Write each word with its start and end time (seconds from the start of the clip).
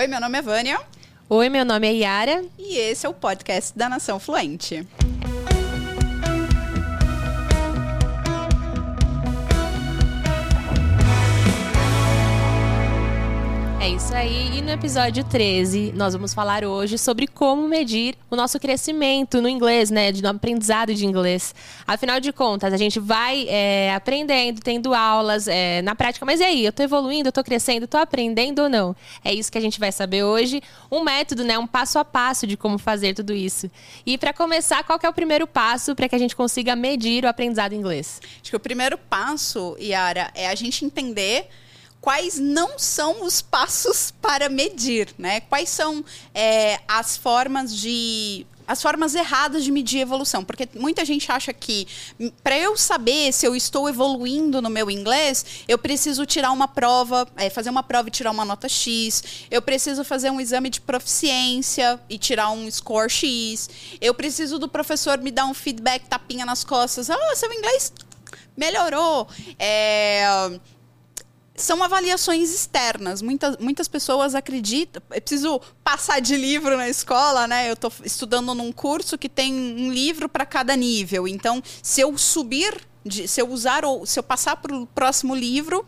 Oi, 0.00 0.06
meu 0.06 0.18
nome 0.18 0.38
é 0.38 0.40
Vânia. 0.40 0.80
Oi, 1.28 1.50
meu 1.50 1.62
nome 1.62 1.86
é 1.86 1.92
Yara. 1.92 2.42
E 2.58 2.74
esse 2.78 3.04
é 3.04 3.08
o 3.10 3.12
podcast 3.12 3.76
da 3.76 3.86
Nação 3.86 4.18
Fluente. 4.18 4.88
Isso 14.10 14.16
aí. 14.16 14.58
E 14.58 14.62
no 14.62 14.70
episódio 14.70 15.22
13, 15.22 15.92
nós 15.94 16.14
vamos 16.14 16.34
falar 16.34 16.64
hoje 16.64 16.98
sobre 16.98 17.28
como 17.28 17.68
medir 17.68 18.16
o 18.28 18.34
nosso 18.34 18.58
crescimento 18.58 19.40
no 19.40 19.48
inglês, 19.48 19.88
né? 19.88 20.10
No 20.10 20.30
aprendizado 20.30 20.92
de 20.92 21.06
inglês. 21.06 21.54
Afinal 21.86 22.18
de 22.18 22.32
contas, 22.32 22.72
a 22.72 22.76
gente 22.76 22.98
vai 22.98 23.46
é, 23.48 23.94
aprendendo, 23.94 24.60
tendo 24.60 24.94
aulas 24.94 25.46
é, 25.46 25.80
na 25.82 25.94
prática. 25.94 26.26
Mas 26.26 26.40
e 26.40 26.44
aí? 26.44 26.66
Eu 26.66 26.72
tô 26.72 26.82
evoluindo, 26.82 27.28
eu 27.28 27.32
tô 27.32 27.44
crescendo, 27.44 27.86
tô 27.86 27.98
aprendendo 27.98 28.62
ou 28.62 28.68
não? 28.68 28.96
É 29.24 29.32
isso 29.32 29.50
que 29.52 29.58
a 29.58 29.60
gente 29.60 29.78
vai 29.78 29.92
saber 29.92 30.24
hoje. 30.24 30.60
Um 30.90 31.04
método, 31.04 31.44
né? 31.44 31.56
Um 31.56 31.66
passo 31.66 31.96
a 31.96 32.04
passo 32.04 32.48
de 32.48 32.56
como 32.56 32.78
fazer 32.78 33.14
tudo 33.14 33.32
isso. 33.32 33.70
E 34.04 34.18
para 34.18 34.32
começar, 34.32 34.82
qual 34.82 34.98
é 35.00 35.08
o 35.08 35.12
primeiro 35.12 35.46
passo 35.46 35.94
para 35.94 36.08
que 36.08 36.16
a 36.16 36.18
gente 36.18 36.34
consiga 36.34 36.74
medir 36.74 37.24
o 37.24 37.28
aprendizado 37.28 37.74
em 37.74 37.76
inglês? 37.76 38.20
Acho 38.42 38.50
que 38.50 38.56
o 38.56 38.60
primeiro 38.60 38.98
passo, 38.98 39.76
Yara, 39.80 40.32
é 40.34 40.48
a 40.48 40.54
gente 40.56 40.84
entender 40.84 41.48
quais 42.00 42.38
não 42.38 42.78
são 42.78 43.24
os 43.24 43.42
passos 43.42 44.12
para 44.22 44.48
medir, 44.48 45.08
né? 45.18 45.40
Quais 45.42 45.68
são 45.68 46.04
é, 46.34 46.80
as 46.88 47.16
formas 47.16 47.74
de 47.76 48.46
as 48.66 48.80
formas 48.80 49.16
erradas 49.16 49.64
de 49.64 49.72
medir 49.72 49.98
evolução, 49.98 50.44
porque 50.44 50.68
muita 50.76 51.04
gente 51.04 51.32
acha 51.32 51.52
que 51.52 51.88
para 52.40 52.56
eu 52.56 52.76
saber 52.76 53.32
se 53.32 53.44
eu 53.44 53.56
estou 53.56 53.88
evoluindo 53.88 54.62
no 54.62 54.70
meu 54.70 54.88
inglês, 54.88 55.64
eu 55.66 55.76
preciso 55.76 56.24
tirar 56.24 56.52
uma 56.52 56.68
prova, 56.68 57.26
é, 57.36 57.50
fazer 57.50 57.68
uma 57.68 57.82
prova 57.82 58.06
e 58.06 58.12
tirar 58.12 58.30
uma 58.30 58.44
nota 58.44 58.68
X, 58.68 59.24
eu 59.50 59.60
preciso 59.60 60.04
fazer 60.04 60.30
um 60.30 60.40
exame 60.40 60.70
de 60.70 60.80
proficiência 60.80 61.98
e 62.08 62.16
tirar 62.16 62.50
um 62.50 62.70
score 62.70 63.10
X, 63.10 63.68
eu 64.00 64.14
preciso 64.14 64.56
do 64.56 64.68
professor 64.68 65.18
me 65.18 65.32
dar 65.32 65.46
um 65.46 65.54
feedback 65.54 66.06
tapinha 66.06 66.46
nas 66.46 66.62
costas, 66.62 67.10
ah, 67.10 67.18
oh, 67.32 67.34
seu 67.34 67.52
inglês 67.52 67.92
melhorou, 68.56 69.26
é, 69.58 70.60
são 71.62 71.82
avaliações 71.82 72.52
externas. 72.52 73.22
Muitas, 73.22 73.56
muitas 73.58 73.88
pessoas 73.88 74.34
acreditam. 74.34 75.02
Eu 75.10 75.20
preciso 75.20 75.60
passar 75.84 76.20
de 76.20 76.36
livro 76.36 76.76
na 76.76 76.88
escola, 76.88 77.46
né? 77.46 77.68
Eu 77.68 77.74
estou 77.74 77.92
estudando 78.04 78.54
num 78.54 78.72
curso 78.72 79.18
que 79.18 79.28
tem 79.28 79.52
um 79.54 79.92
livro 79.92 80.28
para 80.28 80.46
cada 80.46 80.74
nível. 80.76 81.26
Então, 81.28 81.62
se 81.82 82.00
eu 82.00 82.16
subir, 82.16 82.74
de, 83.04 83.26
se 83.26 83.40
eu 83.40 83.48
usar 83.48 83.84
ou 83.84 84.04
se 84.04 84.18
eu 84.18 84.22
passar 84.22 84.56
para 84.56 84.74
o 84.74 84.86
próximo 84.86 85.34
livro, 85.34 85.84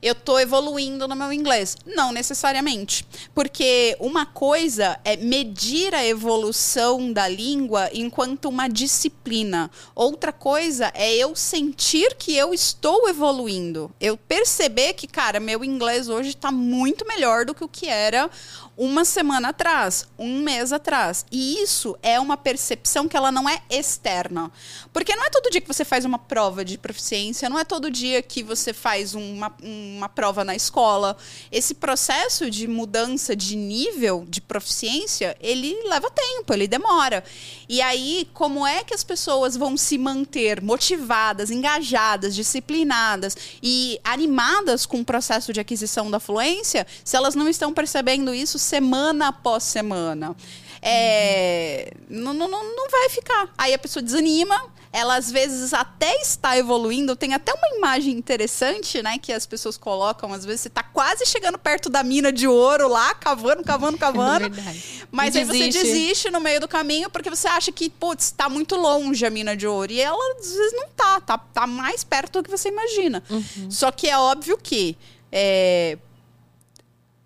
eu 0.00 0.12
estou 0.12 0.38
evoluindo 0.38 1.08
no 1.08 1.16
meu 1.16 1.32
inglês. 1.32 1.76
Não 1.84 2.12
necessariamente. 2.12 3.06
Porque 3.34 3.96
uma 3.98 4.24
coisa 4.24 4.98
é 5.04 5.16
medir 5.16 5.94
a 5.94 6.06
evolução 6.06 7.12
da 7.12 7.26
língua 7.26 7.90
enquanto 7.92 8.48
uma 8.48 8.68
disciplina. 8.68 9.70
Outra 9.94 10.32
coisa 10.32 10.92
é 10.94 11.12
eu 11.14 11.34
sentir 11.34 12.14
que 12.16 12.34
eu 12.34 12.54
estou 12.54 13.08
evoluindo. 13.08 13.92
Eu 14.00 14.16
perceber 14.16 14.94
que, 14.94 15.06
cara, 15.06 15.40
meu 15.40 15.64
inglês 15.64 16.08
hoje 16.08 16.30
está 16.30 16.52
muito 16.52 17.06
melhor 17.06 17.44
do 17.44 17.54
que 17.54 17.64
o 17.64 17.68
que 17.68 17.86
era 17.86 18.30
uma 18.78 19.04
semana 19.04 19.48
atrás, 19.48 20.06
um 20.16 20.40
mês 20.40 20.72
atrás. 20.72 21.26
E 21.32 21.60
isso 21.60 21.98
é 22.00 22.20
uma 22.20 22.36
percepção 22.36 23.08
que 23.08 23.16
ela 23.16 23.32
não 23.32 23.48
é 23.48 23.60
externa. 23.68 24.52
Porque 24.92 25.16
não 25.16 25.24
é 25.24 25.30
todo 25.30 25.50
dia 25.50 25.60
que 25.60 25.66
você 25.66 25.84
faz 25.84 26.04
uma 26.04 26.18
prova 26.18 26.64
de 26.64 26.78
proficiência, 26.78 27.48
não 27.48 27.58
é 27.58 27.64
todo 27.64 27.90
dia 27.90 28.22
que 28.22 28.44
você 28.44 28.72
faz 28.72 29.14
uma, 29.14 29.52
uma 29.96 30.08
prova 30.08 30.44
na 30.44 30.54
escola. 30.54 31.16
Esse 31.50 31.74
processo 31.74 32.50
de 32.50 32.66
mudança 32.66 33.34
de 33.34 33.56
nível 33.56 34.26
de 34.28 34.40
proficiência, 34.40 35.36
ele 35.40 35.74
leva 35.88 36.10
tempo, 36.10 36.52
ele 36.52 36.68
demora. 36.68 37.24
E 37.68 37.80
aí, 37.80 38.28
como 38.34 38.66
é 38.66 38.84
que 38.84 38.94
as 38.94 39.04
pessoas 39.04 39.56
vão 39.56 39.76
se 39.76 39.98
manter 39.98 40.62
motivadas, 40.62 41.50
engajadas, 41.50 42.34
disciplinadas 42.34 43.36
e 43.62 44.00
animadas 44.04 44.86
com 44.86 45.00
o 45.00 45.04
processo 45.04 45.52
de 45.52 45.60
aquisição 45.60 46.10
da 46.10 46.20
fluência 46.20 46.86
se 47.04 47.16
elas 47.16 47.34
não 47.34 47.48
estão 47.48 47.72
percebendo 47.72 48.34
isso 48.34 48.58
semana 48.58 49.28
após 49.28 49.64
semana. 49.64 50.36
É, 50.80 51.92
uhum. 52.08 52.32
não, 52.32 52.34
não, 52.34 52.48
não 52.48 52.88
vai 52.90 53.08
ficar. 53.08 53.52
Aí 53.56 53.74
a 53.74 53.78
pessoa 53.78 54.02
desanima, 54.02 54.72
ela 54.92 55.16
às 55.16 55.30
vezes 55.30 55.74
até 55.74 56.16
está 56.20 56.56
evoluindo. 56.56 57.14
Tem 57.14 57.34
até 57.34 57.52
uma 57.52 57.76
imagem 57.76 58.14
interessante, 58.16 59.02
né? 59.02 59.18
Que 59.18 59.32
as 59.32 59.46
pessoas 59.46 59.76
colocam. 59.76 60.32
Às 60.32 60.44
vezes 60.44 60.62
você 60.62 60.68
está 60.68 60.82
quase 60.82 61.26
chegando 61.26 61.58
perto 61.58 61.90
da 61.90 62.02
mina 62.02 62.32
de 62.32 62.48
ouro 62.48 62.88
lá, 62.88 63.14
cavando, 63.14 63.62
cavando, 63.62 63.96
cavando. 63.98 64.46
É 64.46 64.74
mas 65.10 65.34
e 65.34 65.38
aí 65.38 65.44
desiste. 65.44 65.72
você 65.72 65.84
desiste 65.84 66.30
no 66.30 66.40
meio 66.40 66.60
do 66.60 66.68
caminho 66.68 67.10
porque 67.10 67.30
você 67.30 67.48
acha 67.48 67.70
que, 67.70 67.90
putz, 67.90 68.26
está 68.26 68.48
muito 68.48 68.76
longe 68.76 69.24
a 69.26 69.30
mina 69.30 69.56
de 69.56 69.66
ouro. 69.66 69.92
E 69.92 70.00
ela 70.00 70.36
às 70.38 70.52
vezes 70.52 70.72
não 70.74 70.88
tá. 70.88 71.20
Tá, 71.20 71.38
tá 71.38 71.66
mais 71.66 72.02
perto 72.02 72.40
do 72.40 72.44
que 72.44 72.50
você 72.50 72.68
imagina. 72.68 73.22
Uhum. 73.28 73.70
Só 73.70 73.90
que 73.90 74.08
é 74.08 74.18
óbvio 74.18 74.56
que. 74.56 74.96
É, 75.30 75.98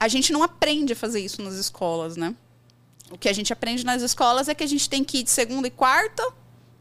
a 0.03 0.09
gente 0.09 0.33
não 0.33 0.43
aprende 0.43 0.95
a 0.95 0.97
fazer 0.97 1.21
isso 1.21 1.41
nas 1.41 1.55
escolas, 1.55 2.17
né? 2.17 2.35
O 3.09 3.17
que 3.17 3.29
a 3.29 3.33
gente 3.33 3.53
aprende 3.53 3.85
nas 3.85 4.03
escolas 4.03 4.49
é 4.49 4.55
que 4.55 4.65
a 4.65 4.67
gente 4.67 4.91
tem 4.91 5.05
que 5.05 5.19
ir 5.19 5.23
de 5.23 5.31
segunda 5.31 5.69
e 5.69 5.71
quarta, 5.71 6.27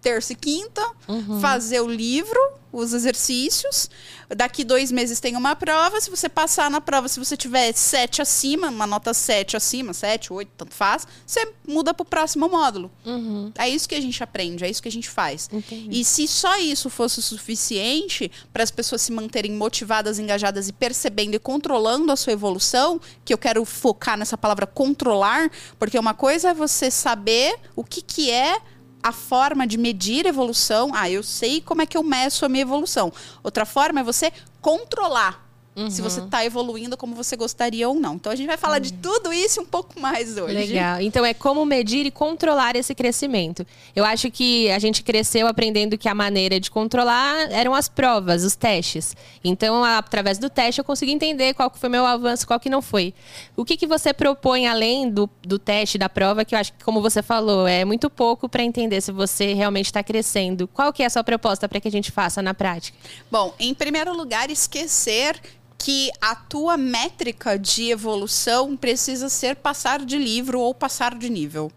terça 0.01 0.33
e 0.33 0.35
quinta, 0.35 0.85
uhum. 1.07 1.39
fazer 1.39 1.79
o 1.81 1.87
livro, 1.87 2.39
os 2.71 2.93
exercícios. 2.93 3.89
Daqui 4.29 4.63
dois 4.63 4.91
meses 4.91 5.19
tem 5.19 5.35
uma 5.35 5.55
prova. 5.55 5.99
Se 5.99 6.09
você 6.09 6.29
passar 6.29 6.71
na 6.71 6.79
prova, 6.79 7.07
se 7.09 7.19
você 7.19 7.35
tiver 7.35 7.73
sete 7.73 8.21
acima, 8.21 8.69
uma 8.69 8.87
nota 8.87 9.13
sete 9.13 9.57
acima, 9.57 9.93
sete, 9.93 10.31
oito, 10.31 10.51
tanto 10.57 10.73
faz, 10.73 11.05
você 11.25 11.51
muda 11.67 11.93
para 11.93 12.03
o 12.03 12.05
próximo 12.05 12.47
módulo. 12.47 12.89
Uhum. 13.05 13.51
É 13.57 13.67
isso 13.67 13.89
que 13.89 13.95
a 13.95 13.99
gente 13.99 14.23
aprende, 14.23 14.63
é 14.63 14.69
isso 14.69 14.81
que 14.81 14.87
a 14.87 14.91
gente 14.91 15.09
faz. 15.09 15.49
Entendi. 15.51 15.99
E 15.99 16.05
se 16.05 16.27
só 16.27 16.57
isso 16.57 16.89
fosse 16.89 17.19
o 17.19 17.21
suficiente 17.21 18.31
para 18.53 18.63
as 18.63 18.71
pessoas 18.71 19.01
se 19.01 19.11
manterem 19.11 19.51
motivadas, 19.51 20.17
engajadas 20.17 20.69
e 20.69 20.73
percebendo 20.73 21.35
e 21.35 21.39
controlando 21.39 22.11
a 22.11 22.15
sua 22.15 22.31
evolução, 22.31 23.01
que 23.25 23.33
eu 23.33 23.37
quero 23.37 23.65
focar 23.65 24.17
nessa 24.17 24.37
palavra 24.37 24.65
controlar, 24.65 25.51
porque 25.77 25.99
uma 25.99 26.13
coisa 26.13 26.51
é 26.51 26.53
você 26.53 26.89
saber 26.89 27.55
o 27.75 27.83
que, 27.83 28.01
que 28.01 28.31
é 28.31 28.61
a 29.03 29.11
forma 29.11 29.65
de 29.65 29.77
medir 29.77 30.25
evolução. 30.25 30.91
Ah, 30.93 31.09
eu 31.09 31.23
sei 31.23 31.61
como 31.61 31.81
é 31.81 31.85
que 31.85 31.97
eu 31.97 32.03
meço 32.03 32.45
a 32.45 32.49
minha 32.49 32.61
evolução. 32.61 33.11
Outra 33.43 33.65
forma 33.65 33.99
é 33.99 34.03
você 34.03 34.31
controlar 34.61 35.50
Uhum. 35.73 35.89
Se 35.89 36.01
você 36.01 36.19
está 36.19 36.43
evoluindo 36.43 36.97
como 36.97 37.15
você 37.15 37.37
gostaria 37.37 37.87
ou 37.87 37.95
não. 37.95 38.15
Então 38.15 38.31
a 38.31 38.35
gente 38.35 38.47
vai 38.47 38.57
falar 38.57 38.75
uhum. 38.75 38.81
de 38.81 38.93
tudo 38.93 39.31
isso 39.31 39.61
um 39.61 39.65
pouco 39.65 39.99
mais 39.99 40.37
hoje. 40.37 40.53
Legal. 40.53 40.99
Então 40.99 41.25
é 41.25 41.33
como 41.33 41.65
medir 41.65 42.05
e 42.05 42.11
controlar 42.11 42.75
esse 42.75 42.93
crescimento. 42.93 43.65
Eu 43.95 44.03
acho 44.03 44.29
que 44.29 44.69
a 44.69 44.79
gente 44.79 45.01
cresceu 45.01 45.47
aprendendo 45.47 45.97
que 45.97 46.09
a 46.09 46.15
maneira 46.15 46.59
de 46.59 46.69
controlar 46.69 47.49
eram 47.51 47.73
as 47.73 47.87
provas, 47.87 48.43
os 48.43 48.53
testes. 48.53 49.15
Então, 49.43 49.81
através 49.83 50.37
do 50.37 50.49
teste, 50.49 50.79
eu 50.79 50.85
consegui 50.85 51.13
entender 51.13 51.53
qual 51.53 51.71
foi 51.73 51.89
meu 51.89 52.05
avanço, 52.05 52.45
qual 52.45 52.59
que 52.59 52.69
não 52.69 52.81
foi. 52.81 53.13
O 53.55 53.63
que, 53.63 53.77
que 53.77 53.87
você 53.87 54.13
propõe 54.13 54.67
além 54.67 55.09
do, 55.09 55.29
do 55.41 55.57
teste, 55.57 55.97
da 55.97 56.09
prova, 56.09 56.43
que 56.43 56.53
eu 56.53 56.59
acho 56.59 56.73
que, 56.73 56.83
como 56.83 57.01
você 57.01 57.23
falou, 57.23 57.65
é 57.65 57.85
muito 57.85 58.09
pouco 58.09 58.49
para 58.49 58.61
entender 58.61 58.99
se 58.99 59.11
você 59.11 59.53
realmente 59.53 59.85
está 59.85 60.03
crescendo. 60.03 60.67
Qual 60.67 60.91
que 60.91 61.01
é 61.01 61.05
a 61.05 61.09
sua 61.09 61.23
proposta 61.23 61.69
para 61.69 61.79
que 61.79 61.87
a 61.87 61.91
gente 61.91 62.11
faça 62.11 62.41
na 62.41 62.53
prática? 62.53 62.97
Bom, 63.31 63.53
em 63.57 63.73
primeiro 63.73 64.13
lugar, 64.13 64.49
esquecer 64.49 65.39
que 65.81 66.11
a 66.21 66.35
tua 66.35 66.77
métrica 66.77 67.57
de 67.57 67.89
evolução 67.89 68.77
precisa 68.77 69.29
ser 69.29 69.55
passar 69.55 70.05
de 70.05 70.15
livro 70.15 70.59
ou 70.59 70.75
passar 70.75 71.17
de 71.17 71.27
nível. 71.27 71.71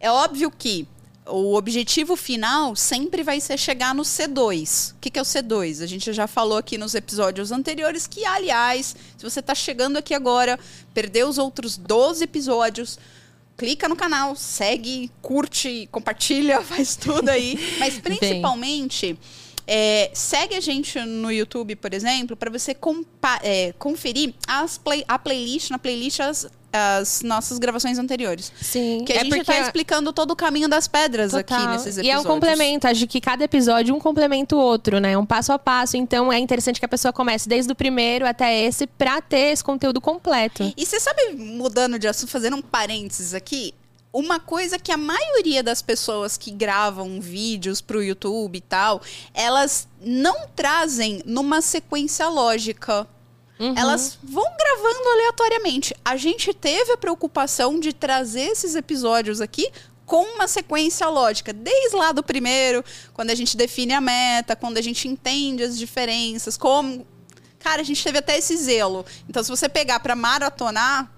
É 0.00 0.10
óbvio 0.10 0.50
que 0.50 0.88
o 1.26 1.54
objetivo 1.54 2.16
final 2.16 2.74
sempre 2.74 3.22
vai 3.22 3.38
ser 3.38 3.58
chegar 3.58 3.94
no 3.94 4.02
C2. 4.02 4.92
O 4.92 4.94
que, 4.98 5.10
que 5.10 5.18
é 5.18 5.22
o 5.22 5.26
C2? 5.26 5.82
A 5.82 5.86
gente 5.86 6.10
já 6.10 6.26
falou 6.26 6.56
aqui 6.56 6.78
nos 6.78 6.94
episódios 6.94 7.52
anteriores 7.52 8.06
que, 8.06 8.24
aliás, 8.24 8.96
se 9.18 9.22
você 9.22 9.40
está 9.40 9.54
chegando 9.54 9.98
aqui 9.98 10.14
agora, 10.14 10.58
perdeu 10.94 11.28
os 11.28 11.36
outros 11.36 11.76
12 11.76 12.24
episódios, 12.24 12.98
clica 13.58 13.90
no 13.90 13.96
canal, 13.96 14.36
segue, 14.36 15.10
curte, 15.20 15.86
compartilha, 15.92 16.62
faz 16.64 16.96
tudo 16.96 17.28
aí. 17.28 17.76
Mas 17.78 17.98
principalmente. 17.98 19.12
Bem 19.12 19.18
é, 19.70 20.10
segue 20.14 20.54
a 20.54 20.60
gente 20.60 20.98
no 20.98 21.30
YouTube, 21.30 21.76
por 21.76 21.92
exemplo, 21.92 22.34
para 22.34 22.50
você 22.50 22.74
é, 23.42 23.74
conferir 23.78 24.32
as 24.46 24.78
play 24.78 25.04
a 25.06 25.18
playlist, 25.18 25.70
na 25.70 25.78
playlist 25.78 26.20
as, 26.20 26.48
as 26.72 27.20
nossas 27.20 27.58
gravações 27.58 27.98
anteriores. 27.98 28.50
Sim. 28.58 29.04
Que 29.04 29.12
a 29.12 29.16
é 29.16 29.24
gente 29.24 29.40
está 29.40 29.60
explicando 29.60 30.10
todo 30.10 30.30
o 30.30 30.36
caminho 30.36 30.70
das 30.70 30.88
pedras 30.88 31.32
Total. 31.32 31.58
aqui 31.58 31.68
nesses 31.68 31.98
episódios. 31.98 32.06
E 32.06 32.10
é 32.10 32.18
um 32.18 32.24
complemento, 32.24 32.88
acho 32.88 33.06
que 33.06 33.20
cada 33.20 33.44
episódio 33.44 33.94
um 33.94 34.00
complementa 34.00 34.56
o 34.56 34.58
outro, 34.58 34.98
né? 35.00 35.18
Um 35.18 35.26
passo 35.26 35.52
a 35.52 35.58
passo. 35.58 35.98
Então 35.98 36.32
é 36.32 36.38
interessante 36.38 36.80
que 36.80 36.86
a 36.86 36.88
pessoa 36.88 37.12
comece 37.12 37.46
desde 37.46 37.70
o 37.70 37.74
primeiro 37.74 38.26
até 38.26 38.64
esse 38.64 38.86
para 38.86 39.20
ter 39.20 39.52
esse 39.52 39.62
conteúdo 39.62 40.00
completo. 40.00 40.72
E 40.78 40.86
você 40.86 40.98
sabe, 40.98 41.34
mudando 41.34 41.98
de 41.98 42.08
assunto, 42.08 42.30
fazendo 42.30 42.56
um 42.56 42.62
parênteses 42.62 43.34
aqui, 43.34 43.74
uma 44.18 44.40
coisa 44.40 44.78
que 44.78 44.90
a 44.90 44.96
maioria 44.96 45.62
das 45.62 45.80
pessoas 45.80 46.36
que 46.36 46.50
gravam 46.50 47.20
vídeos 47.20 47.80
para 47.80 47.98
o 47.98 48.02
YouTube 48.02 48.58
e 48.58 48.60
tal, 48.60 49.00
elas 49.32 49.86
não 50.00 50.48
trazem 50.56 51.22
numa 51.24 51.60
sequência 51.60 52.28
lógica. 52.28 53.06
Uhum. 53.60 53.74
Elas 53.76 54.18
vão 54.22 54.44
gravando 54.56 55.08
aleatoriamente. 55.08 55.94
A 56.04 56.16
gente 56.16 56.52
teve 56.52 56.92
a 56.92 56.96
preocupação 56.96 57.78
de 57.78 57.92
trazer 57.92 58.50
esses 58.50 58.74
episódios 58.74 59.40
aqui 59.40 59.70
com 60.04 60.22
uma 60.22 60.48
sequência 60.48 61.06
lógica, 61.08 61.52
desde 61.52 61.94
lá 61.94 62.12
do 62.12 62.22
primeiro, 62.22 62.82
quando 63.12 63.30
a 63.30 63.34
gente 63.34 63.56
define 63.56 63.92
a 63.92 64.00
meta, 64.00 64.56
quando 64.56 64.78
a 64.78 64.82
gente 64.82 65.06
entende 65.06 65.62
as 65.62 65.78
diferenças, 65.78 66.56
como. 66.56 67.06
Cara, 67.58 67.82
a 67.82 67.84
gente 67.84 68.02
teve 68.02 68.18
até 68.18 68.38
esse 68.38 68.56
zelo. 68.56 69.04
Então, 69.28 69.42
se 69.42 69.50
você 69.50 69.68
pegar 69.68 70.00
para 70.00 70.16
maratonar, 70.16 71.12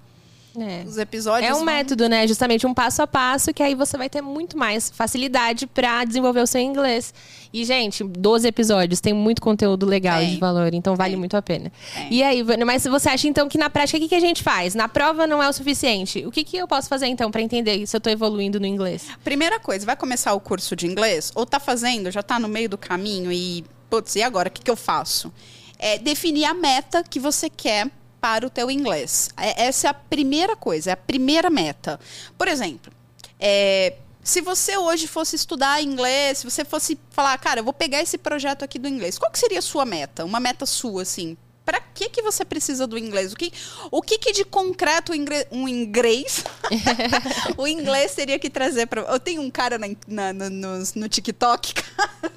é. 0.58 0.84
Os 0.86 0.98
episódios. 0.98 1.48
É 1.48 1.52
um 1.52 1.58
vão... 1.58 1.66
método, 1.66 2.08
né? 2.08 2.26
Justamente 2.26 2.66
um 2.66 2.74
passo 2.74 3.02
a 3.02 3.06
passo 3.06 3.52
que 3.54 3.62
aí 3.62 3.74
você 3.74 3.96
vai 3.96 4.08
ter 4.08 4.20
muito 4.20 4.58
mais 4.58 4.90
facilidade 4.90 5.66
para 5.66 6.04
desenvolver 6.04 6.40
o 6.40 6.46
seu 6.46 6.60
inglês. 6.60 7.14
E, 7.52 7.64
gente, 7.64 8.02
12 8.04 8.48
episódios, 8.48 9.00
tem 9.00 9.12
muito 9.12 9.42
conteúdo 9.42 9.84
legal 9.84 10.24
de 10.24 10.36
valor, 10.38 10.72
então 10.72 10.94
vale 10.94 11.16
muito 11.16 11.36
a 11.36 11.42
pena. 11.42 11.70
E 12.10 12.22
aí, 12.22 12.44
mas 12.64 12.84
você 12.84 13.08
acha 13.08 13.26
então 13.26 13.48
que 13.48 13.58
na 13.58 13.68
prática 13.68 13.98
o 13.98 14.00
que, 14.00 14.08
que 14.08 14.14
a 14.14 14.20
gente 14.20 14.42
faz? 14.42 14.74
Na 14.74 14.88
prova 14.88 15.26
não 15.26 15.42
é 15.42 15.48
o 15.48 15.52
suficiente. 15.52 16.24
O 16.26 16.30
que, 16.30 16.44
que 16.44 16.56
eu 16.56 16.68
posso 16.68 16.88
fazer 16.88 17.06
então 17.06 17.30
para 17.30 17.42
entender 17.42 17.86
se 17.86 17.96
eu 17.96 18.00
tô 18.00 18.08
evoluindo 18.08 18.60
no 18.60 18.66
inglês? 18.66 19.06
Primeira 19.24 19.58
coisa, 19.58 19.84
vai 19.84 19.96
começar 19.96 20.32
o 20.32 20.40
curso 20.40 20.76
de 20.76 20.86
inglês? 20.86 21.32
Ou 21.34 21.44
tá 21.44 21.58
fazendo, 21.58 22.10
já 22.10 22.22
tá 22.22 22.38
no 22.38 22.48
meio 22.48 22.68
do 22.68 22.78
caminho 22.78 23.32
e, 23.32 23.64
putz, 23.88 24.14
e 24.16 24.22
agora? 24.22 24.48
O 24.48 24.52
que, 24.52 24.62
que 24.62 24.70
eu 24.70 24.76
faço? 24.76 25.32
É 25.78 25.98
definir 25.98 26.44
a 26.44 26.54
meta 26.54 27.02
que 27.02 27.18
você 27.18 27.48
quer 27.50 27.90
para 28.20 28.46
o 28.46 28.50
teu 28.50 28.70
inglês. 28.70 29.30
É, 29.36 29.64
essa 29.64 29.88
é 29.88 29.90
a 29.90 29.94
primeira 29.94 30.54
coisa, 30.56 30.90
é 30.90 30.92
a 30.92 30.96
primeira 30.96 31.48
meta. 31.48 31.98
Por 32.36 32.48
exemplo, 32.48 32.92
é, 33.38 33.94
se 34.22 34.40
você 34.40 34.76
hoje 34.76 35.06
fosse 35.06 35.36
estudar 35.36 35.82
inglês, 35.82 36.38
se 36.38 36.50
você 36.50 36.64
fosse 36.64 36.98
falar, 37.10 37.36
cara, 37.38 37.60
eu 37.60 37.64
vou 37.64 37.72
pegar 37.72 38.02
esse 38.02 38.18
projeto 38.18 38.64
aqui 38.64 38.78
do 38.78 38.88
inglês, 38.88 39.18
qual 39.18 39.30
que 39.30 39.38
seria 39.38 39.58
a 39.58 39.62
sua 39.62 39.84
meta? 39.84 40.24
Uma 40.24 40.38
meta 40.38 40.66
sua, 40.66 41.02
assim, 41.02 41.36
para 41.70 41.80
que 41.80 42.08
que 42.08 42.20
você 42.20 42.44
precisa 42.44 42.84
do 42.84 42.98
inglês? 42.98 43.32
O 43.32 43.36
que, 43.36 43.52
o 43.92 44.02
que, 44.02 44.18
que 44.18 44.32
de 44.32 44.44
concreto 44.44 45.12
um 45.52 45.68
inglês 45.68 46.42
o 47.56 47.64
inglês 47.64 48.12
teria 48.12 48.40
que 48.40 48.50
trazer 48.50 48.86
para? 48.86 49.02
Eu 49.02 49.20
tenho 49.20 49.40
um 49.40 49.48
cara 49.48 49.78
na, 49.78 49.86
na, 50.08 50.32
no, 50.32 50.50
no, 50.50 50.82
no 50.96 51.08
TikTok, 51.08 51.74
cara, 51.80 52.32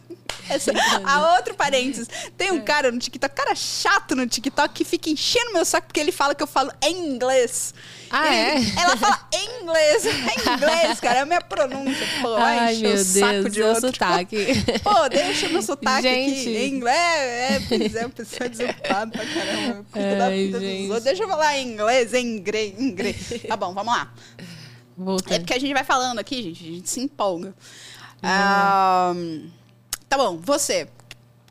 essa, 0.47 0.71
a 1.03 1.35
outro 1.35 1.55
parênteses. 1.55 2.07
Tem 2.37 2.51
um 2.51 2.57
é. 2.57 2.61
cara 2.61 2.91
no 2.91 2.99
TikTok, 2.99 3.33
cara 3.33 3.55
chato 3.55 4.15
no 4.15 4.27
TikTok, 4.27 4.71
que 4.71 4.85
fica 4.85 5.09
enchendo 5.09 5.51
meu 5.51 5.65
saco 5.65 5.87
porque 5.87 5.99
ele 5.99 6.11
fala 6.11 6.35
que 6.35 6.43
eu 6.43 6.47
falo 6.47 6.71
em 6.83 7.07
inglês. 7.07 7.73
Ah, 8.15 8.35
é? 8.35 8.55
Ela 8.79 8.95
fala 8.95 9.27
em 9.33 9.63
inglês. 9.63 10.05
Em 10.05 10.09
inglês, 10.53 10.99
cara. 10.99 11.17
É 11.17 11.21
a 11.21 11.25
minha 11.25 11.41
pronúncia. 11.41 12.05
Pô, 12.21 12.35
Ai, 12.35 12.75
meu 12.77 12.93
o 12.93 12.97
saco 13.03 13.31
Deus, 13.41 13.53
de 13.53 13.63
outro. 13.63 13.87
sotaque. 13.87 14.37
Pô, 14.83 15.09
deixa 15.09 15.49
meu 15.49 15.61
sotaque 15.63 16.03
gente. 16.03 16.41
aqui. 16.41 16.57
Em 16.57 16.75
inglês. 16.75 16.95
É, 16.97 17.59
pois 17.67 17.95
é, 17.95 18.07
pessoa 18.07 18.49
desocupada 18.49 19.11
pra 19.11 19.25
caramba. 19.25 19.85
Cuida 19.91 20.15
da 20.15 20.29
vida 20.29 20.59
dos 20.59 20.69
outros. 20.83 21.03
Deixa 21.03 21.23
eu 21.23 21.27
falar 21.27 21.57
em 21.57 21.67
inglês, 21.73 22.13
em 22.13 22.37
inglês, 22.37 22.73
em 22.79 22.83
inglês. 22.83 23.17
Tá 23.47 23.57
bom, 23.57 23.73
vamos 23.73 23.93
lá. 23.93 24.13
Voltando. 24.95 25.33
É 25.33 25.39
porque 25.39 25.53
a 25.55 25.59
gente 25.59 25.73
vai 25.73 25.83
falando 25.83 26.19
aqui, 26.19 26.43
gente. 26.43 26.63
A 26.63 26.71
gente 26.71 26.89
se 26.89 26.99
empolga. 26.99 27.53
Uhum. 28.21 29.17
Um, 29.17 29.51
Tá 30.07 30.17
bom, 30.17 30.37
você. 30.37 30.87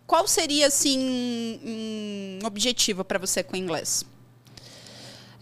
Qual 0.06 0.28
seria, 0.28 0.68
assim, 0.68 1.58
um 1.64 2.38
objetivo 2.46 3.02
para 3.04 3.18
você 3.18 3.42
com 3.42 3.54
o 3.54 3.56
inglês? 3.56 4.04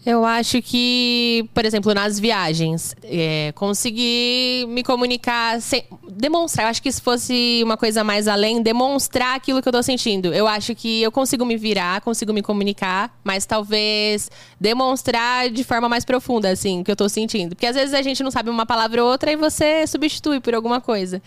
Eu 0.05 0.25
acho 0.25 0.61
que, 0.61 1.47
por 1.53 1.63
exemplo, 1.63 1.93
nas 1.93 2.19
viagens, 2.19 2.95
é, 3.03 3.51
conseguir 3.53 4.65
me 4.67 4.83
comunicar, 4.83 5.61
sem, 5.61 5.83
demonstrar. 6.21 6.65
Eu 6.65 6.69
acho 6.69 6.81
que 6.83 6.91
se 6.91 7.01
fosse 7.01 7.61
uma 7.63 7.75
coisa 7.75 8.03
mais 8.03 8.27
além, 8.27 8.61
demonstrar 8.61 9.35
aquilo 9.35 9.59
que 9.59 9.67
eu 9.67 9.73
tô 9.73 9.81
sentindo. 9.81 10.31
Eu 10.31 10.47
acho 10.47 10.75
que 10.75 11.01
eu 11.01 11.11
consigo 11.11 11.43
me 11.43 11.57
virar, 11.57 11.99
consigo 12.01 12.31
me 12.31 12.43
comunicar, 12.43 13.11
mas 13.23 13.43
talvez 13.45 14.29
demonstrar 14.59 15.49
de 15.49 15.63
forma 15.63 15.89
mais 15.89 16.05
profunda, 16.05 16.49
assim, 16.49 16.81
o 16.81 16.83
que 16.83 16.91
eu 16.91 16.95
tô 16.95 17.09
sentindo. 17.09 17.55
Porque 17.55 17.65
às 17.65 17.75
vezes 17.75 17.95
a 17.95 18.03
gente 18.03 18.21
não 18.21 18.29
sabe 18.29 18.51
uma 18.51 18.67
palavra 18.67 19.03
ou 19.03 19.09
outra 19.09 19.31
e 19.31 19.35
você 19.35 19.87
substitui 19.87 20.39
por 20.39 20.53
alguma 20.53 20.79
coisa. 20.79 21.21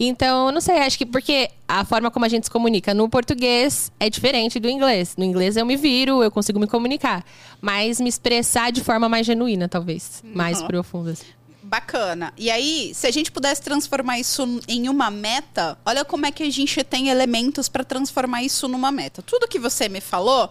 Então, 0.00 0.50
não 0.50 0.62
sei, 0.62 0.78
acho 0.78 0.96
que 0.96 1.04
porque 1.04 1.50
a 1.68 1.84
forma 1.84 2.10
como 2.10 2.24
a 2.24 2.28
gente 2.28 2.44
se 2.44 2.50
comunica 2.50 2.94
no 2.94 3.06
português 3.06 3.92
é 4.00 4.08
diferente 4.08 4.58
do 4.58 4.70
inglês. 4.70 5.14
No 5.18 5.24
inglês 5.24 5.58
eu 5.58 5.66
me 5.66 5.76
viro, 5.76 6.22
eu 6.22 6.30
consigo 6.30 6.58
me 6.58 6.66
comunicar. 6.66 7.22
Mas 7.60 8.00
me 8.00 8.08
expressar 8.08 8.72
de 8.72 8.82
forma 8.82 9.10
mais 9.10 9.26
genuína, 9.26 9.68
talvez. 9.68 10.22
Uhum. 10.24 10.30
Mais 10.34 10.62
profunda. 10.62 11.10
Assim. 11.10 11.37
Bacana. 11.68 12.32
E 12.34 12.50
aí, 12.50 12.92
se 12.94 13.06
a 13.06 13.10
gente 13.10 13.30
pudesse 13.30 13.60
transformar 13.60 14.18
isso 14.18 14.58
em 14.66 14.88
uma 14.88 15.10
meta, 15.10 15.78
olha 15.84 16.02
como 16.02 16.24
é 16.24 16.32
que 16.32 16.42
a 16.42 16.50
gente 16.50 16.82
tem 16.82 17.10
elementos 17.10 17.68
para 17.68 17.84
transformar 17.84 18.42
isso 18.42 18.66
numa 18.66 18.90
meta. 18.90 19.20
Tudo 19.20 19.46
que 19.46 19.58
você 19.58 19.86
me 19.86 20.00
falou 20.00 20.50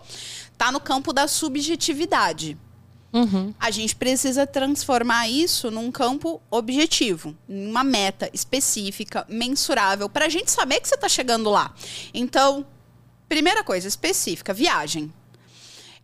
tá 0.56 0.72
no 0.72 0.80
campo 0.80 1.12
da 1.12 1.28
subjetividade. 1.28 2.56
Uhum. 3.12 3.52
A 3.60 3.72
gente 3.72 3.96
precisa 3.96 4.46
transformar 4.46 5.28
isso 5.28 5.72
num 5.72 5.92
campo 5.92 6.40
objetivo, 6.52 7.36
numa 7.50 7.84
meta 7.84 8.30
específica, 8.32 9.26
mensurável, 9.28 10.08
para 10.08 10.26
a 10.26 10.30
gente 10.30 10.52
saber 10.52 10.80
que 10.82 10.88
você 10.88 10.94
está 10.94 11.10
chegando 11.10 11.50
lá. 11.50 11.74
Então, 12.14 12.64
primeira 13.28 13.64
coisa 13.64 13.88
específica, 13.88 14.54
viagem. 14.54 15.12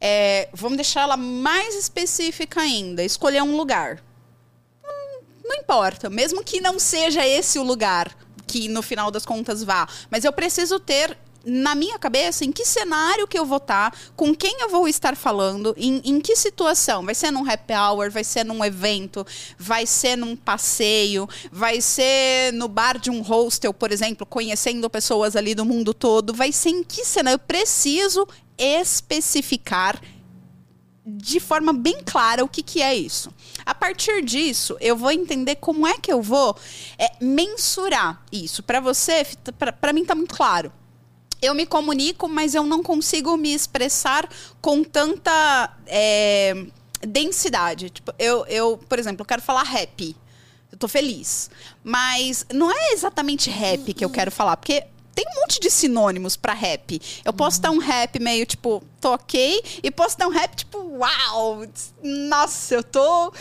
É, 0.02 0.50
vamos 0.54 0.78
deixar 0.78 1.02
ela 1.02 1.18
mais 1.18 1.76
específica 1.76 2.62
ainda. 2.62 3.04
Escolher 3.04 3.44
um 3.44 3.56
lugar. 3.56 4.02
Não 5.44 5.56
importa, 5.56 6.10
mesmo 6.10 6.44
que 6.44 6.62
não 6.62 6.80
seja 6.80 7.26
esse 7.26 7.60
o 7.60 7.64
lugar 7.64 8.16
que 8.48 8.68
no 8.68 8.82
final 8.82 9.10
das 9.10 9.26
contas 9.26 9.64
vá, 9.64 9.88
mas 10.12 10.24
eu 10.24 10.32
preciso 10.32 10.80
ter 10.80 11.18
na 11.46 11.76
minha 11.76 12.00
cabeça, 12.00 12.46
em 12.46 12.52
que 12.52 12.66
cenário 12.66 13.28
que 13.28 13.38
eu 13.38 13.46
vou 13.46 13.58
estar, 13.58 13.92
tá, 13.92 13.98
com 14.16 14.34
quem 14.34 14.62
eu 14.62 14.70
vou 14.70 14.88
estar 14.88 15.16
falando, 15.16 15.74
em, 15.78 16.02
em 16.06 16.22
que 16.22 16.36
situação. 16.36 17.04
Vai 17.04 17.14
ser 17.14 17.32
num 17.32 17.50
happy 17.50 17.74
hour, 17.74 18.10
vai 18.10 18.24
ser 18.24 18.46
num 18.46 18.64
evento, 18.64 19.26
vai 19.58 19.86
ser 19.86 20.16
num 20.16 20.36
passeio, 20.36 21.28
vai 21.52 21.82
ser 21.82 22.54
no 22.54 22.68
bar 22.68 22.98
de 22.98 23.12
um 23.12 23.22
hostel, 23.22 23.74
por 23.74 23.92
exemplo, 23.92 24.26
conhecendo 24.26 24.90
pessoas 24.90 25.36
ali 25.36 25.54
do 25.54 25.66
mundo 25.66 25.94
todo. 25.94 26.34
Vai 26.34 26.52
ser 26.52 26.70
em 26.70 26.84
que 26.84 27.04
cenário? 27.04 27.36
Eu 27.36 27.40
preciso 27.40 28.26
especificar 28.58 30.00
de 31.06 31.40
forma 31.40 31.74
bem 31.74 31.98
clara 32.06 32.44
o 32.44 32.48
que, 32.48 32.64
que 32.64 32.82
é 32.82 32.96
isso. 32.96 33.34
A 33.66 33.76
partir 33.76 34.24
disso, 34.24 34.78
eu 34.80 34.96
vou 34.96 35.12
entender 35.12 35.56
como 35.56 35.86
é 35.86 35.98
que 35.98 36.12
eu 36.12 36.22
vou 36.22 36.56
é, 36.98 37.12
mensurar 37.20 38.24
isso. 38.32 38.64
Para 38.64 38.80
você, 38.80 39.26
para 39.80 39.94
mim 39.94 40.02
está 40.02 40.16
muito 40.16 40.36
claro 40.36 40.72
eu 41.44 41.54
me 41.54 41.66
comunico, 41.66 42.30
mas 42.30 42.56
eu 42.56 42.64
não 42.64 42.82
consigo 42.82 43.36
me 43.36 43.54
expressar 43.54 44.30
com 44.62 44.82
tanta 44.82 45.76
é, 45.86 46.66
densidade. 47.06 47.90
Tipo, 47.90 48.14
eu, 48.18 48.46
eu, 48.46 48.78
por 48.78 48.98
exemplo, 48.98 49.22
eu 49.22 49.26
quero 49.26 49.42
falar 49.42 49.64
rap. 49.64 50.16
Eu 50.72 50.78
tô 50.78 50.88
feliz. 50.88 51.52
Mas 51.84 52.46
não 52.52 52.72
é 52.72 52.94
exatamente 52.94 53.50
rap 53.50 53.94
que 53.94 54.06
eu 54.06 54.10
quero 54.10 54.32
falar, 54.32 54.56
porque 54.56 54.86
tem 55.14 55.26
um 55.28 55.42
monte 55.42 55.60
de 55.60 55.70
sinônimos 55.70 56.36
para 56.36 56.54
rap. 56.54 57.00
Eu 57.24 57.34
posso 57.34 57.62
dar 57.62 57.72
um 57.72 57.78
rap 57.78 58.20
meio 58.20 58.46
tipo, 58.46 58.84
ok, 59.04 59.64
e 59.82 59.92
posso 59.92 60.18
dar 60.18 60.28
um 60.28 60.32
rap 60.32 60.56
tipo, 60.56 60.78
uau, 60.78 61.64
nossa, 62.02 62.76
eu 62.76 62.84
tô 62.84 63.32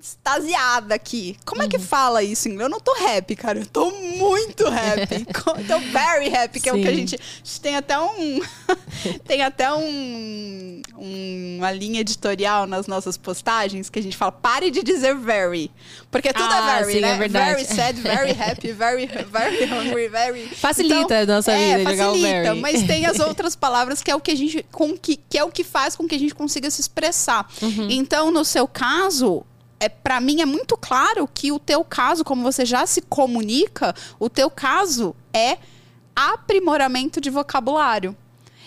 extasiada 0.00 0.94
aqui. 0.94 1.36
Como 1.44 1.60
uhum. 1.60 1.66
é 1.66 1.70
que 1.70 1.76
uhum. 1.76 1.82
fala 1.82 2.22
isso 2.22 2.48
em 2.48 2.52
inglês? 2.52 2.66
Eu 2.66 2.70
não 2.70 2.80
tô 2.80 2.92
happy, 2.92 3.36
cara. 3.36 3.58
Eu 3.58 3.66
tô 3.66 3.90
muito 3.90 4.66
happy. 4.66 5.26
tô 5.66 5.78
very 5.92 6.34
happy, 6.34 6.60
que 6.60 6.70
Sim. 6.70 6.76
é 6.76 6.78
o 6.78 6.82
que 6.82 6.88
a 6.88 6.94
gente, 6.94 7.14
a 7.16 7.18
gente 7.18 7.60
tem 7.60 7.76
até 7.76 7.98
um 7.98 8.40
tem 9.26 9.42
até 9.42 9.72
um, 9.72 10.82
um, 10.98 11.56
uma 11.58 11.70
linha 11.72 12.00
editorial 12.00 12.66
nas 12.66 12.86
nossas 12.86 13.16
postagens 13.16 13.90
que 13.90 13.98
a 13.98 14.02
gente 14.02 14.16
fala 14.16 14.32
pare 14.32 14.70
de 14.70 14.82
dizer 14.82 15.14
very, 15.16 15.70
porque 16.10 16.32
tudo 16.32 16.52
é 16.52 16.58
ah, 16.58 16.70
é 16.70 16.78
very, 16.78 16.92
sim, 16.92 17.00
né? 17.00 17.10
É 17.10 17.18
verdade. 17.18 17.50
Very 17.50 17.64
sad, 17.66 18.00
very 18.00 18.30
happy, 18.30 18.72
very 18.72 19.06
very 19.06 19.64
hungry, 19.64 20.08
very 20.08 20.48
facilita 20.48 21.22
então, 21.22 21.22
a 21.22 21.26
nossa 21.26 21.52
vida 21.52 21.80
é, 21.80 21.84
facilita, 21.84 22.08
o 22.08 22.14
very. 22.14 22.60
mas 22.60 22.82
tem 22.84 23.06
as 23.06 23.18
outras 23.20 23.54
palavras 23.54 24.02
que 24.02 24.10
é 24.10 24.16
o 24.16 24.20
que 24.20 24.30
a 24.30 24.36
gente 24.36 24.64
com 24.72 24.96
que, 24.96 25.16
que 25.16 25.36
é 25.36 25.44
o 25.44 25.50
que 25.50 25.64
faz 25.64 25.94
com 25.94 26.08
que 26.08 26.14
a 26.14 26.18
gente 26.18 26.34
consiga 26.34 26.70
se 26.70 26.80
expressar. 26.80 27.46
Uhum. 27.60 27.88
Então, 27.90 28.30
no 28.30 28.44
seu 28.44 28.66
caso, 28.66 29.44
é 29.80 29.88
para 29.88 30.20
mim 30.20 30.42
é 30.42 30.46
muito 30.46 30.76
claro 30.76 31.26
que 31.32 31.50
o 31.50 31.58
teu 31.58 31.82
caso, 31.82 32.22
como 32.22 32.42
você 32.42 32.66
já 32.66 32.86
se 32.86 33.00
comunica, 33.00 33.94
o 34.18 34.28
teu 34.28 34.50
caso 34.50 35.16
é 35.32 35.56
aprimoramento 36.14 37.20
de 37.20 37.30
vocabulário. 37.30 38.14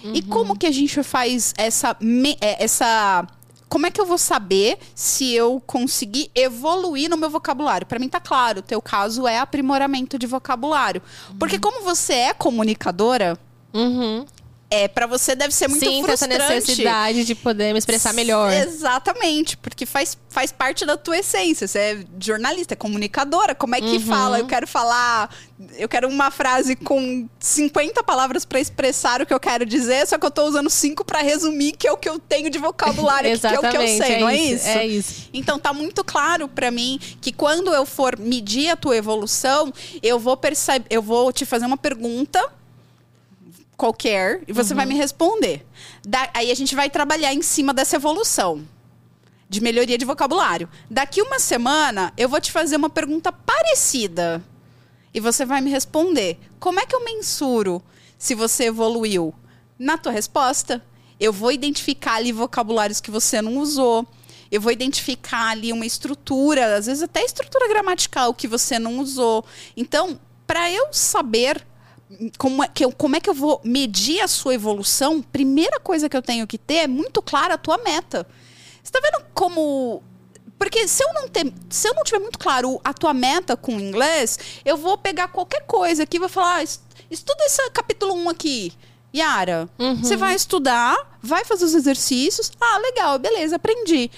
Uhum. 0.03 0.15
E 0.15 0.22
como 0.24 0.58
que 0.58 0.65
a 0.65 0.72
gente 0.72 1.01
faz 1.03 1.53
essa 1.55 1.96
é, 2.41 2.63
essa 2.63 3.27
como 3.70 3.88
é 3.88 3.91
que 3.91 4.00
eu 4.00 4.05
vou 4.05 4.17
saber 4.17 4.77
se 4.93 5.32
eu 5.34 5.62
consegui 5.65 6.29
evoluir 6.36 7.10
no 7.10 7.17
meu 7.17 7.29
vocabulário? 7.29 7.88
Para 7.88 7.98
mim 8.00 8.10
tá 8.10 8.20
claro, 8.20 8.60
o 8.60 8.63
teu 8.63 8.82
caso 8.82 9.27
é 9.27 9.39
aprimoramento 9.39 10.20
de 10.20 10.27
vocabulário. 10.27 11.01
Uhum. 11.29 11.38
Porque 11.38 11.58
como 11.58 11.84
você 11.84 12.13
é 12.13 12.34
comunicadora, 12.34 13.38
uhum 13.74 14.25
é 14.73 14.87
para 14.87 15.05
você 15.05 15.35
deve 15.35 15.53
ser 15.53 15.67
muito 15.67 15.85
essa 16.09 16.25
frustrante. 16.25 16.53
necessidade 16.55 17.25
de 17.25 17.35
poder 17.35 17.73
me 17.73 17.79
expressar 17.79 18.13
melhor. 18.13 18.51
Exatamente, 18.51 19.55
porque 19.57 19.85
faz, 19.85 20.17
faz 20.29 20.51
parte 20.51 20.85
da 20.85 20.97
tua 20.97 21.17
essência. 21.17 21.67
Você 21.67 21.77
é 21.79 21.97
jornalista, 22.19 22.73
é 22.73 22.77
comunicadora. 22.77 23.53
Como 23.53 23.75
é 23.75 23.79
que 23.81 23.95
Uhum. 23.97 23.99
fala? 24.01 24.39
Eu 24.39 24.47
quero 24.47 24.65
falar. 24.65 25.29
Eu 25.77 25.87
quero 25.87 26.09
uma 26.09 26.29
frase 26.31 26.75
com 26.75 27.27
50 27.39 28.03
palavras 28.03 28.43
para 28.45 28.59
expressar 28.59 29.21
o 29.21 29.25
que 29.25 29.33
eu 29.33 29.39
quero 29.39 29.65
dizer, 29.65 30.05
só 30.07 30.17
que 30.17 30.25
eu 30.25 30.31
tô 30.31 30.43
usando 30.45 30.69
cinco 30.69 31.05
para 31.05 31.19
resumir, 31.21 31.73
que 31.73 31.87
é 31.87 31.91
o 31.91 31.97
que 31.97 32.09
eu 32.09 32.19
tenho 32.19 32.49
de 32.49 32.57
vocabulário, 32.57 33.39
que 33.39 33.47
é 33.47 33.59
o 33.59 33.61
que 33.61 33.77
eu 33.77 33.87
sei, 33.87 34.13
é 34.15 34.19
não 34.19 34.27
é 34.29 34.35
isso, 34.35 34.55
isso? 34.55 34.67
é 34.77 34.85
isso. 34.87 35.29
Então 35.33 35.57
tá 35.59 35.71
muito 35.71 36.03
claro 36.03 36.47
pra 36.47 36.69
mim 36.71 36.99
que 37.21 37.31
quando 37.31 37.73
eu 37.73 37.85
for 37.85 38.17
medir 38.19 38.69
a 38.69 38.75
tua 38.75 38.97
evolução, 38.97 39.71
eu 40.01 40.19
vou 40.19 40.35
perceber, 40.35 40.85
eu 40.89 41.01
vou 41.01 41.31
te 41.31 41.45
fazer 41.45 41.65
uma 41.65 41.77
pergunta 41.77 42.43
qualquer 43.75 44.41
e 44.48 44.53
você 44.53 44.74
vai 44.74 44.86
me 44.86 44.95
responder. 44.95 45.65
Da- 46.05 46.29
aí 46.33 46.51
a 46.51 46.55
gente 46.55 46.75
vai 46.75 46.89
trabalhar 46.89 47.33
em 47.33 47.41
cima 47.41 47.74
dessa 47.74 47.95
evolução 47.95 48.65
de 49.50 49.62
melhoria 49.62 49.98
de 49.98 50.05
vocabulário. 50.05 50.69
Daqui 50.89 51.22
uma 51.22 51.39
semana 51.39 52.12
eu 52.17 52.27
vou 52.29 52.39
te 52.41 52.51
fazer 52.51 52.75
uma 52.75 52.89
pergunta 52.89 53.31
parecida 53.31 54.43
e 55.13 55.19
você 55.19 55.45
vai 55.45 55.62
me 55.62 55.69
responder. 55.69 56.39
Como 56.60 56.79
é 56.79 56.86
que 56.86 56.95
eu 56.95 57.03
mensuro 57.03 57.81
se 58.17 58.33
você 58.36 58.65
evoluiu? 58.65 59.33
Na 59.77 59.98
tua 59.98 60.12
resposta, 60.12 60.83
eu 61.19 61.33
vou 61.33 61.51
identificar 61.51 62.15
ali 62.15 62.31
vocabulários 62.31 63.01
que 63.01 63.12
você 63.12 63.41
não 63.41 63.57
usou. 63.57 64.07
Eu 64.51 64.62
vou 64.62 64.72
identificar 64.72 65.50
ali 65.50 65.74
uma 65.74 65.86
estrutura, 65.86 66.75
às 66.75 66.86
vezes 66.86 67.01
até 67.03 67.24
estrutura 67.24 67.67
gramatical 67.67 68.33
que 68.33 68.48
você 68.48 68.77
não 68.77 69.00
usou. 69.00 69.43
Então, 69.75 70.19
para 70.45 70.69
eu 70.72 70.88
saber 70.91 71.65
como 72.38 72.63
é, 72.63 72.67
que 72.67 72.84
eu, 72.86 72.91
como 72.91 73.15
é 73.15 73.20
que 73.20 73.29
eu 73.29 73.34
vou 73.34 73.60
medir 73.63 74.22
a 74.22 74.27
sua 74.27 74.53
evolução, 74.53 75.22
primeira 75.22 75.79
coisa 75.79 76.08
que 76.10 76.15
eu 76.17 76.22
tenho 76.22 76.46
que 76.48 76.58
ter 76.58 76.75
é 76.75 76.88
muito 76.88 77.22
clara 77.22 77.53
a 77.55 77.58
tua 77.58 77.77
meta. 77.79 78.25
Você 78.84 78.91
tá 78.91 79.00
vendo 79.01 79.25
como. 79.34 80.01
Porque 80.58 80.88
se 80.88 81.03
eu 81.03 81.13
não 81.13 81.27
ter, 81.27 81.51
se 81.70 81.88
eu 81.89 81.93
não 81.93 82.03
tiver 82.03 82.20
muito 82.20 82.39
claro 82.39 82.79
a 82.84 82.93
tua 82.93 83.13
meta 83.13 83.58
com 83.58 83.75
o 83.75 83.79
inglês, 83.79 84.39
eu 84.63 84.77
vou 84.77 84.98
pegar 84.98 85.27
qualquer 85.29 85.62
coisa 85.65 86.03
aqui 86.03 86.17
e 86.17 86.20
vou 86.20 86.29
falar, 86.29 86.55
ah, 86.58 86.63
es- 86.63 86.82
estuda 87.12 87.43
esse 87.46 87.70
capítulo 87.72 88.13
1 88.13 88.29
aqui. 88.29 88.72
Yara, 89.15 89.70
você 90.01 90.15
vai 90.17 90.34
estudar, 90.36 91.17
vai 91.22 91.46
fazer 91.46 91.65
os 91.65 91.75
exercícios. 91.75 92.51
Ah, 92.60 92.77
legal, 92.79 93.20
beleza, 93.20 93.58
aprendi. 93.58 94.10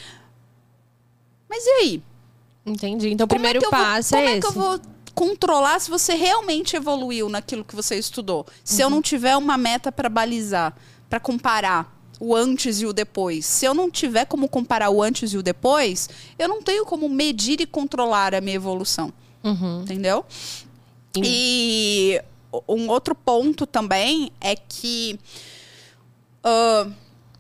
Mas 1.50 1.66
e 1.66 1.70
aí? 1.70 2.04
Entendi. 2.66 3.10
Então, 3.12 3.26
o 3.26 3.28
Como 3.28 3.40
primeiro 3.42 3.60
é 3.60 3.66
eu 3.66 3.70
vou- 3.72 3.80
passo 3.80 4.10
como 4.16 4.22
é 4.22 4.26
é 4.26 4.32
esse. 4.38 4.42
que 4.42 4.48
eu 4.48 4.52
vou 4.52 4.80
controlar 5.16 5.80
se 5.80 5.90
você 5.90 6.14
realmente 6.14 6.76
evoluiu 6.76 7.30
naquilo 7.30 7.64
que 7.64 7.76
você 7.76 7.96
estudou? 7.96 8.46
Se 8.64 8.82
eu 8.82 8.90
não 8.90 9.02
tiver 9.02 9.36
uma 9.38 9.58
meta 9.58 9.92
para 9.92 10.10
balizar, 10.10 10.76
para 11.10 11.20
comparar 11.20 11.96
o 12.20 12.36
antes 12.36 12.82
e 12.82 12.86
o 12.86 12.94
depois. 12.94 13.46
Se 13.46 13.66
eu 13.66 13.74
não 13.74 13.90
tiver 13.90 14.26
como 14.26 14.48
comparar 14.48 14.90
o 14.90 15.02
antes 15.02 15.34
e 15.34 15.38
o 15.38 15.44
depois, 15.44 16.10
eu 16.38 16.48
não 16.48 16.62
tenho 16.62 16.86
como 16.86 17.10
medir 17.10 17.60
e 17.62 17.66
controlar 17.66 18.36
a 18.36 18.42
minha 18.42 18.56
evolução. 18.56 19.12
Uhum. 19.44 19.82
Entendeu? 19.82 20.26
Sim. 21.16 21.22
E 21.24 22.22
um 22.68 22.90
outro 22.90 23.16
ponto 23.16 23.66
também 23.66 24.32
é 24.40 24.56
que 24.56 25.20
ah, 26.46 26.88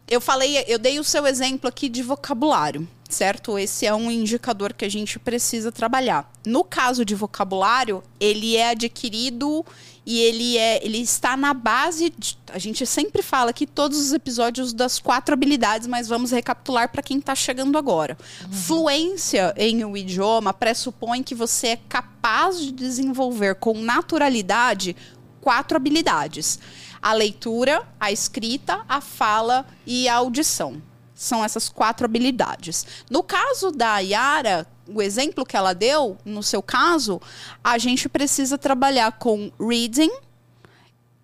eu 0.07 0.19
falei, 0.19 0.63
eu 0.67 0.79
dei 0.79 0.99
o 0.99 1.03
seu 1.03 1.27
exemplo 1.27 1.69
aqui 1.69 1.87
de 1.87 2.01
vocabulário, 2.01 2.87
certo? 3.09 3.57
Esse 3.57 3.85
é 3.85 3.93
um 3.93 4.09
indicador 4.09 4.73
que 4.73 4.85
a 4.85 4.89
gente 4.89 5.19
precisa 5.19 5.71
trabalhar. 5.71 6.31
No 6.45 6.63
caso 6.63 7.05
de 7.05 7.15
vocabulário, 7.15 8.03
ele 8.19 8.55
é 8.55 8.69
adquirido 8.69 9.65
e 10.05 10.19
ele 10.19 10.57
é, 10.57 10.85
ele 10.85 10.99
está 10.99 11.35
na 11.35 11.53
base. 11.53 12.13
De, 12.17 12.37
a 12.51 12.59
gente 12.59 12.85
sempre 12.85 13.21
fala 13.21 13.49
aqui 13.49 13.65
todos 13.65 13.99
os 13.99 14.13
episódios 14.13 14.73
das 14.73 14.99
quatro 14.99 15.33
habilidades, 15.33 15.87
mas 15.87 16.07
vamos 16.07 16.31
recapitular 16.31 16.89
para 16.89 17.01
quem 17.01 17.17
está 17.17 17.33
chegando 17.33 17.77
agora. 17.77 18.17
Fluência 18.51 19.53
em 19.57 19.83
um 19.83 19.95
idioma 19.95 20.53
pressupõe 20.53 21.23
que 21.23 21.35
você 21.35 21.67
é 21.69 21.79
capaz 21.89 22.59
de 22.59 22.71
desenvolver 22.71 23.55
com 23.55 23.77
naturalidade 23.79 24.95
quatro 25.41 25.77
habilidades: 25.77 26.59
a 27.01 27.13
leitura, 27.13 27.87
a 27.99 28.11
escrita, 28.11 28.81
a 28.89 28.99
fala 28.99 29.65
e 29.85 30.07
a 30.09 30.15
audição. 30.15 30.81
São 31.15 31.43
essas 31.43 31.69
quatro 31.69 32.05
habilidades. 32.05 32.85
No 33.09 33.23
caso 33.23 33.71
da 33.71 33.99
Yara, 33.99 34.67
o 34.87 35.01
exemplo 35.01 35.45
que 35.45 35.55
ela 35.55 35.73
deu, 35.73 36.17
no 36.23 36.43
seu 36.43 36.61
caso, 36.61 37.21
a 37.63 37.77
gente 37.77 38.07
precisa 38.09 38.57
trabalhar 38.57 39.13
com 39.13 39.51
reading 39.59 40.11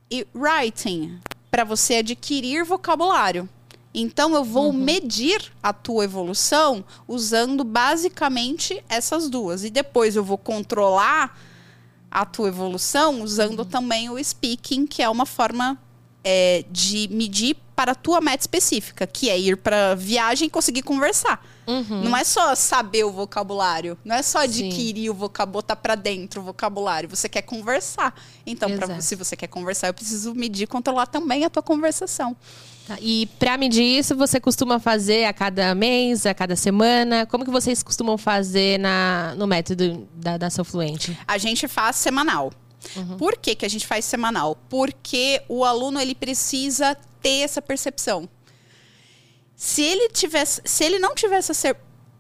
e 0.10 0.25
writing 0.33 1.19
para 1.51 1.63
você 1.63 1.95
adquirir 1.95 2.63
vocabulário. 2.63 3.48
Então 3.93 4.33
eu 4.36 4.43
vou 4.43 4.71
medir 4.71 5.51
a 5.62 5.74
tua 5.74 6.05
evolução 6.05 6.83
usando 7.07 7.63
basicamente 7.63 8.81
essas 8.88 9.29
duas 9.29 9.65
e 9.65 9.69
depois 9.69 10.15
eu 10.15 10.24
vou 10.24 10.38
controlar 10.38 11.38
a 12.10 12.25
tua 12.25 12.48
evolução 12.48 13.21
usando 13.21 13.65
também 13.65 14.10
o 14.10 14.21
speaking, 14.21 14.88
que 14.88 15.01
é 15.01 15.10
uma 15.10 15.25
forma 15.25 15.77
é, 16.24 16.63
de 16.69 17.10
medir 17.12 17.57
para 17.82 17.94
a 17.94 17.96
tua 17.96 18.22
meta 18.22 18.44
específica, 18.44 19.08
que 19.08 19.28
é 19.28 19.40
ir 19.40 19.58
para 19.58 19.96
viagem 19.96 20.46
e 20.46 20.52
conseguir 20.52 20.84
conversar. 20.84 21.44
Não 21.90 22.16
é 22.16 22.24
só 22.24 22.54
saber 22.54 23.04
o 23.06 23.12
vocabulário, 23.12 23.98
não 24.06 24.16
é 24.16 24.22
só 24.22 24.40
adquirir 24.44 25.10
o 25.10 25.16
vocabulário, 25.16 25.52
botar 25.54 25.76
para 25.76 25.96
dentro 25.96 26.42
o 26.42 26.44
vocabulário. 26.44 27.10
Você 27.10 27.28
quer 27.28 27.42
conversar. 27.42 28.14
Então, 28.46 28.70
pra, 28.78 29.02
se 29.02 29.16
você 29.16 29.36
quer 29.36 29.48
conversar, 29.48 29.88
eu 29.88 29.96
preciso 29.96 30.36
medir 30.36 30.66
e 30.66 30.68
controlar 30.68 31.08
também 31.08 31.44
a 31.44 31.50
tua 31.50 31.64
conversação. 31.64 32.38
Tá, 32.88 32.98
E 33.02 33.28
pra 33.40 33.58
medir 33.58 33.84
isso, 33.84 34.16
você 34.16 34.40
costuma 34.40 34.80
fazer 34.80 35.26
a 35.26 35.34
cada 35.34 35.74
mês, 35.74 36.28
a 36.28 36.36
cada 36.36 36.56
semana? 36.56 37.26
Como 37.26 37.44
que 37.44 37.50
vocês 37.50 37.82
costumam 37.82 38.16
fazer 38.16 38.78
na, 38.80 39.34
no 39.36 39.48
método 39.48 40.08
da, 40.14 40.38
da 40.38 40.52
Seu 40.52 40.64
Fluente? 40.64 41.18
A 41.28 41.40
gente 41.40 41.68
faz 41.68 41.96
semanal. 41.96 42.52
Por 43.18 43.38
que, 43.38 43.56
que 43.56 43.66
a 43.66 43.70
gente 43.70 43.86
faz 43.88 44.06
semanal? 44.06 44.58
Porque 44.70 45.42
o 45.48 45.64
aluno 45.64 46.00
ele 46.00 46.16
precisa 46.16 46.98
ter 47.22 47.42
essa 47.42 47.62
percepção. 47.62 48.28
Se 49.56 49.82
ele 49.82 50.10
tivesse, 50.10 50.62
se 50.66 50.84
ele 50.84 50.98
não 51.00 51.13
tivesse 51.13 51.51
essa, 51.51 51.70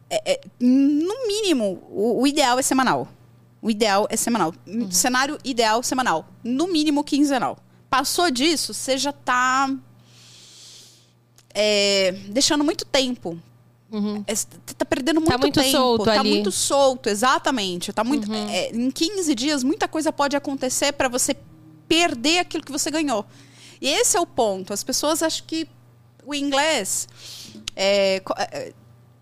é, 0.09 0.33
é, 0.33 0.41
no 0.59 1.27
mínimo, 1.27 1.83
o, 1.89 2.21
o 2.21 2.27
ideal 2.27 2.59
é 2.59 2.61
semanal. 2.61 3.07
O 3.61 3.69
ideal 3.69 4.07
é 4.09 4.17
semanal. 4.17 4.53
Cenário 4.89 5.37
ideal 5.43 5.83
semanal. 5.83 6.27
No 6.43 6.67
mínimo 6.67 7.03
quinzenal. 7.03 7.57
Passou 7.89 8.31
disso, 8.31 8.73
você 8.73 8.97
já 8.97 9.11
tá 9.11 9.69
é, 11.53 12.11
deixando 12.29 12.63
muito 12.63 12.85
tempo. 12.85 13.37
É, 14.25 14.33
você 14.33 14.47
tá 14.77 14.85
perdendo 14.85 15.19
muito, 15.19 15.31
Tá 15.31 15.37
muito 15.37 15.59
tempo. 15.59 15.71
solto 15.71 16.05
tá 16.05 16.19
ali. 16.19 16.29
muito 16.29 16.51
solto, 16.51 17.09
exatamente. 17.09 17.91
Tá 17.91 18.03
muito, 18.03 18.31
é, 18.33 18.69
em 18.71 18.89
15 18.89 19.35
dias, 19.35 19.63
muita 19.63 19.87
coisa 19.87 20.13
pode 20.13 20.35
acontecer 20.35 20.93
para 20.93 21.09
você 21.09 21.35
perder 21.89 22.39
aquilo 22.39 22.63
que 22.63 22.71
você 22.71 22.89
ganhou. 22.89 23.25
E 23.81 23.89
esse 23.89 24.15
é 24.15 24.19
o 24.21 24.27
ponto. 24.27 24.71
As 24.71 24.83
pessoas 24.83 25.23
acham 25.23 25.43
que 25.45 25.67
o 26.23 26.35
inglês 26.35 27.07
é, 27.75 28.21
é, 28.37 28.73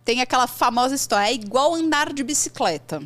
tem 0.03 0.21
aquela 0.21 0.47
famosa 0.47 0.93
história, 0.93 1.29
é 1.29 1.33
igual 1.33 1.73
andar 1.75 2.11
de 2.11 2.23
bicicleta. 2.23 3.01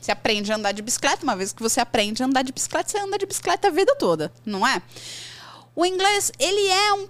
Você 0.00 0.12
aprende 0.12 0.52
a 0.52 0.56
andar 0.56 0.72
de 0.72 0.82
bicicleta, 0.82 1.22
uma 1.22 1.36
vez 1.36 1.52
que 1.52 1.62
você 1.62 1.80
aprende 1.80 2.22
a 2.22 2.26
andar 2.26 2.42
de 2.42 2.52
bicicleta, 2.52 2.90
você 2.90 2.98
anda 2.98 3.18
de 3.18 3.26
bicicleta 3.26 3.68
a 3.68 3.70
vida 3.70 3.94
toda, 3.96 4.32
não 4.44 4.66
é? 4.66 4.80
O 5.74 5.84
inglês, 5.84 6.32
ele 6.38 6.68
é 6.68 6.92
um 6.94 7.08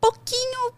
pouquinho 0.00 0.74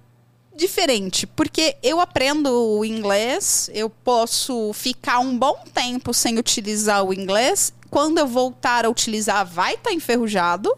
diferente, 0.55 1.27
porque 1.27 1.77
eu 1.83 2.01
aprendo 2.01 2.51
o 2.51 2.85
inglês, 2.85 3.71
eu 3.73 3.89
posso 3.89 4.73
ficar 4.73 5.21
um 5.21 5.39
bom 5.39 5.65
tempo 5.73 6.13
sem 6.13 6.39
utilizar 6.39 7.05
o 7.05 7.15
inglês. 7.15 7.73
Quando 7.91 8.19
eu 8.19 8.27
voltar 8.27 8.85
a 8.85 8.91
utilizar, 8.91 9.47
vai 9.47 9.75
estar 9.75 9.93
enferrujado. 9.93 10.77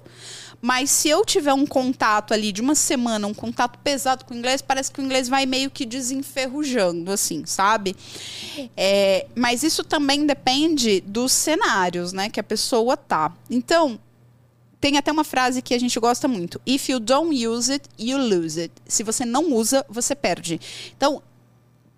Mas 0.63 0.91
se 0.91 1.09
eu 1.09 1.25
tiver 1.25 1.55
um 1.55 1.67
contato 1.67 2.35
ali 2.35 2.53
de 2.53 2.61
uma 2.61 2.75
semana, 2.75 3.27
um 3.27 3.33
contato 3.33 3.79
pesado 3.79 4.27
com 4.27 4.35
o 4.35 4.37
inglês, 4.37 4.61
parece 4.61 4.93
que 4.93 5.01
o 5.01 5.03
inglês 5.03 5.27
vai 5.27 5.47
meio 5.47 5.71
que 5.71 5.87
desenferrujando, 5.87 7.11
assim, 7.11 7.47
sabe? 7.47 7.97
É, 8.77 9.27
mas 9.35 9.63
isso 9.63 9.83
também 9.83 10.27
depende 10.27 11.01
dos 11.01 11.33
cenários, 11.33 12.13
né, 12.13 12.29
que 12.29 12.39
a 12.39 12.43
pessoa 12.43 12.95
tá. 12.95 13.33
Então, 13.49 13.99
tem 14.79 14.99
até 14.99 15.11
uma 15.11 15.25
frase 15.25 15.63
que 15.63 15.75
a 15.75 15.79
gente 15.79 15.99
gosta 15.99 16.29
muito. 16.29 16.61
If 16.67 16.89
you 16.91 17.01
don't 17.01 17.47
use 17.47 17.73
it, 17.73 17.89
you 17.99 18.19
lose 18.19 18.61
it. 18.61 18.73
Se 18.87 19.03
você 19.03 19.25
não 19.25 19.53
usa, 19.53 19.85
você 19.89 20.15
perde. 20.15 20.61
Então, 20.95 21.23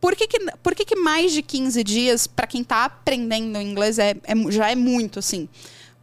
por 0.03 0.15
que, 0.17 0.27
que, 0.27 0.39
por 0.63 0.75
que, 0.75 0.85
que 0.85 0.97
mais 0.97 1.33
de 1.33 1.41
15 1.43 1.83
dias, 1.85 2.27
para 2.27 2.47
quem 2.47 2.61
está 2.63 2.85
aprendendo 2.85 3.59
inglês, 3.61 3.99
é, 3.99 4.11
é- 4.25 4.51
já 4.51 4.69
é 4.71 4.75
muito 4.75 5.19
assim? 5.21 5.49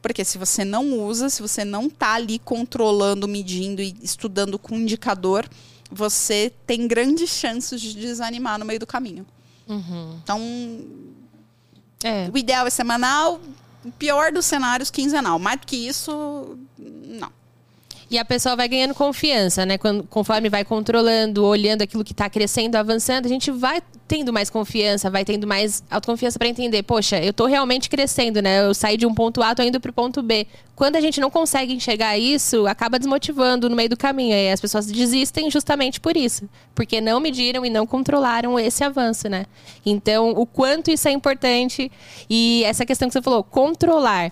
Porque 0.01 0.24
se 0.24 0.38
você 0.38 0.63
não 0.63 0.94
usa, 1.00 1.29
se 1.29 1.41
você 1.41 1.65
não 1.65 1.89
tá 1.89 2.13
ali 2.13 2.39
controlando, 2.39 3.27
medindo 3.27 3.82
e 3.82 3.94
estudando 4.01 4.58
com 4.58 4.75
indicador, 4.77 5.46
você 5.91 6.51
tem 6.65 6.88
grandes 6.88 7.29
chances 7.32 7.82
de 7.82 7.94
desanimar 7.94 8.58
no 8.58 8.63
meio 8.65 8.79
do 8.79 8.88
caminho. 8.88 9.25
Então, 10.24 10.39
É. 12.03 12.29
o 12.34 12.38
ideal 12.38 12.65
é 12.65 12.70
semanal, 12.70 13.41
o 13.84 13.91
pior 13.91 14.32
dos 14.32 14.46
cenários, 14.46 14.89
quinzenal. 14.89 15.38
Mais 15.38 15.60
do 15.60 15.68
que 15.68 15.75
isso, 15.75 16.58
não. 16.77 17.29
E 18.10 18.18
a 18.18 18.25
pessoa 18.25 18.56
vai 18.56 18.68
ganhando 18.68 18.96
confiança, 18.96 19.66
né? 19.66 19.78
Quando, 19.78 20.04
conforme 20.04 20.50
vai 20.50 20.66
controlando, 20.66 21.46
olhando 21.46 21.84
aquilo 21.84 22.04
que 22.04 22.12
está 22.12 22.30
crescendo, 22.30 22.75
avançando, 22.75 23.25
a 23.25 23.30
gente 23.30 23.51
vai 23.51 23.82
tendo 24.10 24.34
mais 24.34 24.50
confiança, 24.50 25.08
vai 25.08 25.24
tendo 25.24 25.46
mais 25.46 25.84
autoconfiança 25.89 26.39
para 26.39 26.48
entender, 26.48 26.82
poxa, 26.82 27.24
eu 27.24 27.30
estou 27.30 27.46
realmente 27.46 27.88
crescendo, 27.88 28.42
né? 28.42 28.66
Eu 28.66 28.74
saí 28.74 28.98
de 28.98 29.06
um 29.06 29.13
ponto 29.13 29.42
A, 29.44 29.54
tô 29.54 29.62
indo 29.62 29.80
para 29.80 29.92
o 29.92 29.94
ponto 29.94 30.24
B. 30.24 30.48
Quando 30.75 30.96
a 30.96 31.01
gente 31.01 31.22
não 31.22 31.30
consegue 31.30 31.74
enxergar 31.74 32.18
isso, 32.18 32.66
acaba 32.66 32.98
desmotivando 32.98 33.70
no 33.70 33.75
meio 33.75 33.89
do 33.89 33.98
caminho. 33.98 34.34
E 34.34 34.50
as 34.50 34.60
pessoas 34.60 34.88
desistem 34.88 35.51
justamente 35.51 36.00
por 36.00 36.18
isso. 36.18 36.50
Porque 36.74 37.00
não 37.00 37.20
mediram 37.20 37.66
e 37.66 37.70
não 37.70 37.86
controlaram 37.86 38.58
esse 38.58 38.84
avanço, 38.84 39.30
né? 39.30 39.46
Então, 39.86 40.32
o 40.32 40.46
quanto 40.46 40.89
isso 40.89 41.08
é 41.08 41.12
importante. 41.12 41.92
E 42.30 42.63
essa 42.63 42.86
questão 42.86 43.08
que 43.08 43.13
você 43.13 43.22
falou, 43.22 43.44
controlar. 43.44 44.32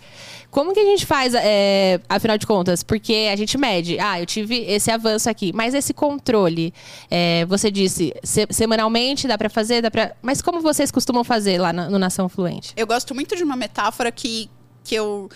Como 0.49 0.73
que 0.73 0.79
a 0.79 0.85
gente 0.85 1.05
faz, 1.05 1.33
é, 1.35 1.99
afinal 2.07 2.37
de 2.37 2.47
contas? 2.47 2.81
Porque 2.81 3.29
a 3.31 3.35
gente 3.35 3.57
mede, 3.57 3.99
ah, 3.99 4.19
eu 4.19 4.25
tive 4.25 4.59
esse 4.67 4.89
avanço 4.89 5.29
aqui, 5.29 5.51
mas 5.53 5.73
esse 5.73 5.93
controle, 5.93 6.73
é, 7.11 7.45
você 7.45 7.69
disse, 7.69 8.13
se, 8.23 8.47
semanalmente 8.49 9.27
dá 9.27 9.37
para 9.37 9.49
fazer, 9.49 9.66
dá 9.81 9.91
pra... 9.91 10.15
mas 10.21 10.41
como 10.41 10.61
vocês 10.61 10.91
costumam 10.91 11.23
fazer 11.23 11.59
lá 11.59 11.71
no, 11.71 11.89
no 11.91 11.99
Nação 11.99 12.27
Fluente? 12.27 12.73
Eu 12.75 12.87
gosto 12.87 13.13
muito 13.13 13.35
de 13.35 13.43
uma 13.43 13.55
metáfora 13.55 14.11
que, 14.11 14.49
que 14.83 14.95
eu, 14.95 15.29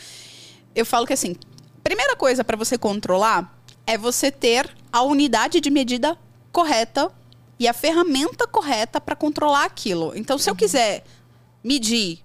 eu 0.75 0.85
falo 0.85 1.05
que 1.05 1.13
assim, 1.13 1.35
primeira 1.83 2.15
coisa 2.15 2.43
para 2.43 2.57
você 2.57 2.77
controlar 2.77 3.57
é 3.85 3.97
você 3.97 4.31
ter 4.31 4.69
a 4.91 5.01
unidade 5.01 5.59
de 5.59 5.69
medida 5.69 6.17
correta 6.51 7.11
e 7.59 7.67
a 7.67 7.73
ferramenta 7.73 8.47
correta 8.47 8.99
para 8.99 9.15
controlar 9.15 9.65
aquilo. 9.65 10.13
Então, 10.15 10.37
se 10.37 10.49
eu 10.49 10.55
quiser 10.55 11.03
medir 11.63 12.19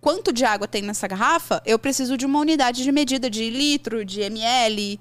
quanto 0.00 0.32
de 0.32 0.44
água 0.44 0.68
tem 0.68 0.82
nessa 0.82 1.08
garrafa, 1.08 1.62
eu 1.64 1.78
preciso 1.78 2.16
de 2.16 2.26
uma 2.26 2.38
unidade 2.38 2.82
de 2.82 2.92
medida 2.92 3.30
de 3.30 3.48
litro, 3.48 4.04
de 4.04 4.20
ml, 4.20 5.00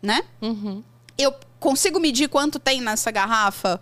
né? 0.00 0.22
Uhum. 0.40 0.82
Eu 1.18 1.34
consigo 1.58 2.00
medir 2.00 2.28
quanto 2.28 2.58
tem 2.58 2.80
nessa 2.80 3.10
garrafa 3.10 3.80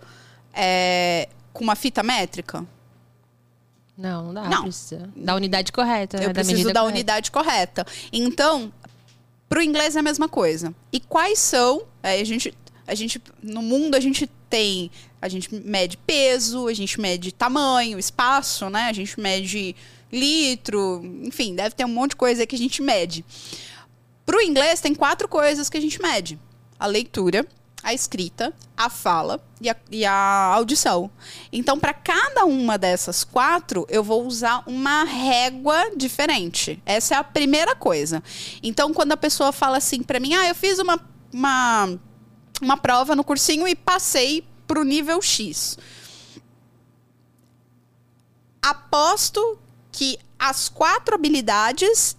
é, 0.53 1.29
com 1.53 1.63
uma 1.63 1.75
fita 1.75 2.03
métrica? 2.03 2.65
Não, 3.97 4.27
não 4.27 4.33
dá. 4.33 4.49
Não. 4.49 4.63
Precisa 4.63 5.09
da 5.15 5.35
unidade 5.35 5.71
correta. 5.71 6.17
Eu 6.17 6.21
né? 6.21 6.27
da 6.27 6.33
preciso 6.33 6.53
medida 6.53 6.73
da 6.73 6.79
correta. 6.79 6.95
unidade 6.95 7.31
correta. 7.31 7.85
Então, 8.13 8.71
para 9.49 9.59
o 9.59 9.61
inglês 9.61 9.95
é 9.95 9.99
a 9.99 10.03
mesma 10.03 10.29
coisa. 10.29 10.73
E 10.91 10.99
quais 10.99 11.39
são? 11.39 11.83
é, 12.01 12.19
a 12.19 12.23
gente, 12.23 12.53
a 12.87 12.95
gente, 12.95 13.21
no 13.41 13.61
mundo 13.61 13.95
a 13.95 13.99
gente 13.99 14.29
tem, 14.49 14.89
a 15.21 15.27
gente 15.27 15.53
mede 15.53 15.97
peso, 15.97 16.67
a 16.67 16.73
gente 16.73 16.99
mede 16.99 17.31
tamanho, 17.31 17.99
espaço, 17.99 18.69
né? 18.69 18.83
A 18.83 18.93
gente 18.93 19.19
mede 19.19 19.75
litro, 20.11 21.01
enfim, 21.23 21.55
deve 21.55 21.75
ter 21.75 21.85
um 21.85 21.89
monte 21.89 22.11
de 22.11 22.15
coisa 22.15 22.41
aí 22.41 22.47
que 22.47 22.55
a 22.55 22.59
gente 22.59 22.81
mede. 22.81 23.23
Para 24.25 24.37
o 24.37 24.41
inglês 24.41 24.79
tem 24.79 24.95
quatro 24.95 25.27
coisas 25.27 25.69
que 25.69 25.77
a 25.77 25.81
gente 25.81 26.01
mede: 26.01 26.39
a 26.79 26.85
leitura, 26.85 27.45
a 27.81 27.93
escrita, 27.93 28.53
a 28.75 28.89
fala 28.89 29.41
e 29.61 29.69
a, 29.69 29.75
e 29.89 30.05
a 30.05 30.53
audição. 30.53 31.09
Então, 31.51 31.79
para 31.79 31.93
cada 31.93 32.45
uma 32.45 32.77
dessas 32.77 33.23
quatro, 33.23 33.85
eu 33.89 34.03
vou 34.03 34.25
usar 34.25 34.63
uma 34.67 35.03
régua 35.03 35.91
diferente. 35.95 36.81
Essa 36.85 37.15
é 37.15 37.17
a 37.17 37.23
primeira 37.23 37.75
coisa. 37.75 38.21
Então, 38.61 38.93
quando 38.93 39.13
a 39.13 39.17
pessoa 39.17 39.51
fala 39.51 39.77
assim 39.77 40.03
para 40.03 40.19
mim, 40.19 40.33
ah, 40.33 40.47
eu 40.47 40.55
fiz 40.55 40.79
uma, 40.79 40.99
uma, 41.33 41.97
uma 42.61 42.77
prova 42.77 43.15
no 43.15 43.23
cursinho 43.23 43.67
e 43.67 43.75
passei 43.75 44.45
pro 44.67 44.83
nível 44.83 45.21
X. 45.21 45.77
Aposto 48.61 49.57
que 49.91 50.19
as 50.37 50.69
quatro 50.69 51.15
habilidades 51.15 52.15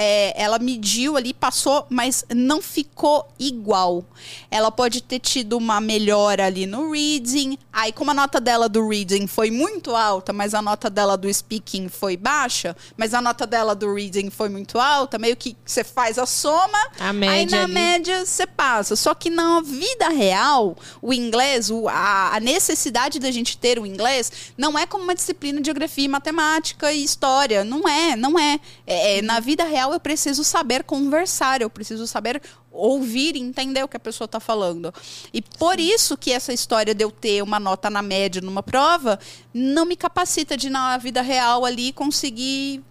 é, 0.00 0.32
ela 0.40 0.60
mediu 0.60 1.16
ali, 1.16 1.34
passou, 1.34 1.84
mas 1.90 2.24
não 2.32 2.62
ficou 2.62 3.28
igual. 3.36 4.04
Ela 4.48 4.70
pode 4.70 5.02
ter 5.02 5.18
tido 5.18 5.56
uma 5.58 5.80
melhora 5.80 6.46
ali 6.46 6.66
no 6.66 6.92
reading. 6.92 7.58
Aí, 7.72 7.92
como 7.92 8.12
a 8.12 8.14
nota 8.14 8.40
dela 8.40 8.68
do 8.68 8.88
reading 8.88 9.26
foi 9.26 9.50
muito 9.50 9.96
alta, 9.96 10.32
mas 10.32 10.54
a 10.54 10.62
nota 10.62 10.88
dela 10.88 11.16
do 11.16 11.32
speaking 11.32 11.88
foi 11.88 12.16
baixa, 12.16 12.76
mas 12.96 13.12
a 13.12 13.20
nota 13.20 13.44
dela 13.44 13.74
do 13.74 13.92
reading 13.92 14.30
foi 14.30 14.48
muito 14.48 14.78
alta, 14.78 15.18
meio 15.18 15.36
que 15.36 15.56
você 15.66 15.82
faz 15.82 16.16
a 16.16 16.26
soma, 16.26 16.78
A 17.00 17.08
aí 17.08 17.12
média 17.12 17.58
na 17.58 17.64
ali. 17.64 17.72
média 17.74 18.24
você 18.24 18.46
passa. 18.46 18.94
Só 18.94 19.14
que 19.14 19.28
na 19.30 19.60
vida 19.60 20.08
real, 20.10 20.76
o 21.02 21.12
inglês, 21.12 21.70
o- 21.70 21.88
a, 21.88 22.36
a 22.36 22.40
necessidade 22.40 23.18
da 23.18 23.32
gente 23.32 23.58
ter 23.58 23.80
o 23.80 23.84
inglês, 23.86 24.30
não 24.56 24.78
é 24.78 24.86
como 24.86 25.02
uma 25.02 25.14
disciplina 25.14 25.60
de 25.60 25.66
geografia, 25.66 26.08
matemática 26.08 26.92
e 26.92 27.02
história. 27.02 27.64
Não 27.64 27.88
é, 27.88 28.14
não 28.14 28.38
é. 28.38 28.60
É, 28.86 29.18
é, 29.18 29.22
na 29.22 29.40
vida 29.40 29.64
real, 29.64 29.87
eu 29.92 30.00
preciso 30.00 30.44
saber 30.44 30.84
conversar, 30.84 31.60
eu 31.60 31.70
preciso 31.70 32.06
saber 32.06 32.40
ouvir 32.70 33.36
e 33.36 33.40
entender 33.40 33.82
o 33.82 33.88
que 33.88 33.96
a 33.96 34.00
pessoa 34.00 34.26
está 34.26 34.40
falando. 34.40 34.92
E 35.32 35.42
por 35.42 35.80
isso 35.80 36.16
que 36.16 36.32
essa 36.32 36.52
história 36.52 36.94
de 36.94 37.04
eu 37.04 37.10
ter 37.10 37.42
uma 37.42 37.58
nota 37.58 37.90
na 37.90 38.02
média 38.02 38.40
numa 38.40 38.62
prova 38.62 39.18
não 39.52 39.84
me 39.84 39.96
capacita 39.96 40.56
de, 40.56 40.70
na 40.70 40.96
vida 40.98 41.22
real, 41.22 41.64
ali, 41.64 41.92
conseguir 41.92 42.82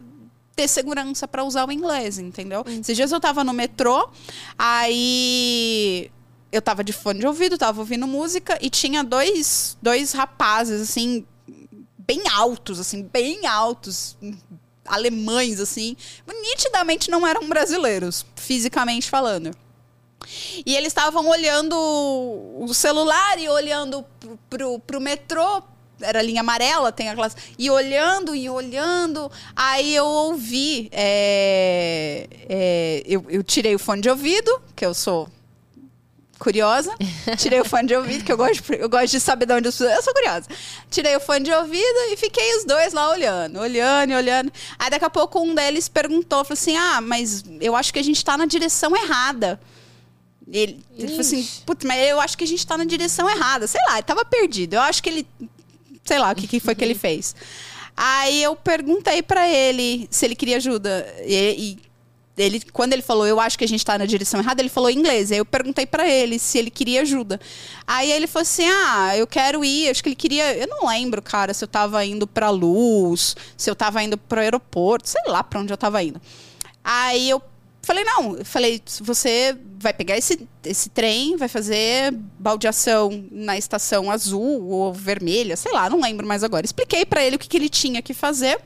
ter 0.55 0.67
segurança 0.67 1.27
para 1.27 1.43
usar 1.43 1.67
o 1.67 1.71
inglês, 1.71 2.17
entendeu? 2.17 2.63
Esses 2.67 2.95
dias 2.95 3.11
eu 3.11 3.19
tava 3.19 3.43
no 3.43 3.53
metrô, 3.53 4.09
aí 4.57 6.09
eu 6.51 6.61
tava 6.61 6.83
de 6.83 6.91
fone 6.91 7.19
de 7.19 7.27
ouvido, 7.27 7.57
tava 7.57 7.79
ouvindo 7.79 8.07
música 8.07 8.57
e 8.59 8.69
tinha 8.69 9.03
dois, 9.03 9.77
dois 9.81 10.13
rapazes, 10.13 10.81
assim, 10.81 11.25
bem 11.97 12.23
altos, 12.33 12.79
assim, 12.79 13.03
bem 13.03 13.45
altos, 13.45 14.17
alemães, 14.87 15.59
assim, 15.59 15.95
nitidamente 16.27 17.11
não 17.11 17.25
eram 17.25 17.47
brasileiros, 17.47 18.25
fisicamente 18.35 19.09
falando. 19.09 19.51
E 20.65 20.75
eles 20.75 20.87
estavam 20.87 21.27
olhando 21.27 21.75
o 21.75 22.73
celular 22.73 23.39
e 23.39 23.47
olhando 23.47 24.03
pro, 24.19 24.39
pro, 24.49 24.79
pro 24.79 25.01
metrô. 25.01 25.63
Era 25.99 26.21
linha 26.21 26.41
amarela, 26.41 26.91
tem 26.91 27.09
aquelas. 27.09 27.35
E 27.57 27.69
olhando 27.69 28.35
e 28.35 28.49
olhando. 28.49 29.31
Aí 29.55 29.95
eu 29.95 30.05
ouvi. 30.05 30.89
é, 30.91 32.27
é, 32.49 33.03
eu, 33.05 33.25
eu 33.29 33.43
tirei 33.43 33.73
o 33.73 33.79
fone 33.79 34.01
de 34.01 34.09
ouvido, 34.09 34.61
que 34.75 34.85
eu 34.85 34.93
sou 34.93 35.29
curiosa. 36.37 36.93
Tirei 37.37 37.59
o 37.61 37.65
fone 37.65 37.87
de 37.87 37.95
ouvido, 37.95 38.23
que 38.23 38.31
eu 38.31 38.37
gosto, 38.37 38.63
de- 38.63 38.79
eu 38.81 38.89
gosto 38.89 39.11
de 39.11 39.19
saber 39.19 39.45
de 39.45 39.53
onde 39.53 39.67
eu 39.67 39.71
sou. 39.71 39.87
Eu 39.87 40.01
sou 40.01 40.13
curiosa. 40.13 40.47
Tirei 40.89 41.15
o 41.15 41.19
fone 41.19 41.45
de 41.45 41.51
ouvido 41.51 41.99
e 42.11 42.17
fiquei 42.17 42.57
os 42.57 42.63
dois 42.65 42.93
lá 42.93 43.09
olhando, 43.09 43.59
olhando 43.59 44.11
e 44.11 44.15
olhando. 44.15 44.51
Aí 44.79 44.89
daqui 44.89 45.05
a 45.05 45.09
pouco 45.09 45.39
um 45.41 45.53
deles 45.55 45.87
perguntou, 45.89 46.43
falou 46.45 46.53
assim: 46.53 46.75
Ah, 46.77 47.01
mas 47.01 47.43
eu 47.59 47.75
acho 47.75 47.91
que 47.91 47.99
a 47.99 48.03
gente 48.03 48.23
tá 48.23 48.37
na 48.37 48.45
direção 48.45 48.95
errada. 48.95 49.59
Ele, 50.49 50.81
ele 50.97 51.07
falou 51.09 51.19
assim, 51.21 51.45
putz, 51.65 51.83
mas 51.83 52.07
eu 52.07 52.21
acho 52.21 52.37
que 52.37 52.43
a 52.45 52.47
gente 52.47 52.65
tá 52.65 52.77
na 52.77 52.85
direção 52.85 53.29
errada. 53.29 53.67
Sei 53.67 53.81
lá, 53.89 53.95
ele 53.95 54.03
tava 54.03 54.23
perdido. 54.23 54.75
Eu 54.75 54.81
acho 54.81 55.03
que 55.03 55.09
ele. 55.09 55.27
Sei 56.05 56.17
lá 56.17 56.31
o 56.31 56.35
que, 56.35 56.47
que 56.47 56.59
foi 56.61 56.73
que 56.73 56.85
ele 56.85 56.95
fez. 56.95 57.35
Aí 57.97 58.43
eu 58.43 58.55
perguntei 58.55 59.21
pra 59.21 59.45
ele 59.49 60.07
se 60.09 60.23
ele 60.25 60.35
queria 60.35 60.55
ajuda. 60.57 61.05
E, 61.25 61.35
e 61.73 61.87
ele, 62.37 62.61
quando 62.71 62.93
ele 62.93 63.01
falou, 63.01 63.25
eu 63.25 63.39
acho 63.39 63.57
que 63.57 63.65
a 63.65 63.67
gente 63.67 63.83
tá 63.83 63.97
na 63.97 64.05
direção 64.05 64.39
errada, 64.39 64.61
ele 64.61 64.69
falou 64.69 64.89
em 64.89 64.97
inglês. 64.97 65.31
Aí 65.31 65.39
eu 65.39 65.45
perguntei 65.45 65.85
pra 65.85 66.07
ele 66.07 66.37
se 66.37 66.57
ele 66.57 66.69
queria 66.69 67.01
ajuda. 67.01 67.39
Aí 67.85 68.11
ele 68.11 68.27
falou 68.27 68.43
assim: 68.43 68.65
ah, 68.67 69.17
eu 69.17 69.25
quero 69.25 69.65
ir. 69.65 69.89
Acho 69.89 70.03
que 70.03 70.09
ele 70.09 70.15
queria. 70.15 70.55
Eu 70.55 70.67
não 70.67 70.87
lembro, 70.87 71.21
cara, 71.21 71.53
se 71.53 71.63
eu 71.63 71.67
tava 71.67 72.05
indo 72.05 72.27
pra 72.27 72.49
luz, 72.49 73.35
se 73.57 73.69
eu 73.69 73.75
tava 73.75 74.03
indo 74.03 74.17
pro 74.17 74.39
aeroporto, 74.39 75.09
sei 75.09 75.21
lá 75.25 75.43
pra 75.43 75.59
onde 75.59 75.73
eu 75.73 75.77
tava 75.77 76.01
indo. 76.03 76.21
Aí 76.83 77.29
eu 77.29 77.41
falei, 77.81 78.03
não, 78.03 78.37
eu 78.37 78.45
falei, 78.45 78.81
você 79.01 79.57
vai 79.79 79.93
pegar 79.93 80.17
esse, 80.17 80.47
esse 80.63 80.89
trem, 80.89 81.37
vai 81.37 81.47
fazer 81.47 82.13
baldeação 82.37 83.25
na 83.31 83.57
estação 83.57 84.11
azul 84.11 84.67
ou 84.67 84.93
vermelha, 84.93 85.55
sei 85.55 85.71
lá, 85.71 85.89
não 85.89 86.01
lembro 86.01 86.27
mais 86.27 86.43
agora. 86.43 86.65
Expliquei 86.65 87.05
pra 87.05 87.23
ele 87.23 87.37
o 87.37 87.39
que, 87.39 87.47
que 87.47 87.57
ele 87.57 87.69
tinha 87.69 88.01
que 88.01 88.13
fazer. 88.13 88.59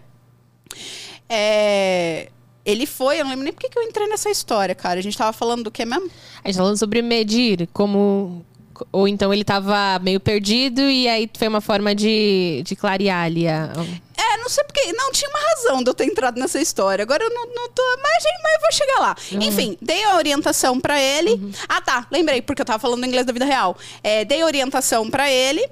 É, 1.29 2.29
ele 2.65 2.85
foi, 2.85 3.19
eu 3.19 3.23
não 3.23 3.31
lembro 3.31 3.43
nem 3.43 3.53
porque 3.53 3.69
que 3.69 3.77
eu 3.77 3.83
entrei 3.83 4.07
nessa 4.07 4.29
história, 4.29 4.75
cara. 4.75 4.99
A 4.99 5.03
gente 5.03 5.17
tava 5.17 5.33
falando 5.33 5.63
do 5.63 5.71
que 5.71 5.83
mesmo? 5.83 6.09
A 6.43 6.47
gente 6.47 6.57
tá 6.57 6.63
falando 6.63 6.77
sobre 6.77 7.01
medir, 7.01 7.67
como. 7.73 8.45
Ou 8.91 9.07
então 9.07 9.31
ele 9.31 9.43
tava 9.43 9.99
meio 9.99 10.19
perdido 10.19 10.81
e 10.81 11.07
aí 11.07 11.29
foi 11.37 11.47
uma 11.47 11.61
forma 11.61 11.93
de, 11.93 12.63
de 12.65 12.75
clarear 12.75 13.25
ali 13.25 13.47
a. 13.47 13.71
É, 14.17 14.37
não 14.37 14.49
sei 14.49 14.63
porque. 14.63 14.93
Não, 14.93 15.11
tinha 15.11 15.29
uma 15.29 15.39
razão 15.39 15.83
de 15.83 15.89
eu 15.89 15.93
ter 15.93 16.05
entrado 16.05 16.39
nessa 16.39 16.59
história. 16.61 17.01
Agora 17.03 17.23
eu 17.23 17.29
não, 17.31 17.47
não 17.47 17.69
tô. 17.69 17.83
Mas, 18.01 18.23
mas 18.43 18.53
eu 18.53 18.59
vou 18.59 18.71
chegar 18.71 18.99
lá. 18.99 19.15
Enfim, 19.47 19.77
dei 19.81 20.03
a 20.03 20.15
orientação 20.15 20.79
pra 20.79 20.99
ele. 21.01 21.53
Ah, 21.67 21.81
tá. 21.81 22.07
Lembrei, 22.11 22.41
porque 22.41 22.61
eu 22.61 22.65
tava 22.65 22.79
falando 22.79 23.05
inglês 23.05 23.25
da 23.25 23.33
vida 23.33 23.45
real. 23.45 23.75
É, 24.03 24.23
dei 24.23 24.41
a 24.41 24.45
orientação 24.45 25.09
pra 25.09 25.31
ele. 25.31 25.67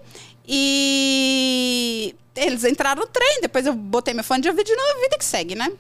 E. 0.47 2.15
Eles 2.35 2.63
entraram 2.63 3.01
no 3.01 3.07
trem. 3.07 3.41
Depois 3.41 3.65
eu 3.65 3.73
botei 3.73 4.13
meu 4.13 4.23
fone 4.23 4.41
de 4.41 4.49
ouvido 4.49 4.65
de 4.65 4.75
novo. 4.75 5.01
Vida 5.01 5.17
que 5.17 5.25
segue, 5.25 5.55
né? 5.55 5.71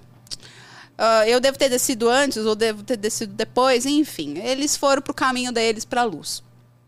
Ah, 1.01 1.25
eu 1.29 1.39
devo 1.39 1.57
ter 1.57 1.69
descido 1.69 2.09
antes, 2.09 2.45
ou 2.45 2.53
devo 2.55 2.83
ter 2.83 2.97
descido 2.97 3.33
depois, 3.33 3.85
enfim. 3.85 4.37
Eles 4.39 4.75
foram 4.75 5.01
pro 5.01 5.13
caminho 5.13 5.49
deles 5.51 5.85
pra 5.85 6.03
luz. 6.03 6.43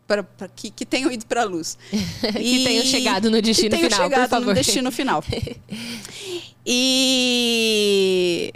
Pra, 0.06 0.21
pra- 0.21 0.50
que, 0.50 0.69
que 0.69 0.86
tenham 0.86 1.10
ido 1.10 1.26
pra 1.26 1.45
luz. 1.45 1.78
Que 2.21 2.63
tenham 2.65 2.84
chegado 2.84 3.32
no 3.32 3.41
destino 3.41 3.69
que 3.69 3.78
tenham 3.78 3.89
final, 3.89 4.10
por 4.10 4.13
chegado 4.13 4.30
favor. 4.30 4.47
no 4.47 4.54
destino 4.54 4.91
final. 4.91 5.24
e 6.65 8.54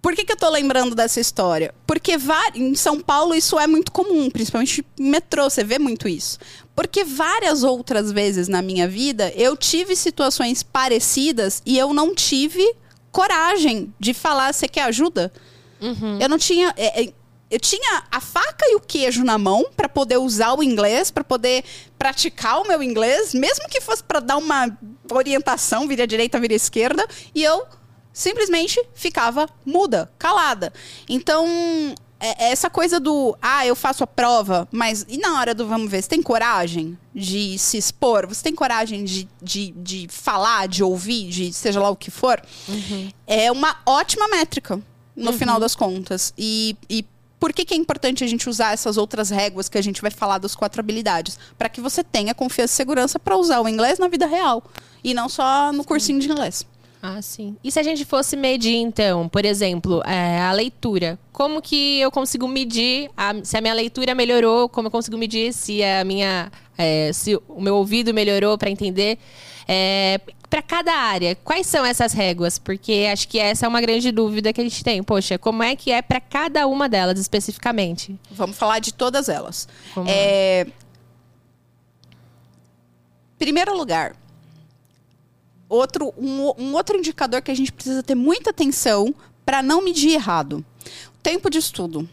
Por 0.00 0.14
que, 0.14 0.24
que 0.24 0.32
eu 0.32 0.36
tô 0.36 0.48
lembrando 0.48 0.94
dessa 0.94 1.18
história? 1.18 1.74
Porque 1.84 2.16
em 2.54 2.74
São 2.76 3.00
Paulo 3.00 3.34
isso 3.34 3.58
é 3.58 3.66
muito 3.66 3.90
comum, 3.90 4.30
principalmente 4.30 4.86
metrô, 4.98 5.50
você 5.50 5.64
vê 5.64 5.78
muito 5.78 6.06
isso. 6.08 6.38
Porque 6.76 7.02
várias 7.04 7.64
outras 7.64 8.12
vezes 8.12 8.46
na 8.46 8.62
minha 8.62 8.86
vida 8.86 9.32
eu 9.34 9.56
tive 9.56 9.96
situações 9.96 10.62
parecidas 10.62 11.60
e 11.66 11.76
eu 11.76 11.92
não 11.92 12.14
tive 12.14 12.62
coragem 13.16 13.94
de 13.98 14.12
falar: 14.12 14.52
você 14.52 14.68
quer 14.68 14.82
ajuda? 14.82 15.32
Uhum. 15.80 16.18
Eu 16.20 16.28
não 16.28 16.36
tinha. 16.36 16.74
É, 16.76 17.04
é, 17.04 17.12
eu 17.48 17.60
tinha 17.60 18.02
a 18.10 18.20
faca 18.20 18.66
e 18.66 18.74
o 18.74 18.80
queijo 18.80 19.24
na 19.24 19.38
mão 19.38 19.70
para 19.76 19.88
poder 19.88 20.16
usar 20.16 20.52
o 20.54 20.62
inglês, 20.62 21.12
para 21.12 21.22
poder 21.22 21.64
praticar 21.96 22.60
o 22.60 22.66
meu 22.66 22.82
inglês, 22.82 23.32
mesmo 23.32 23.68
que 23.68 23.80
fosse 23.80 24.02
para 24.02 24.18
dar 24.18 24.36
uma 24.36 24.76
orientação, 25.10 25.86
vira 25.86 26.08
direita, 26.08 26.40
vira 26.40 26.54
esquerda, 26.54 27.06
e 27.32 27.44
eu 27.44 27.64
simplesmente 28.12 28.84
ficava 28.94 29.48
muda, 29.64 30.10
calada. 30.18 30.72
Então, 31.08 31.46
é, 32.18 32.46
é 32.46 32.50
essa 32.50 32.70
coisa 32.70 32.98
do, 32.98 33.36
ah, 33.40 33.66
eu 33.66 33.76
faço 33.76 34.02
a 34.04 34.06
prova, 34.06 34.66
mas 34.70 35.04
e 35.08 35.18
na 35.18 35.38
hora 35.38 35.54
do 35.54 35.66
vamos 35.66 35.90
ver, 35.90 36.02
você 36.02 36.08
tem 36.08 36.22
coragem 36.22 36.96
de 37.14 37.58
se 37.58 37.76
expor? 37.76 38.26
Você 38.26 38.42
tem 38.42 38.54
coragem 38.54 39.04
de, 39.04 39.28
de, 39.42 39.72
de 39.72 40.06
falar, 40.10 40.66
de 40.68 40.82
ouvir, 40.82 41.28
de 41.28 41.52
seja 41.52 41.80
lá 41.80 41.90
o 41.90 41.96
que 41.96 42.10
for? 42.10 42.40
Uhum. 42.68 43.10
É 43.26 43.52
uma 43.52 43.76
ótima 43.84 44.28
métrica, 44.28 44.80
no 45.14 45.30
uhum. 45.30 45.38
final 45.38 45.58
das 45.58 45.74
contas. 45.74 46.32
E, 46.36 46.76
e 46.88 47.04
por 47.38 47.52
que, 47.52 47.64
que, 47.64 47.74
é 47.74 47.76
importante 47.76 48.24
a 48.24 48.26
gente 48.26 48.48
usar 48.48 48.72
essas 48.72 48.96
outras 48.96 49.30
réguas 49.30 49.68
que 49.68 49.76
a 49.76 49.82
gente 49.82 50.00
vai 50.00 50.10
falar 50.10 50.38
das 50.38 50.54
quatro 50.54 50.80
habilidades? 50.80 51.38
Para 51.58 51.68
que 51.68 51.80
você 51.80 52.02
tenha 52.02 52.34
confiança 52.34 52.72
e 52.72 52.76
segurança 52.76 53.18
para 53.18 53.36
usar 53.36 53.60
o 53.60 53.68
inglês 53.68 53.98
na 53.98 54.08
vida 54.08 54.26
real. 54.26 54.62
E 55.04 55.14
não 55.14 55.28
só 55.28 55.72
no 55.72 55.84
cursinho 55.84 56.18
de 56.18 56.30
inglês. 56.30 56.66
Ah, 57.08 57.22
sim. 57.22 57.56
E 57.62 57.70
se 57.70 57.78
a 57.78 57.84
gente 57.84 58.04
fosse 58.04 58.36
medir, 58.36 58.74
então, 58.74 59.28
por 59.28 59.44
exemplo, 59.44 60.02
é, 60.04 60.40
a 60.40 60.50
leitura? 60.50 61.16
Como 61.32 61.62
que 61.62 62.00
eu 62.00 62.10
consigo 62.10 62.48
medir 62.48 63.08
a, 63.16 63.32
se 63.44 63.56
a 63.56 63.60
minha 63.60 63.74
leitura 63.74 64.12
melhorou? 64.12 64.68
Como 64.68 64.88
eu 64.88 64.90
consigo 64.90 65.16
medir 65.16 65.52
se 65.52 65.84
a 65.84 66.02
minha. 66.02 66.50
É, 66.76 67.12
se 67.12 67.36
o 67.48 67.60
meu 67.60 67.76
ouvido 67.76 68.12
melhorou 68.12 68.58
para 68.58 68.70
entender? 68.70 69.18
É, 69.68 70.20
para 70.50 70.60
cada 70.60 70.92
área, 70.92 71.36
quais 71.44 71.68
são 71.68 71.84
essas 71.84 72.12
réguas? 72.12 72.58
Porque 72.58 73.08
acho 73.12 73.28
que 73.28 73.38
essa 73.38 73.66
é 73.66 73.68
uma 73.68 73.80
grande 73.80 74.10
dúvida 74.10 74.52
que 74.52 74.60
a 74.60 74.64
gente 74.64 74.82
tem. 74.82 75.00
Poxa, 75.00 75.38
como 75.38 75.62
é 75.62 75.76
que 75.76 75.92
é 75.92 76.02
para 76.02 76.20
cada 76.20 76.66
uma 76.66 76.88
delas 76.88 77.20
especificamente? 77.20 78.18
Vamos 78.32 78.58
falar 78.58 78.80
de 78.80 78.92
todas 78.92 79.28
elas. 79.28 79.68
É... 80.08 80.66
Primeiro 83.38 83.76
lugar, 83.76 84.16
outro, 85.68 86.12
um, 86.16 86.52
um 86.58 86.74
outro 86.74 86.96
indicador 86.96 87.42
que 87.42 87.50
a 87.50 87.54
gente 87.54 87.72
precisa 87.72 88.02
ter 88.02 88.14
muita 88.14 88.50
atenção 88.50 89.14
para 89.44 89.62
não 89.62 89.82
medir 89.82 90.12
errado. 90.12 90.64
O 91.14 91.22
tempo 91.22 91.50
de 91.50 91.58
estudo. 91.58 92.08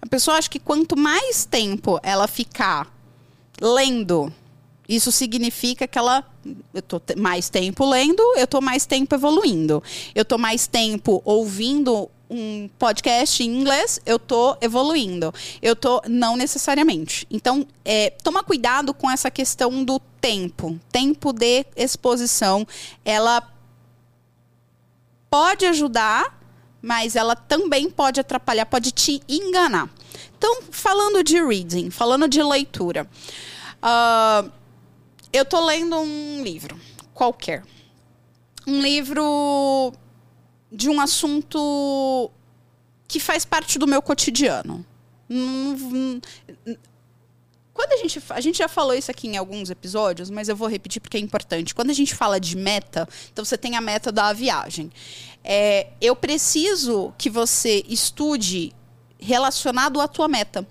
A 0.00 0.06
pessoa 0.06 0.36
acha 0.36 0.50
que 0.50 0.58
quanto 0.58 0.96
mais 0.96 1.44
tempo 1.44 1.98
ela 2.02 2.26
ficar 2.26 2.92
lendo 3.60 4.32
isso 4.88 5.10
significa 5.10 5.86
que 5.86 5.98
ela 5.98 6.24
eu 6.74 6.82
tô 6.82 7.00
mais 7.16 7.48
tempo 7.48 7.88
lendo, 7.88 8.22
eu 8.36 8.46
tô 8.46 8.60
mais 8.60 8.84
tempo 8.84 9.14
evoluindo. 9.14 9.82
Eu 10.14 10.24
tô 10.24 10.36
mais 10.36 10.66
tempo 10.66 11.22
ouvindo 11.24 12.10
um 12.28 12.68
podcast 12.78 13.42
em 13.42 13.60
inglês, 13.60 14.00
eu 14.04 14.18
tô 14.18 14.56
evoluindo. 14.60 15.32
Eu 15.60 15.76
tô 15.76 16.02
não 16.08 16.36
necessariamente. 16.36 17.26
Então, 17.30 17.66
é, 17.84 18.10
toma 18.10 18.42
cuidado 18.42 18.92
com 18.94 19.10
essa 19.10 19.30
questão 19.30 19.84
do 19.84 19.98
tempo. 20.20 20.78
Tempo 20.90 21.32
de 21.32 21.64
exposição, 21.76 22.66
ela 23.04 23.42
pode 25.30 25.66
ajudar, 25.66 26.40
mas 26.80 27.16
ela 27.16 27.34
também 27.34 27.90
pode 27.90 28.20
atrapalhar, 28.20 28.66
pode 28.66 28.92
te 28.92 29.20
enganar. 29.28 29.90
Então, 30.36 30.62
falando 30.70 31.22
de 31.22 31.42
reading, 31.42 31.90
falando 31.90 32.28
de 32.28 32.42
leitura, 32.42 33.08
uh, 33.82 34.50
eu 35.32 35.44
tô 35.44 35.64
lendo 35.64 35.96
um 35.96 36.42
livro 36.42 36.78
qualquer. 37.12 37.64
Um 38.66 38.80
livro 38.80 39.92
de 40.74 40.88
um 40.90 41.00
assunto 41.00 42.30
que 43.06 43.20
faz 43.20 43.44
parte 43.44 43.78
do 43.78 43.86
meu 43.86 44.02
cotidiano. 44.02 44.84
Quando 47.72 47.92
a 47.92 47.96
gente. 47.96 48.22
A 48.30 48.40
gente 48.40 48.58
já 48.58 48.68
falou 48.68 48.94
isso 48.94 49.10
aqui 49.10 49.28
em 49.28 49.36
alguns 49.36 49.70
episódios, 49.70 50.30
mas 50.30 50.48
eu 50.48 50.56
vou 50.56 50.68
repetir 50.68 51.00
porque 51.00 51.16
é 51.16 51.20
importante. 51.20 51.74
Quando 51.74 51.90
a 51.90 51.94
gente 51.94 52.14
fala 52.14 52.40
de 52.40 52.56
meta, 52.56 53.08
então 53.32 53.44
você 53.44 53.56
tem 53.56 53.76
a 53.76 53.80
meta 53.80 54.10
da 54.12 54.32
viagem. 54.32 54.90
É, 55.42 55.88
eu 56.00 56.16
preciso 56.16 57.12
que 57.16 57.30
você 57.30 57.84
estude 57.88 58.72
relacionado 59.18 60.00
à 60.00 60.08
tua 60.08 60.28
meta. 60.28 60.66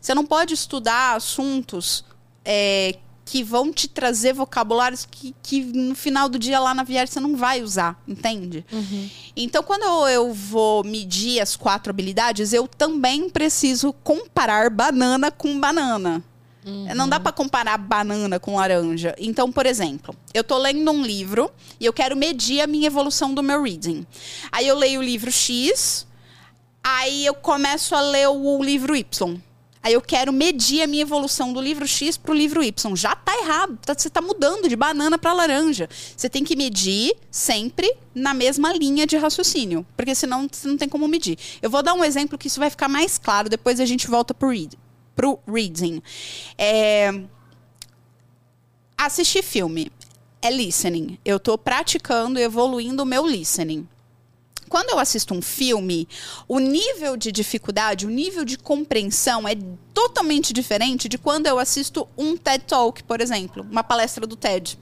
Você 0.00 0.14
não 0.14 0.24
pode 0.24 0.54
estudar 0.54 1.16
assuntos 1.16 2.04
é, 2.44 2.96
que 3.30 3.44
vão 3.44 3.72
te 3.72 3.86
trazer 3.86 4.32
vocabulários 4.32 5.06
que, 5.08 5.32
que 5.40 5.62
no 5.62 5.94
final 5.94 6.28
do 6.28 6.36
dia 6.36 6.58
lá 6.58 6.74
na 6.74 6.82
viagem 6.82 7.12
você 7.12 7.20
não 7.20 7.36
vai 7.36 7.62
usar, 7.62 7.96
entende? 8.06 8.66
Uhum. 8.72 9.08
Então, 9.36 9.62
quando 9.62 9.84
eu, 10.08 10.34
vou 10.34 10.82
medir 10.82 11.40
as 11.40 11.54
quatro 11.54 11.90
habilidades, 11.90 12.52
eu 12.52 12.66
também 12.66 13.30
preciso 13.30 13.92
comparar 13.92 14.68
banana 14.68 15.30
com 15.30 15.60
banana. 15.60 16.24
Uhum. 16.66 16.92
Não 16.92 17.08
dá 17.08 17.20
para 17.20 17.30
comparar 17.30 17.78
banana 17.78 18.40
com 18.40 18.56
laranja. 18.56 19.14
Então, 19.16 19.52
por 19.52 19.64
exemplo, 19.64 20.12
eu 20.34 20.42
tô 20.42 20.58
lendo 20.58 20.90
um 20.90 21.00
livro 21.00 21.52
e 21.78 21.86
eu 21.86 21.92
quero 21.92 22.16
medir 22.16 22.60
a 22.60 22.66
minha 22.66 22.88
evolução 22.88 23.32
do 23.32 23.44
meu 23.44 23.62
reading. 23.62 24.04
Aí 24.50 24.66
eu 24.66 24.76
leio 24.76 24.98
o 24.98 25.04
livro 25.04 25.30
X, 25.30 26.04
aí 26.82 27.26
eu 27.26 27.34
começo 27.34 27.94
a 27.94 28.00
ler 28.00 28.26
o 28.26 28.60
livro 28.60 28.96
Y. 28.96 29.40
Aí 29.82 29.94
eu 29.94 30.02
quero 30.02 30.30
medir 30.30 30.82
a 30.82 30.86
minha 30.86 31.02
evolução 31.02 31.54
do 31.54 31.60
livro 31.60 31.88
X 31.88 32.16
para 32.16 32.32
o 32.32 32.34
livro 32.34 32.62
Y. 32.62 32.96
Já 32.96 33.16
tá 33.16 33.34
errado. 33.38 33.78
Tá, 33.78 33.94
você 33.96 34.08
está 34.08 34.20
mudando 34.20 34.68
de 34.68 34.76
banana 34.76 35.16
para 35.16 35.32
laranja. 35.32 35.88
Você 36.14 36.28
tem 36.28 36.44
que 36.44 36.54
medir 36.54 37.16
sempre 37.30 37.90
na 38.14 38.34
mesma 38.34 38.72
linha 38.74 39.06
de 39.06 39.16
raciocínio. 39.16 39.86
Porque 39.96 40.14
senão 40.14 40.46
você 40.50 40.68
não 40.68 40.76
tem 40.76 40.88
como 40.88 41.08
medir. 41.08 41.38
Eu 41.62 41.70
vou 41.70 41.82
dar 41.82 41.94
um 41.94 42.04
exemplo 42.04 42.36
que 42.36 42.46
isso 42.46 42.60
vai 42.60 42.68
ficar 42.68 42.88
mais 42.88 43.16
claro. 43.16 43.48
Depois 43.48 43.80
a 43.80 43.86
gente 43.86 44.06
volta 44.06 44.34
para 44.34 44.48
o 44.48 44.50
read, 44.50 44.76
reading. 45.48 46.02
É... 46.58 47.22
Assistir 48.98 49.42
filme 49.42 49.90
é 50.42 50.50
listening. 50.50 51.18
Eu 51.24 51.38
estou 51.38 51.56
praticando 51.56 52.38
evoluindo 52.38 53.02
o 53.02 53.06
meu 53.06 53.26
listening 53.26 53.88
quando 54.70 54.90
eu 54.90 55.00
assisto 55.00 55.34
um 55.34 55.42
filme, 55.42 56.08
o 56.46 56.60
nível 56.60 57.16
de 57.16 57.32
dificuldade, 57.32 58.06
o 58.06 58.08
nível 58.08 58.44
de 58.44 58.56
compreensão 58.56 59.46
é 59.46 59.56
totalmente 59.92 60.52
diferente 60.52 61.08
de 61.08 61.18
quando 61.18 61.48
eu 61.48 61.58
assisto 61.58 62.06
um 62.16 62.36
TED 62.36 62.64
Talk, 62.68 63.02
por 63.02 63.20
exemplo, 63.20 63.66
uma 63.68 63.82
palestra 63.82 64.24
do 64.28 64.36
TED. 64.36 64.78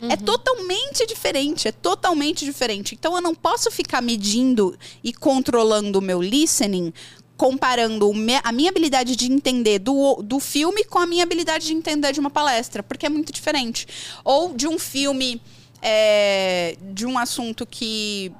É 0.00 0.04
uhum. 0.04 0.12
É 0.12 0.16
totalmente 0.16 1.04
diferente, 1.04 1.66
é 1.66 1.72
totalmente 1.72 2.44
diferente. 2.44 2.94
Então 2.94 3.16
eu 3.16 3.20
não 3.20 3.34
posso 3.34 3.72
ficar 3.72 4.00
medindo 4.00 4.78
e 5.02 5.12
controlando 5.12 5.98
o 5.98 6.02
meu 6.02 6.22
listening 6.22 6.92
comparando 7.36 8.10
a 8.42 8.52
minha 8.52 8.68
habilidade 8.68 9.14
de 9.14 9.30
entender 9.30 9.78
do, 9.78 10.22
do 10.24 10.40
filme 10.40 10.82
com 10.82 10.98
a 10.98 11.06
minha 11.06 11.22
habilidade 11.22 11.66
de 11.66 11.72
entender 11.72 12.12
de 12.12 12.18
uma 12.18 12.30
palestra, 12.30 12.82
porque 12.82 13.06
é 13.06 13.08
muito 13.08 13.32
diferente. 13.32 13.86
Ou 14.24 14.54
de 14.54 14.66
um 14.66 14.76
filme 14.76 15.40
é, 15.80 16.76
de 16.92 17.06
um 17.06 17.16
assunto 17.16 17.64
que 17.64 18.32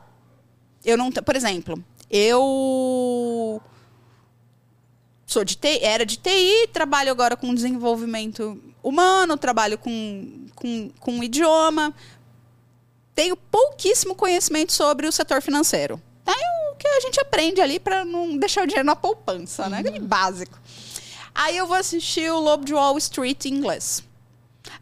eu 0.89 0.97
não. 0.97 1.11
Por 1.13 1.37
exemplo, 1.37 1.83
eu 2.11 3.61
sou 5.27 5.45
de 5.45 5.57
TI, 5.57 5.81
era 5.83 6.07
de 6.07 6.17
TI, 6.17 6.69
trabalho 6.73 7.11
agora 7.11 7.37
com 7.37 7.55
desenvolvimento 7.55 8.59
humano, 8.83 9.37
trabalho 9.37 9.77
com, 9.77 10.47
com, 10.55 10.91
com 10.99 11.23
idioma. 11.23 11.95
Tenho 13.15 13.37
pouquíssimo 13.37 14.15
conhecimento 14.15 14.73
sobre 14.73 15.07
o 15.07 15.13
setor 15.13 15.43
financeiro. 15.43 16.01
Tem 16.25 16.35
o 16.73 16.77
que 16.77 16.89
a 16.89 17.01
gente 17.01 17.21
aprende 17.21 17.61
ali 17.61 17.79
para 17.79 18.05
não 18.05 18.37
deixar 18.39 18.63
o 18.63 18.67
dinheiro 18.67 18.87
na 18.87 18.97
poupança, 18.97 19.65
uhum. 19.65 19.71
né? 19.71 19.81
Aquele 19.81 19.99
uhum. 19.99 20.07
básico. 20.07 20.59
Aí 21.35 21.57
eu 21.57 21.67
vou 21.67 21.77
assistir 21.77 22.31
o 22.33 22.41
Lobo 22.41 22.65
de 22.65 22.73
Wall 22.73 22.97
Street 22.99 23.45
em 23.45 23.55
inglês. 23.55 24.03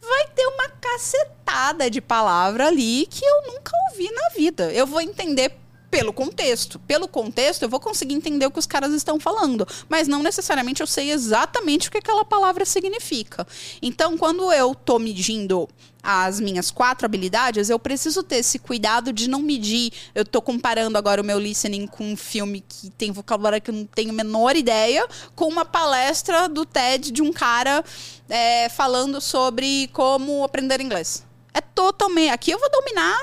Vai 0.00 0.26
ter 0.28 0.46
uma 0.46 0.68
cacetada 0.68 1.90
de 1.90 2.00
palavra 2.00 2.68
ali 2.68 3.06
que 3.06 3.24
eu 3.24 3.52
nunca 3.52 3.72
ouvi 3.90 4.10
na 4.12 4.28
vida. 4.30 4.72
Eu 4.72 4.86
vou 4.86 5.00
entender 5.00 5.56
pelo 5.90 6.12
contexto. 6.12 6.78
Pelo 6.80 7.08
contexto, 7.08 7.62
eu 7.62 7.68
vou 7.68 7.80
conseguir 7.80 8.14
entender 8.14 8.46
o 8.46 8.50
que 8.50 8.58
os 8.58 8.66
caras 8.66 8.92
estão 8.92 9.18
falando, 9.18 9.66
mas 9.88 10.08
não 10.08 10.22
necessariamente 10.22 10.80
eu 10.80 10.86
sei 10.86 11.10
exatamente 11.10 11.88
o 11.88 11.90
que 11.90 11.98
aquela 11.98 12.24
palavra 12.24 12.64
significa. 12.64 13.46
Então, 13.80 14.16
quando 14.16 14.52
eu 14.52 14.74
tô 14.74 14.98
medindo 14.98 15.68
as 16.02 16.38
minhas 16.38 16.70
quatro 16.70 17.04
habilidades, 17.04 17.68
eu 17.68 17.80
preciso 17.80 18.22
ter 18.22 18.36
esse 18.36 18.60
cuidado 18.60 19.12
de 19.12 19.28
não 19.28 19.42
medir. 19.42 19.92
Eu 20.14 20.24
tô 20.24 20.40
comparando 20.40 20.96
agora 20.96 21.20
o 21.20 21.24
meu 21.24 21.38
listening 21.38 21.86
com 21.86 22.12
um 22.12 22.16
filme 22.16 22.62
que 22.66 22.90
tem 22.90 23.10
vocabulário 23.10 23.60
que 23.60 23.70
eu 23.70 23.74
não 23.74 23.84
tenho 23.86 24.10
a 24.10 24.12
menor 24.12 24.54
ideia, 24.54 25.06
com 25.34 25.46
uma 25.46 25.64
palestra 25.64 26.48
do 26.48 26.64
TED 26.64 27.10
de 27.10 27.22
um 27.22 27.32
cara 27.32 27.84
é, 28.28 28.68
falando 28.68 29.20
sobre 29.20 29.88
como 29.92 30.44
aprender 30.44 30.80
inglês. 30.80 31.24
É 31.52 31.60
totalmente. 31.60 32.30
Aqui 32.30 32.52
eu 32.52 32.58
vou 32.60 32.70
dominar 32.70 33.18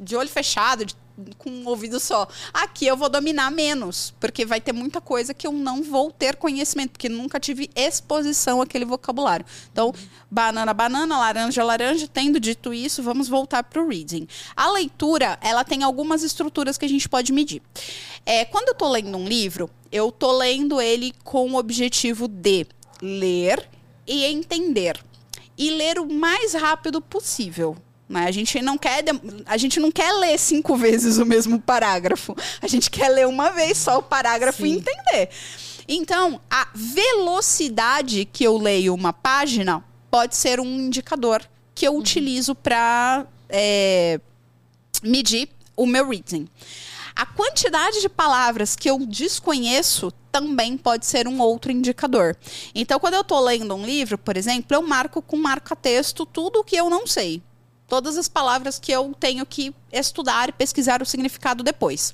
de 0.00 0.16
olho 0.16 0.28
fechado, 0.28 0.84
de 0.84 0.96
com 1.38 1.50
um 1.50 1.66
ouvido 1.66 1.98
só. 1.98 2.28
Aqui 2.52 2.86
eu 2.86 2.96
vou 2.96 3.08
dominar 3.08 3.50
menos, 3.50 4.14
porque 4.20 4.44
vai 4.44 4.60
ter 4.60 4.72
muita 4.72 5.00
coisa 5.00 5.32
que 5.32 5.46
eu 5.46 5.52
não 5.52 5.82
vou 5.82 6.10
ter 6.10 6.36
conhecimento, 6.36 6.92
porque 6.92 7.08
nunca 7.08 7.40
tive 7.40 7.70
exposição 7.74 8.60
àquele 8.60 8.84
vocabulário. 8.84 9.46
Então, 9.72 9.94
banana, 10.30 10.74
banana, 10.74 11.18
laranja, 11.18 11.64
laranja. 11.64 12.08
Tendo 12.08 12.38
dito 12.38 12.72
isso, 12.74 13.02
vamos 13.02 13.28
voltar 13.28 13.62
para 13.62 13.82
o 13.82 13.88
reading. 13.88 14.26
A 14.54 14.70
leitura, 14.70 15.38
ela 15.40 15.64
tem 15.64 15.82
algumas 15.82 16.22
estruturas 16.22 16.76
que 16.76 16.84
a 16.84 16.88
gente 16.88 17.08
pode 17.08 17.32
medir. 17.32 17.62
É, 18.24 18.44
quando 18.44 18.68
eu 18.68 18.72
estou 18.72 18.88
lendo 18.88 19.16
um 19.16 19.26
livro, 19.26 19.70
eu 19.90 20.08
estou 20.08 20.32
lendo 20.32 20.80
ele 20.80 21.12
com 21.24 21.52
o 21.52 21.56
objetivo 21.56 22.28
de 22.28 22.66
ler 23.00 23.68
e 24.06 24.24
entender. 24.24 25.02
E 25.58 25.70
ler 25.70 25.98
o 25.98 26.12
mais 26.12 26.52
rápido 26.52 27.00
possível. 27.00 27.76
Né? 28.08 28.26
A, 28.26 28.30
gente 28.30 28.60
não 28.62 28.78
quer, 28.78 29.04
a 29.44 29.56
gente 29.56 29.80
não 29.80 29.90
quer 29.90 30.12
ler 30.12 30.38
cinco 30.38 30.76
vezes 30.76 31.18
o 31.18 31.26
mesmo 31.26 31.60
parágrafo. 31.60 32.36
A 32.62 32.66
gente 32.66 32.90
quer 32.90 33.08
ler 33.08 33.26
uma 33.26 33.50
vez 33.50 33.78
só 33.78 33.98
o 33.98 34.02
parágrafo 34.02 34.62
Sim. 34.62 34.68
e 34.68 34.76
entender. 34.76 35.28
Então, 35.88 36.40
a 36.50 36.68
velocidade 36.74 38.24
que 38.24 38.44
eu 38.44 38.56
leio 38.56 38.94
uma 38.94 39.12
página 39.12 39.84
pode 40.10 40.34
ser 40.36 40.60
um 40.60 40.80
indicador 40.80 41.42
que 41.74 41.86
eu 41.86 41.92
uhum. 41.92 41.98
utilizo 41.98 42.54
para 42.54 43.26
é, 43.48 44.20
medir 45.02 45.48
o 45.76 45.86
meu 45.86 46.08
reading. 46.08 46.48
A 47.14 47.24
quantidade 47.24 48.00
de 48.00 48.08
palavras 48.08 48.76
que 48.76 48.90
eu 48.90 48.98
desconheço 49.06 50.12
também 50.30 50.76
pode 50.76 51.06
ser 51.06 51.26
um 51.26 51.40
outro 51.40 51.72
indicador. 51.72 52.36
Então, 52.74 53.00
quando 53.00 53.14
eu 53.14 53.22
estou 53.22 53.40
lendo 53.40 53.74
um 53.74 53.86
livro, 53.86 54.18
por 54.18 54.36
exemplo, 54.36 54.76
eu 54.76 54.82
marco 54.82 55.22
com 55.22 55.36
marca-texto 55.36 56.26
tudo 56.26 56.60
o 56.60 56.64
que 56.64 56.76
eu 56.76 56.90
não 56.90 57.06
sei. 57.06 57.42
Todas 57.88 58.16
as 58.16 58.28
palavras 58.28 58.78
que 58.78 58.90
eu 58.90 59.14
tenho 59.18 59.46
que 59.46 59.74
estudar 59.92 60.48
e 60.48 60.52
pesquisar 60.52 61.00
o 61.00 61.06
significado 61.06 61.62
depois. 61.62 62.12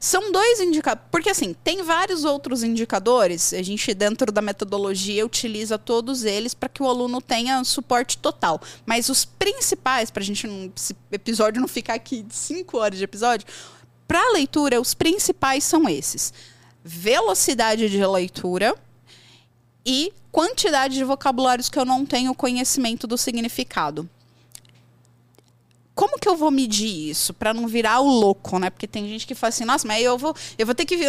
São 0.00 0.32
dois 0.32 0.58
indicadores. 0.58 1.08
Porque, 1.12 1.30
assim, 1.30 1.54
tem 1.62 1.82
vários 1.82 2.24
outros 2.24 2.62
indicadores. 2.62 3.52
A 3.52 3.62
gente, 3.62 3.92
dentro 3.94 4.32
da 4.32 4.40
metodologia, 4.40 5.24
utiliza 5.24 5.78
todos 5.78 6.24
eles 6.24 6.54
para 6.54 6.68
que 6.68 6.82
o 6.82 6.88
aluno 6.88 7.20
tenha 7.20 7.62
suporte 7.62 8.16
total. 8.18 8.60
Mas 8.86 9.08
os 9.08 9.24
principais, 9.24 10.10
para 10.10 10.22
a 10.22 10.26
gente, 10.26 10.46
não, 10.46 10.72
esse 10.74 10.96
episódio 11.12 11.60
não 11.60 11.68
ficar 11.68 11.94
aqui 11.94 12.26
cinco 12.30 12.78
horas 12.78 12.98
de 12.98 13.04
episódio, 13.04 13.46
para 14.08 14.18
a 14.28 14.32
leitura, 14.32 14.80
os 14.80 14.92
principais 14.92 15.62
são 15.62 15.88
esses: 15.88 16.32
velocidade 16.82 17.88
de 17.88 18.04
leitura 18.04 18.74
e 19.86 20.12
quantidade 20.30 20.94
de 20.94 21.04
vocabulários 21.04 21.68
que 21.68 21.78
eu 21.78 21.84
não 21.84 22.04
tenho 22.06 22.34
conhecimento 22.34 23.06
do 23.06 23.18
significado. 23.18 24.08
Como 25.94 26.18
que 26.18 26.26
eu 26.26 26.36
vou 26.36 26.50
medir 26.50 27.10
isso 27.10 27.34
para 27.34 27.52
não 27.52 27.68
virar 27.68 28.00
o 28.00 28.08
louco, 28.08 28.58
né? 28.58 28.70
Porque 28.70 28.86
tem 28.86 29.06
gente 29.08 29.26
que 29.26 29.34
fala 29.34 29.50
assim, 29.50 29.64
nossa, 29.64 29.86
mas 29.86 30.02
eu 30.02 30.16
vou, 30.16 30.34
eu 30.56 30.64
vou 30.64 30.74
ter 30.74 30.86
que 30.86 30.96
vir, 30.96 31.08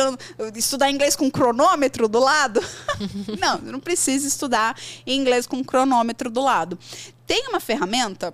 estudar 0.56 0.92
inglês 0.92 1.16
com 1.16 1.32
cronômetro 1.32 2.08
do 2.10 2.20
lado? 2.20 2.60
não, 3.40 3.60
não 3.60 3.80
precisa 3.80 4.28
estudar 4.28 4.78
inglês 5.08 5.48
com 5.48 5.64
cronômetro 5.64 6.30
do 6.30 6.42
lado. 6.42 6.78
Tem 7.26 7.48
uma 7.48 7.62
ferramenta, 7.62 8.34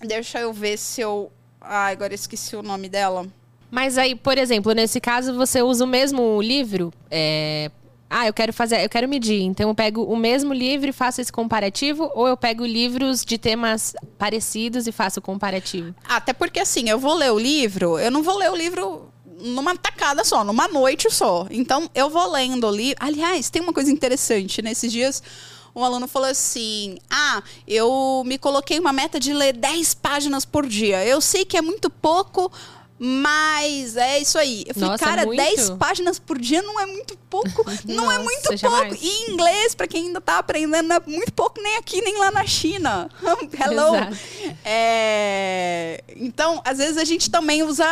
deixa 0.00 0.40
eu 0.40 0.52
ver 0.52 0.78
se 0.78 1.02
eu, 1.02 1.30
ah, 1.60 1.88
agora 1.88 2.14
esqueci 2.14 2.56
o 2.56 2.62
nome 2.62 2.88
dela. 2.88 3.26
Mas 3.70 3.98
aí, 3.98 4.14
por 4.14 4.38
exemplo, 4.38 4.72
nesse 4.72 5.00
caso, 5.00 5.34
você 5.34 5.60
usa 5.60 5.84
o 5.84 5.88
mesmo 5.88 6.40
livro? 6.40 6.92
É... 7.10 7.70
Ah, 8.08 8.26
eu 8.26 8.32
quero 8.32 8.52
fazer, 8.52 8.84
eu 8.84 8.88
quero 8.88 9.08
medir. 9.08 9.42
Então 9.42 9.68
eu 9.68 9.74
pego 9.74 10.02
o 10.02 10.16
mesmo 10.16 10.52
livro 10.52 10.88
e 10.88 10.92
faço 10.92 11.20
esse 11.20 11.32
comparativo, 11.32 12.10
ou 12.14 12.28
eu 12.28 12.36
pego 12.36 12.64
livros 12.64 13.24
de 13.24 13.36
temas 13.36 13.94
parecidos 14.16 14.86
e 14.86 14.92
faço 14.92 15.20
o 15.20 15.22
comparativo? 15.22 15.94
Até 16.08 16.32
porque 16.32 16.60
assim, 16.60 16.88
eu 16.88 16.98
vou 16.98 17.14
ler 17.14 17.32
o 17.32 17.38
livro, 17.38 17.98
eu 17.98 18.10
não 18.10 18.22
vou 18.22 18.36
ler 18.36 18.50
o 18.50 18.56
livro 18.56 19.10
numa 19.40 19.76
tacada 19.76 20.24
só, 20.24 20.44
numa 20.44 20.68
noite 20.68 21.10
só. 21.10 21.46
Então 21.50 21.90
eu 21.94 22.08
vou 22.08 22.30
lendo 22.30 22.66
ali. 22.66 22.94
Aliás, 22.98 23.50
tem 23.50 23.62
uma 23.62 23.72
coisa 23.72 23.90
interessante. 23.90 24.62
Nesses 24.62 24.90
dias 24.90 25.22
um 25.76 25.84
aluno 25.84 26.08
falou 26.08 26.28
assim: 26.28 26.96
Ah, 27.10 27.42
eu 27.68 28.22
me 28.24 28.38
coloquei 28.38 28.78
uma 28.78 28.94
meta 28.94 29.20
de 29.20 29.34
ler 29.34 29.52
10 29.52 29.94
páginas 29.94 30.46
por 30.46 30.66
dia. 30.66 31.04
Eu 31.04 31.20
sei 31.20 31.44
que 31.44 31.56
é 31.56 31.60
muito 31.60 31.90
pouco, 31.90 32.50
mas 32.98 33.96
é 33.96 34.18
isso 34.18 34.38
aí. 34.38 34.64
Eu 34.66 34.74
falei, 34.74 34.90
Nossa, 34.90 35.04
cara, 35.04 35.26
muito? 35.26 35.38
10 35.38 35.70
páginas 35.70 36.18
por 36.18 36.38
dia 36.38 36.62
não 36.62 36.80
é 36.80 36.86
muito 36.86 37.16
pouco. 37.28 37.64
não 37.84 38.10
é 38.10 38.18
muito 38.18 38.48
pouco. 38.58 38.96
E 39.00 39.30
inglês, 39.30 39.74
para 39.74 39.86
quem 39.86 40.06
ainda 40.06 40.20
tá 40.20 40.38
aprendendo, 40.38 40.88
não 40.88 40.96
é 40.96 41.02
muito 41.06 41.32
pouco 41.32 41.60
nem 41.60 41.76
aqui, 41.76 42.00
nem 42.00 42.18
lá 42.18 42.30
na 42.30 42.46
China. 42.46 43.10
Hello. 43.60 43.94
É... 44.64 46.02
Então, 46.16 46.62
às 46.64 46.78
vezes 46.78 46.96
a 46.96 47.04
gente 47.04 47.30
também 47.30 47.62
usa 47.62 47.86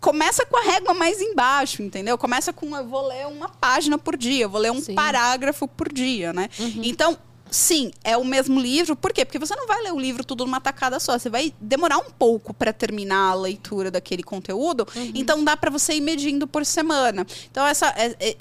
começa 0.00 0.46
com 0.46 0.56
a 0.56 0.62
régua 0.62 0.94
mais 0.94 1.20
embaixo, 1.20 1.82
entendeu? 1.82 2.16
Começa 2.16 2.52
com 2.52 2.74
eu 2.74 2.88
vou 2.88 3.06
ler 3.06 3.26
uma 3.26 3.48
página 3.48 3.98
por 3.98 4.16
dia, 4.16 4.44
eu 4.44 4.48
vou 4.48 4.60
ler 4.60 4.72
um 4.72 4.80
Sim. 4.80 4.94
parágrafo 4.94 5.68
por 5.68 5.92
dia, 5.92 6.32
né? 6.32 6.48
Uhum. 6.58 6.80
Então, 6.82 7.18
sim, 7.50 7.90
é 8.04 8.16
o 8.16 8.24
mesmo 8.24 8.60
livro. 8.60 8.94
Por 8.96 9.12
quê? 9.12 9.24
Porque 9.24 9.38
você 9.38 9.54
não 9.54 9.66
vai 9.66 9.82
ler 9.82 9.92
o 9.92 9.98
livro 9.98 10.24
tudo 10.24 10.44
numa 10.44 10.60
tacada 10.60 10.98
só. 11.00 11.18
Você 11.18 11.28
vai 11.28 11.52
demorar 11.60 11.98
um 11.98 12.10
pouco 12.10 12.54
para 12.54 12.72
terminar 12.72 13.30
a 13.30 13.34
leitura 13.34 13.90
daquele 13.90 14.22
conteúdo. 14.22 14.86
Uhum. 14.94 15.12
Então 15.14 15.42
dá 15.42 15.56
para 15.56 15.70
você 15.70 15.94
ir 15.94 16.00
medindo 16.00 16.46
por 16.46 16.64
semana. 16.64 17.26
Então 17.50 17.66
essa 17.66 17.88
é, 17.96 18.16
é, 18.20 18.36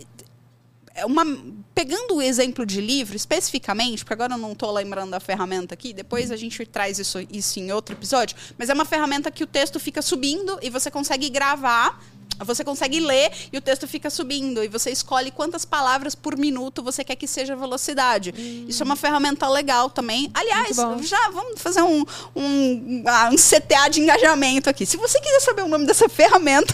é 0.95 1.05
uma 1.05 1.25
pegando 1.73 2.15
o 2.15 2.21
exemplo 2.21 2.65
de 2.65 2.81
livro 2.81 3.15
especificamente, 3.15 4.03
porque 4.03 4.13
agora 4.13 4.33
eu 4.33 4.37
não 4.37 4.51
estou 4.51 4.71
lembrando 4.71 5.11
da 5.11 5.19
ferramenta 5.19 5.73
aqui, 5.73 5.93
depois 5.93 6.29
a 6.29 6.35
gente 6.35 6.65
traz 6.65 6.99
isso, 6.99 7.19
isso 7.31 7.57
em 7.59 7.71
outro 7.71 7.95
episódio, 7.95 8.35
mas 8.57 8.69
é 8.69 8.73
uma 8.73 8.83
ferramenta 8.83 9.31
que 9.31 9.43
o 9.43 9.47
texto 9.47 9.79
fica 9.79 10.01
subindo 10.01 10.59
e 10.61 10.69
você 10.69 10.91
consegue 10.91 11.29
gravar 11.29 12.03
você 12.45 12.63
consegue 12.63 12.99
ler 12.99 13.31
e 13.51 13.57
o 13.57 13.61
texto 13.61 13.87
fica 13.87 14.09
subindo. 14.09 14.63
E 14.63 14.67
você 14.67 14.91
escolhe 14.91 15.31
quantas 15.31 15.65
palavras 15.65 16.15
por 16.15 16.37
minuto 16.37 16.81
você 16.83 17.03
quer 17.03 17.15
que 17.15 17.27
seja 17.27 17.53
a 17.53 17.55
velocidade. 17.55 18.33
Hum. 18.37 18.65
Isso 18.67 18.81
é 18.83 18.85
uma 18.85 18.95
ferramenta 18.95 19.47
legal 19.47 19.89
também. 19.89 20.29
Aliás, 20.33 20.75
já 21.07 21.29
vamos 21.31 21.61
fazer 21.61 21.81
um, 21.81 22.05
um, 22.35 23.03
um 23.31 23.35
CTA 23.35 23.89
de 23.89 24.01
engajamento 24.01 24.69
aqui. 24.69 24.85
Se 24.85 24.97
você 24.97 25.19
quiser 25.19 25.39
saber 25.39 25.63
o 25.63 25.67
nome 25.67 25.85
dessa 25.85 26.07
ferramenta, 26.07 26.73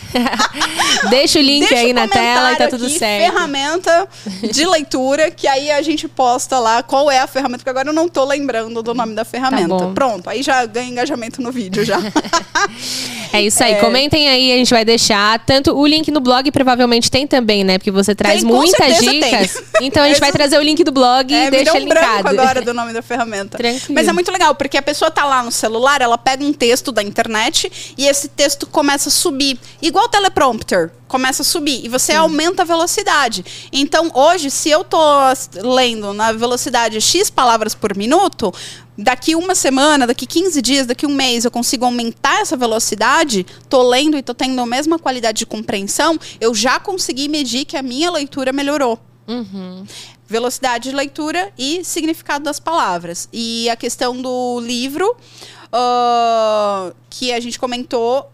deixa 1.09 1.39
o 1.39 1.41
link 1.41 1.67
deixa 1.67 1.83
aí 1.83 1.93
na 1.93 2.07
tela 2.07 2.53
e 2.53 2.55
tá 2.55 2.67
tudo 2.67 2.85
aqui, 2.85 2.99
certo. 2.99 3.31
Ferramenta 3.31 4.07
de 4.51 4.65
leitura, 4.65 5.31
que 5.31 5.47
aí 5.47 5.71
a 5.71 5.81
gente 5.81 6.07
posta 6.07 6.59
lá 6.59 6.83
qual 6.83 7.09
é 7.09 7.19
a 7.19 7.27
ferramenta, 7.27 7.59
porque 7.59 7.69
agora 7.69 7.89
eu 7.89 7.93
não 7.93 8.07
tô 8.07 8.23
lembrando 8.23 8.81
do 8.81 8.93
nome 8.93 9.15
da 9.15 9.25
ferramenta. 9.25 9.77
Tá 9.77 9.91
Pronto, 9.93 10.29
aí 10.29 10.41
já 10.43 10.65
ganha 10.65 10.89
engajamento 10.89 11.41
no 11.41 11.51
vídeo 11.51 11.83
já. 11.83 11.99
é 13.33 13.41
isso 13.41 13.63
aí. 13.63 13.73
É... 13.73 13.79
Comentem 13.79 14.27
aí, 14.27 14.51
a 14.51 14.55
gente 14.57 14.73
vai 14.73 14.85
deixar 14.85 15.33
tanto 15.55 15.73
o 15.73 15.87
link 15.87 16.11
no 16.11 16.19
blog 16.19 16.51
provavelmente 16.51 17.09
tem 17.09 17.25
também, 17.25 17.63
né? 17.63 17.77
Porque 17.77 17.91
você 17.91 18.13
traz 18.13 18.41
tem, 18.41 18.51
muitas 18.51 18.99
dicas. 18.99 19.53
Tem. 19.53 19.87
Então 19.87 20.03
a 20.03 20.07
gente 20.09 20.19
vai 20.19 20.31
trazer 20.31 20.57
o 20.57 20.61
link 20.61 20.83
do 20.83 20.91
blog 20.91 21.33
é, 21.33 21.47
e 21.47 21.51
deixa 21.51 21.73
me 21.73 21.79
deu 21.79 21.85
um 21.85 21.93
linkado. 21.93 22.27
agora 22.27 22.61
do 22.61 22.73
nome 22.73 22.91
da 22.91 23.01
ferramenta. 23.01 23.57
Tranquilo. 23.57 23.93
Mas 23.93 24.07
é 24.07 24.11
muito 24.11 24.31
legal, 24.31 24.53
porque 24.53 24.77
a 24.77 24.81
pessoa 24.81 25.09
tá 25.09 25.23
lá 25.25 25.43
no 25.43 25.51
celular, 25.51 26.01
ela 26.01 26.17
pega 26.17 26.43
um 26.43 26.51
texto 26.51 26.91
da 26.91 27.01
internet 27.01 27.71
e 27.97 28.05
esse 28.05 28.27
texto 28.27 28.67
começa 28.67 29.07
a 29.07 29.11
subir. 29.11 29.57
Igual 29.81 30.09
teleprompter 30.09 30.91
começa 31.07 31.43
a 31.43 31.45
subir 31.45 31.85
e 31.85 31.87
você 31.87 32.13
Sim. 32.13 32.17
aumenta 32.17 32.63
a 32.63 32.65
velocidade. 32.65 33.45
Então, 33.71 34.11
hoje, 34.13 34.49
se 34.49 34.69
eu 34.69 34.83
tô 34.83 34.97
lendo 35.61 36.13
na 36.13 36.31
velocidade 36.31 36.99
X 36.99 37.29
palavras 37.29 37.73
por 37.73 37.95
minuto, 37.95 38.53
daqui 38.97 39.35
uma 39.35 39.55
semana, 39.55 40.07
daqui 40.07 40.25
15 40.25 40.61
dias, 40.61 40.87
daqui 40.87 41.05
um 41.05 41.13
mês, 41.13 41.45
eu 41.45 41.51
consigo 41.51 41.85
aumentar 41.85 42.41
essa 42.41 42.55
velocidade, 42.55 43.45
tô 43.69 43.81
lendo 43.83 44.17
e 44.17 44.21
tô 44.21 44.33
tendo 44.33 44.59
a 44.61 44.65
mesma 44.65 44.97
qualidade 44.97 45.39
de 45.39 45.45
compreensão, 45.45 46.19
eu 46.39 46.53
já 46.53 46.79
consegui 46.79 47.27
medir 47.27 47.65
que 47.65 47.77
a 47.77 47.81
minha 47.81 48.11
leitura 48.11 48.51
melhorou. 48.53 48.99
Uhum. 49.27 49.85
Velocidade 50.27 50.89
de 50.89 50.95
leitura 50.95 51.51
e 51.57 51.83
significado 51.83 52.45
das 52.45 52.59
palavras. 52.59 53.29
E 53.31 53.69
a 53.69 53.75
questão 53.75 54.19
do 54.19 54.59
livro, 54.59 55.15
uh, 55.65 56.95
que 57.09 57.31
a 57.31 57.39
gente 57.39 57.59
comentou, 57.59 58.31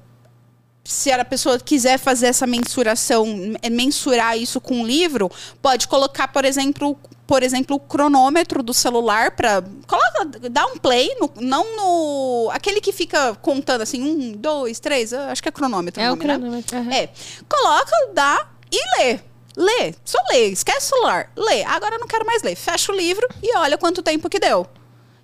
se 0.84 1.12
a 1.12 1.24
pessoa 1.24 1.60
quiser 1.60 1.98
fazer 1.98 2.28
essa 2.28 2.48
mensuração, 2.48 3.26
mensurar 3.72 4.38
isso 4.38 4.60
com 4.60 4.82
um 4.82 4.86
livro, 4.86 5.30
pode 5.62 5.88
colocar, 5.88 6.28
por 6.30 6.44
exemplo, 6.44 6.98
por 7.28 7.44
exemplo, 7.44 7.78
o 7.78 7.80
cronômetro 7.80 8.62
do 8.62 8.74
celular 8.74 9.32
para 9.32 9.64
coloca, 9.88 10.50
dá 10.50 10.66
um 10.66 10.78
play, 10.78 11.16
no, 11.20 11.32
não 11.40 11.78
no 11.78 12.50
aquele 12.52 12.82
que 12.82 12.92
fica 12.92 13.36
contando 13.36 13.82
assim 13.82 14.02
um, 14.02 14.34
dois, 14.34 14.80
três, 14.80 15.14
acho 15.14 15.42
que 15.42 15.48
é 15.48 15.52
cronômetro. 15.52 16.02
É 16.02 16.12
o, 16.12 16.16
nome, 16.16 16.26
o 16.26 16.28
né? 16.28 16.34
cronômetro. 16.38 16.80
Né? 16.80 16.84
Uhum. 16.84 16.92
É, 16.92 17.10
coloca, 17.48 17.92
dá 18.14 18.50
e 18.72 18.80
lê. 18.98 19.20
Lê, 19.56 19.94
só 20.06 20.18
lê, 20.32 20.48
esquece 20.48 20.88
o 20.88 20.90
celular, 20.96 21.30
lê. 21.36 21.64
Agora 21.64 21.96
eu 21.96 22.00
não 22.00 22.08
quero 22.08 22.26
mais 22.26 22.42
ler. 22.42 22.56
Fecha 22.56 22.92
o 22.92 22.96
livro 22.96 23.28
e 23.44 23.56
olha 23.58 23.78
quanto 23.78 24.02
tempo 24.02 24.30
que 24.30 24.40
deu. 24.40 24.66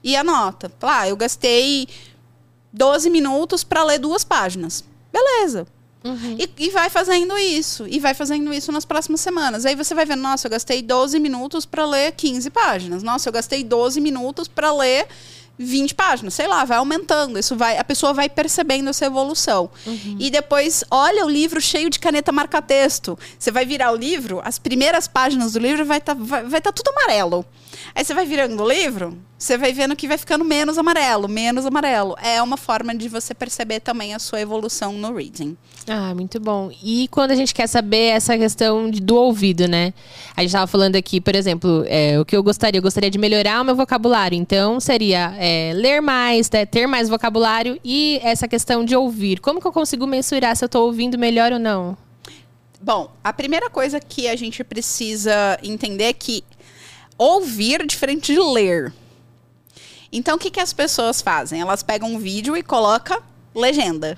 E 0.03 0.15
anota. 0.15 0.71
Ah, 0.81 1.07
eu 1.07 1.15
gastei 1.15 1.87
12 2.73 3.09
minutos 3.09 3.63
para 3.63 3.83
ler 3.83 3.99
duas 3.99 4.23
páginas. 4.23 4.83
Beleza. 5.17 5.67
Uhum. 6.03 6.37
E, 6.39 6.65
e, 6.65 6.69
vai 6.69 6.89
fazendo 6.89 7.37
isso. 7.37 7.85
E 7.87 7.99
vai 7.99 8.13
fazendo 8.13 8.53
isso 8.53 8.71
nas 8.71 8.85
próximas 8.85 9.19
semanas. 9.19 9.65
Aí 9.65 9.75
você 9.75 9.93
vai 9.93 10.05
ver, 10.05 10.15
nossa, 10.15 10.47
eu 10.47 10.51
gastei 10.51 10.81
12 10.81 11.19
minutos 11.19 11.65
para 11.65 11.85
ler 11.85 12.11
15 12.13 12.49
páginas. 12.49 13.03
Nossa, 13.03 13.29
eu 13.29 13.33
gastei 13.33 13.63
12 13.63 13.99
minutos 13.99 14.47
para 14.47 14.71
ler 14.71 15.07
20 15.57 15.95
páginas, 15.95 16.35
sei 16.35 16.47
lá, 16.47 16.63
vai 16.63 16.77
aumentando. 16.77 17.39
Isso 17.39 17.55
vai, 17.55 17.77
a 17.77 17.83
pessoa 17.83 18.13
vai 18.13 18.29
percebendo 18.29 18.89
essa 18.89 19.05
evolução. 19.05 19.69
Uhum. 19.85 20.17
E 20.19 20.29
depois 20.29 20.83
olha 20.91 21.25
o 21.25 21.29
livro 21.29 21.59
cheio 21.59 21.89
de 21.89 21.99
caneta 21.99 22.31
marca-texto. 22.31 23.17
Você 23.37 23.51
vai 23.51 23.65
virar 23.65 23.91
o 23.91 23.95
livro, 23.95 24.41
as 24.43 24.59
primeiras 24.59 25.07
páginas 25.07 25.53
do 25.53 25.59
livro 25.59 25.85
vai 25.85 25.97
estar 25.97 26.15
tá, 26.15 26.21
vai, 26.23 26.43
vai 26.43 26.61
tá 26.61 26.71
tudo 26.71 26.89
amarelo. 26.89 27.45
Aí 27.93 28.03
você 28.03 28.13
vai 28.13 28.25
virando 28.25 28.61
o 28.61 28.67
livro, 28.67 29.17
você 29.37 29.57
vai 29.57 29.71
vendo 29.71 29.95
que 29.95 30.07
vai 30.07 30.17
ficando 30.17 30.43
menos 30.43 30.77
amarelo, 30.77 31.27
menos 31.27 31.65
amarelo. 31.65 32.15
É 32.21 32.41
uma 32.41 32.57
forma 32.57 32.95
de 32.95 33.07
você 33.07 33.33
perceber 33.33 33.79
também 33.79 34.13
a 34.13 34.19
sua 34.19 34.41
evolução 34.41 34.93
no 34.93 35.13
reading. 35.13 35.55
Ah, 35.87 36.13
muito 36.15 36.39
bom. 36.39 36.71
E 36.83 37.07
quando 37.09 37.31
a 37.31 37.35
gente 37.35 37.53
quer 37.53 37.67
saber 37.67 38.07
essa 38.07 38.37
questão 38.37 38.89
do 38.89 39.15
ouvido, 39.15 39.67
né? 39.67 39.93
A 40.35 40.41
gente 40.41 40.49
estava 40.49 40.67
falando 40.67 40.95
aqui, 40.95 41.21
por 41.21 41.35
exemplo, 41.35 41.83
é, 41.87 42.19
o 42.19 42.25
que 42.25 42.35
eu 42.35 42.43
gostaria, 42.43 42.79
eu 42.79 42.83
gostaria 42.83 43.09
de 43.09 43.17
melhorar 43.17 43.61
o 43.61 43.63
meu 43.63 43.75
vocabulário. 43.75 44.35
Então, 44.35 44.79
seria 44.79 45.35
é, 45.37 45.71
ler 45.75 46.01
mais, 46.01 46.49
né, 46.49 46.65
ter 46.65 46.87
mais 46.87 47.07
vocabulário 47.07 47.79
e 47.83 48.19
essa 48.23 48.47
questão 48.47 48.83
de 48.83 48.95
ouvir. 48.95 49.39
Como 49.39 49.61
que 49.61 49.67
eu 49.67 49.71
consigo 49.71 50.05
mensurar 50.07 50.55
se 50.55 50.63
eu 50.63 50.67
estou 50.67 50.85
ouvindo 50.85 51.17
melhor 51.17 51.51
ou 51.51 51.59
não? 51.59 51.97
Bom, 52.81 53.11
a 53.23 53.33
primeira 53.33 53.69
coisa 53.69 53.99
que 53.99 54.27
a 54.27 54.35
gente 54.35 54.63
precisa 54.63 55.57
entender 55.63 56.05
é 56.05 56.13
que 56.13 56.43
ouvir 57.17 57.81
é 57.81 57.85
diferente 57.85 58.33
de 58.33 58.39
ler. 58.39 58.93
Então, 60.11 60.35
o 60.35 60.39
que, 60.39 60.51
que 60.51 60.59
as 60.59 60.73
pessoas 60.73 61.21
fazem? 61.21 61.59
Elas 61.59 61.83
pegam 61.83 62.13
um 62.13 62.19
vídeo 62.19 62.55
e 62.55 62.63
colocam 62.63 63.21
legenda. 63.53 64.17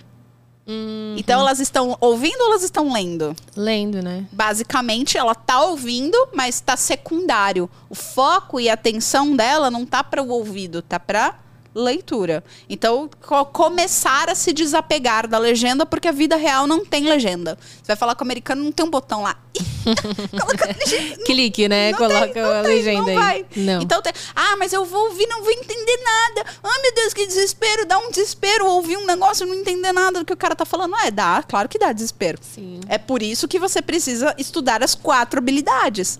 Uhum. 0.67 1.15
Então, 1.17 1.39
elas 1.39 1.59
estão 1.59 1.97
ouvindo 1.99 2.39
ou 2.41 2.47
elas 2.51 2.63
estão 2.63 2.93
lendo? 2.93 3.35
Lendo, 3.55 4.03
né? 4.03 4.27
Basicamente, 4.31 5.17
ela 5.17 5.33
tá 5.33 5.63
ouvindo, 5.63 6.15
mas 6.33 6.55
está 6.55 6.77
secundário. 6.77 7.67
O 7.89 7.95
foco 7.95 8.59
e 8.59 8.69
a 8.69 8.73
atenção 8.73 9.35
dela 9.35 9.71
não 9.71 9.85
tá 9.85 10.03
para 10.03 10.21
o 10.21 10.29
ouvido, 10.29 10.81
tá 10.81 10.99
para 10.99 11.39
leitura. 11.79 12.43
Então, 12.69 13.09
co 13.21 13.45
começar 13.45 14.29
a 14.29 14.35
se 14.35 14.53
desapegar 14.53 15.27
da 15.27 15.37
legenda, 15.37 15.85
porque 15.85 16.07
a 16.07 16.11
vida 16.11 16.35
real 16.35 16.67
não 16.67 16.85
tem 16.85 17.05
legenda. 17.05 17.57
Você 17.61 17.87
vai 17.87 17.95
falar 17.95 18.15
com 18.15 18.23
o 18.23 18.27
americano, 18.27 18.63
não 18.63 18.71
tem 18.71 18.85
um 18.85 18.89
botão 18.89 19.23
lá. 19.23 19.37
Coloca 20.31 20.75
legenda. 20.77 21.23
Clique, 21.23 21.67
né? 21.67 21.91
Não 21.91 21.97
Coloca 21.97 22.27
tem, 22.27 22.41
a 22.41 22.61
legenda 22.61 23.01
não 23.01 23.09
aí. 23.09 23.15
Vai. 23.15 23.45
Não. 23.55 23.81
Então, 23.81 24.01
tem, 24.01 24.13
ah, 24.35 24.55
mas 24.57 24.73
eu 24.73 24.85
vou 24.85 25.09
ouvir, 25.09 25.27
não 25.27 25.43
vou 25.43 25.51
entender 25.51 25.99
nada. 26.03 26.49
Ah, 26.63 26.81
meu 26.81 26.93
Deus, 26.93 27.13
que 27.13 27.25
desespero. 27.25 27.85
Dá 27.85 27.97
um 27.97 28.11
desespero 28.11 28.67
ouvir 28.67 28.97
um 28.97 29.05
negócio 29.05 29.45
e 29.45 29.49
não 29.49 29.55
entender 29.55 29.91
nada 29.91 30.19
do 30.19 30.25
que 30.25 30.33
o 30.33 30.37
cara 30.37 30.55
tá 30.55 30.65
falando. 30.65 30.95
Ah, 30.95 31.07
é, 31.07 31.11
dá, 31.11 31.43
claro 31.47 31.67
que 31.67 31.79
dá 31.79 31.91
desespero. 31.91 32.37
Sim. 32.41 32.79
É 32.87 32.97
por 32.97 33.23
isso 33.23 33.47
que 33.47 33.59
você 33.59 33.81
precisa 33.81 34.35
estudar 34.37 34.83
as 34.83 34.95
quatro 34.95 35.39
habilidades. 35.39 36.19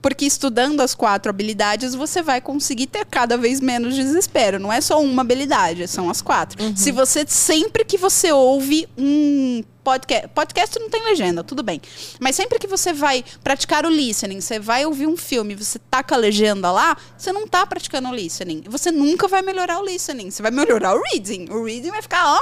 Porque 0.00 0.24
estudando 0.24 0.80
as 0.80 0.94
quatro 0.94 1.30
habilidades, 1.30 1.94
você 1.94 2.22
vai 2.22 2.40
conseguir 2.40 2.86
ter 2.86 3.04
cada 3.04 3.36
vez 3.36 3.60
menos 3.60 3.94
desespero. 3.94 4.58
Não 4.58 4.72
é 4.72 4.80
só 4.80 5.00
uma 5.02 5.22
habilidade, 5.22 5.86
são 5.88 6.08
as 6.08 6.22
quatro. 6.22 6.62
Uhum. 6.62 6.76
Se 6.76 6.90
você, 6.90 7.24
sempre 7.26 7.84
que 7.84 7.98
você 7.98 8.32
ouve 8.32 8.88
um 8.96 9.62
podcast, 9.84 10.28
podcast 10.28 10.78
não 10.78 10.88
tem 10.88 11.02
legenda, 11.04 11.42
tudo 11.44 11.62
bem. 11.62 11.80
Mas 12.18 12.36
sempre 12.36 12.58
que 12.58 12.66
você 12.66 12.92
vai 12.92 13.24
praticar 13.42 13.84
o 13.84 13.90
listening, 13.90 14.40
você 14.40 14.58
vai 14.58 14.86
ouvir 14.86 15.06
um 15.06 15.16
filme, 15.16 15.54
você 15.54 15.78
taca 15.90 16.14
a 16.14 16.18
legenda 16.18 16.70
lá, 16.70 16.96
você 17.16 17.32
não 17.32 17.46
tá 17.46 17.66
praticando 17.66 18.08
o 18.08 18.14
listening. 18.14 18.62
Você 18.68 18.90
nunca 18.90 19.28
vai 19.28 19.42
melhorar 19.42 19.80
o 19.80 19.84
listening. 19.84 20.30
Você 20.30 20.42
vai 20.42 20.50
melhorar 20.50 20.94
o 20.94 21.02
reading. 21.02 21.48
O 21.50 21.64
reading 21.64 21.90
vai 21.90 22.02
ficar, 22.02 22.24
ó. 22.26 22.40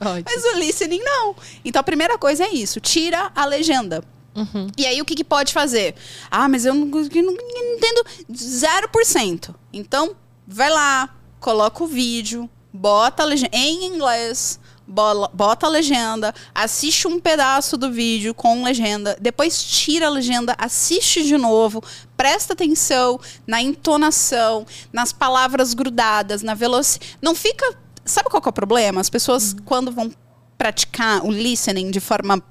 Mas 0.24 0.44
o 0.44 0.58
listening 0.58 1.02
não. 1.02 1.36
Então 1.64 1.80
a 1.80 1.84
primeira 1.84 2.16
coisa 2.16 2.44
é 2.44 2.50
isso: 2.50 2.80
tira 2.80 3.30
a 3.34 3.44
legenda. 3.44 4.02
Uhum. 4.34 4.68
E 4.76 4.86
aí 4.86 5.00
o 5.00 5.04
que, 5.04 5.14
que, 5.14 5.24
pode 5.24 5.52
fazer? 5.52 5.94
Ah, 6.30 6.48
mas 6.48 6.64
eu 6.64 6.74
não, 6.74 6.86
não, 6.86 7.02
não 7.02 7.76
entendo 7.76 8.04
0%. 8.30 9.54
Então, 9.72 10.14
vai 10.46 10.70
lá, 10.70 11.14
coloca 11.40 11.82
o 11.82 11.86
vídeo, 11.86 12.48
bota 12.72 13.22
a 13.22 13.26
legenda 13.26 13.56
em 13.56 13.84
inglês, 13.86 14.60
bota 14.86 15.66
a 15.66 15.68
legenda, 15.68 16.34
assiste 16.54 17.06
um 17.06 17.20
pedaço 17.20 17.76
do 17.76 17.90
vídeo 17.90 18.32
com 18.32 18.64
legenda, 18.64 19.16
depois 19.20 19.62
tira 19.62 20.06
a 20.06 20.10
legenda, 20.10 20.54
assiste 20.58 21.24
de 21.24 21.36
novo, 21.36 21.82
presta 22.16 22.54
atenção 22.54 23.20
na 23.46 23.60
entonação, 23.60 24.66
nas 24.92 25.12
palavras 25.12 25.74
grudadas, 25.74 26.42
na 26.42 26.54
velocidade. 26.54 27.18
Não 27.20 27.34
fica. 27.34 27.76
Sabe 28.04 28.30
qual 28.30 28.42
é 28.44 28.48
o 28.48 28.52
problema? 28.52 29.00
As 29.00 29.10
pessoas, 29.10 29.52
uhum. 29.52 29.58
quando 29.64 29.92
vão 29.92 30.10
praticar 30.56 31.24
o 31.24 31.30
listening 31.30 31.90
de 31.90 32.00
forma 32.00 32.42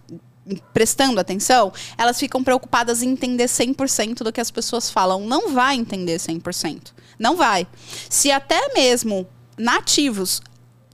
prestando 0.73 1.19
atenção, 1.19 1.73
elas 1.97 2.19
ficam 2.19 2.43
preocupadas 2.43 3.01
em 3.01 3.09
entender 3.09 3.45
100% 3.45 4.23
do 4.23 4.31
que 4.31 4.41
as 4.41 4.51
pessoas 4.51 4.89
falam. 4.89 5.25
Não 5.25 5.53
vai 5.53 5.75
entender 5.75 6.17
100%. 6.17 6.93
Não 7.19 7.35
vai. 7.35 7.67
Se 8.09 8.31
até 8.31 8.73
mesmo 8.73 9.27
nativos 9.57 10.41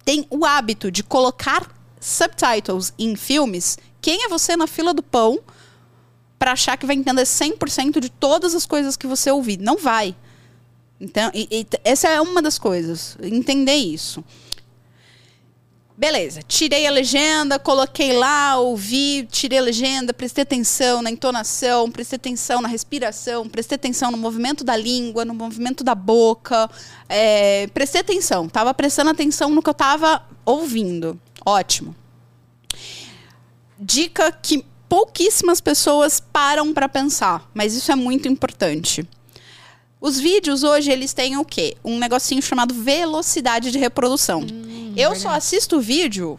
têm 0.05 0.25
o 0.29 0.45
hábito 0.45 0.91
de 0.91 1.03
colocar 1.03 1.69
subtitles 1.99 2.93
em 2.97 3.15
filmes, 3.15 3.77
quem 4.01 4.25
é 4.25 4.27
você 4.27 4.55
na 4.55 4.67
fila 4.67 4.93
do 4.93 5.03
pão 5.03 5.39
para 6.37 6.51
achar 6.51 6.77
que 6.77 6.85
vai 6.85 6.95
entender 6.95 7.23
100% 7.23 7.99
de 7.99 8.09
todas 8.09 8.53
as 8.53 8.65
coisas 8.65 8.97
que 8.97 9.07
você 9.07 9.31
ouvir? 9.31 9.57
Não 9.57 9.77
vai. 9.77 10.15
Então, 10.99 11.31
e, 11.33 11.47
e, 11.51 11.67
essa 11.83 12.07
é 12.07 12.21
uma 12.21 12.41
das 12.41 12.57
coisas. 12.57 13.17
Entender 13.21 13.75
isso. 13.75 14.23
Beleza, 15.95 16.41
tirei 16.41 16.87
a 16.87 16.91
legenda, 16.91 17.59
coloquei 17.59 18.13
lá, 18.13 18.57
ouvi, 18.57 19.27
tirei 19.31 19.59
a 19.59 19.61
legenda, 19.61 20.11
prestei 20.11 20.41
atenção 20.41 21.03
na 21.03 21.11
entonação, 21.11 21.91
prestei 21.91 22.17
atenção 22.17 22.61
na 22.61 22.67
respiração, 22.67 23.47
prestei 23.47 23.75
atenção 23.75 24.09
no 24.09 24.17
movimento 24.17 24.63
da 24.63 24.75
língua, 24.75 25.23
no 25.23 25.35
movimento 25.35 25.83
da 25.83 25.93
boca, 25.93 26.67
é, 27.07 27.67
prestei 27.75 28.01
atenção, 28.01 28.47
estava 28.47 28.73
prestando 28.73 29.11
atenção 29.11 29.51
no 29.51 29.61
que 29.61 29.69
eu 29.69 29.73
estava 29.73 30.23
ouvindo. 30.43 31.19
Ótimo. 31.45 31.95
Dica 33.79 34.31
que 34.31 34.65
pouquíssimas 34.89 35.61
pessoas 35.61 36.19
param 36.19 36.73
para 36.73 36.89
pensar, 36.89 37.47
mas 37.53 37.75
isso 37.75 37.91
é 37.91 37.95
muito 37.95 38.27
importante. 38.27 39.07
Os 40.03 40.19
vídeos 40.19 40.63
hoje, 40.63 40.91
eles 40.91 41.13
têm 41.13 41.37
o 41.37 41.45
quê? 41.45 41.77
Um 41.81 41.97
negocinho 41.97 42.41
chamado 42.41 42.73
velocidade 42.73 43.71
de 43.71 43.79
reprodução. 43.79 44.41
Hum, 44.41 44.89
eu 44.97 45.11
verdade. 45.11 45.19
só 45.21 45.29
assisto 45.29 45.77
o 45.77 45.79
vídeo 45.79 46.37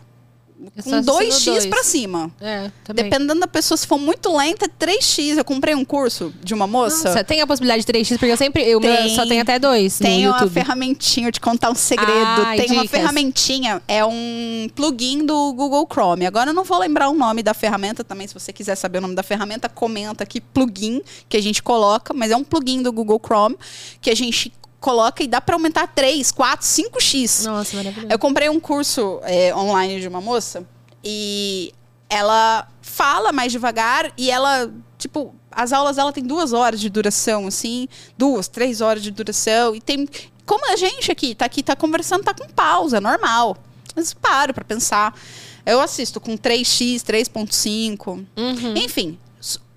com 0.83 0.91
2x 0.91 1.69
para 1.69 1.83
cima. 1.83 2.31
É, 2.41 2.71
também. 2.83 3.05
Dependendo 3.05 3.41
da 3.41 3.47
pessoa, 3.47 3.77
se 3.77 3.87
for 3.87 3.99
muito 3.99 4.35
lenta, 4.37 4.69
3x. 4.69 5.39
Eu 5.39 5.45
comprei 5.45 5.75
um 5.75 5.85
curso 5.85 6.33
de 6.43 6.55
uma 6.55 6.67
moça. 6.67 7.13
Você 7.13 7.25
tem 7.25 7.41
a 7.41 7.47
possibilidade 7.47 7.85
de 7.85 7.93
3x, 7.93 8.19
porque 8.19 8.33
eu 8.33 8.37
sempre. 8.37 8.63
Eu 8.63 8.81
tem, 8.81 9.15
só 9.15 9.27
tenho 9.27 9.43
até 9.43 9.59
2. 9.59 9.99
Tem 9.99 10.29
uma 10.29 10.49
ferramentinha 10.49 11.31
de 11.31 11.41
contar 11.41 11.71
um 11.71 11.75
segredo. 11.75 12.13
Ai, 12.13 12.57
tem 12.57 12.67
dicas. 12.67 12.83
uma 12.83 12.89
ferramentinha, 12.89 13.83
é 13.87 14.05
um 14.05 14.69
plugin 14.75 15.25
do 15.25 15.53
Google 15.53 15.87
Chrome. 15.91 16.27
Agora 16.27 16.51
eu 16.51 16.55
não 16.55 16.65
vou 16.65 16.79
lembrar 16.79 17.09
o 17.09 17.15
nome 17.15 17.43
da 17.43 17.55
ferramenta 17.55 18.05
também. 18.05 18.27
Se 18.27 18.35
você 18.35 18.53
quiser 18.53 18.75
saber 18.75 18.99
o 18.99 19.01
nome 19.01 19.15
da 19.15 19.23
ferramenta, 19.23 19.69
comenta 19.69 20.25
aqui 20.25 20.41
plugin 20.41 21.03
que 21.29 21.37
a 21.37 21.43
gente 21.43 21.63
coloca, 21.63 22.13
mas 22.15 22.31
é 22.31 22.37
um 22.37 22.45
plugin 22.45 22.83
do 22.83 22.93
Google 22.93 23.21
Chrome 23.25 23.57
que 24.01 24.11
a 24.11 24.15
gente 24.15 24.53
coloca 24.85 25.23
e 25.23 25.27
dá 25.27 25.41
para 25.41 25.55
aumentar 25.55 25.87
3, 25.87 26.31
4, 26.31 26.67
5x. 26.67 27.47
Nossa, 27.47 27.75
maravilhoso. 27.75 28.13
Eu 28.13 28.19
comprei 28.19 28.51
um 28.51 28.61
curso 28.61 29.19
é, 29.23 29.55
online 29.57 29.99
de 29.99 30.07
uma 30.07 30.21
moça 30.21 30.67
e 31.03 31.73
ela 32.07 32.69
fala 32.83 33.33
mais 33.33 33.51
devagar 33.51 34.13
e 34.19 34.31
ela, 34.31 34.71
tipo, 34.99 35.35
as 35.51 35.73
aulas 35.73 35.97
dela 35.97 36.13
tem 36.13 36.23
duas 36.23 36.53
horas 36.53 36.79
de 36.79 36.91
duração, 36.91 37.47
assim, 37.47 37.89
duas, 38.19 38.47
três 38.47 38.83
horas 38.83 39.03
de 39.03 39.11
duração. 39.11 39.75
E 39.75 39.81
tem. 39.81 40.07
Como 40.45 40.71
a 40.71 40.77
gente 40.77 41.11
aqui 41.11 41.35
tá 41.35 41.47
aqui, 41.47 41.63
tá 41.63 41.75
conversando, 41.75 42.23
tá 42.23 42.35
com 42.35 42.47
pausa, 42.47 43.01
normal. 43.01 43.57
Mas 43.97 44.13
paro 44.13 44.53
para 44.53 44.65
pensar. 44.65 45.19
Eu 45.65 45.81
assisto 45.81 46.21
com 46.21 46.37
3x, 46.37 47.01
3.5. 47.01 48.27
Uhum. 48.37 48.75
Enfim, 48.77 49.19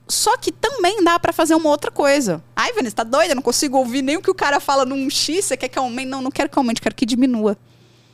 só 0.07 0.37
que 0.37 0.51
também 0.51 1.03
dá 1.03 1.19
para 1.19 1.33
fazer 1.33 1.55
uma 1.55 1.69
outra 1.69 1.91
coisa. 1.91 2.43
Ai, 2.55 2.73
Vanessa, 2.73 2.97
tá 2.97 3.03
doida? 3.03 3.31
Eu 3.31 3.35
não 3.35 3.41
consigo 3.41 3.77
ouvir 3.77 4.01
nem 4.01 4.17
o 4.17 4.21
que 4.21 4.31
o 4.31 4.35
cara 4.35 4.59
fala 4.59 4.85
num 4.85 5.09
X. 5.09 5.45
Você 5.45 5.57
quer 5.57 5.67
que 5.67 5.77
aumente? 5.77 6.07
Não, 6.07 6.21
não 6.21 6.31
quero 6.31 6.49
que 6.49 6.57
aumente, 6.57 6.81
quero 6.81 6.95
que 6.95 7.05
diminua. 7.05 7.57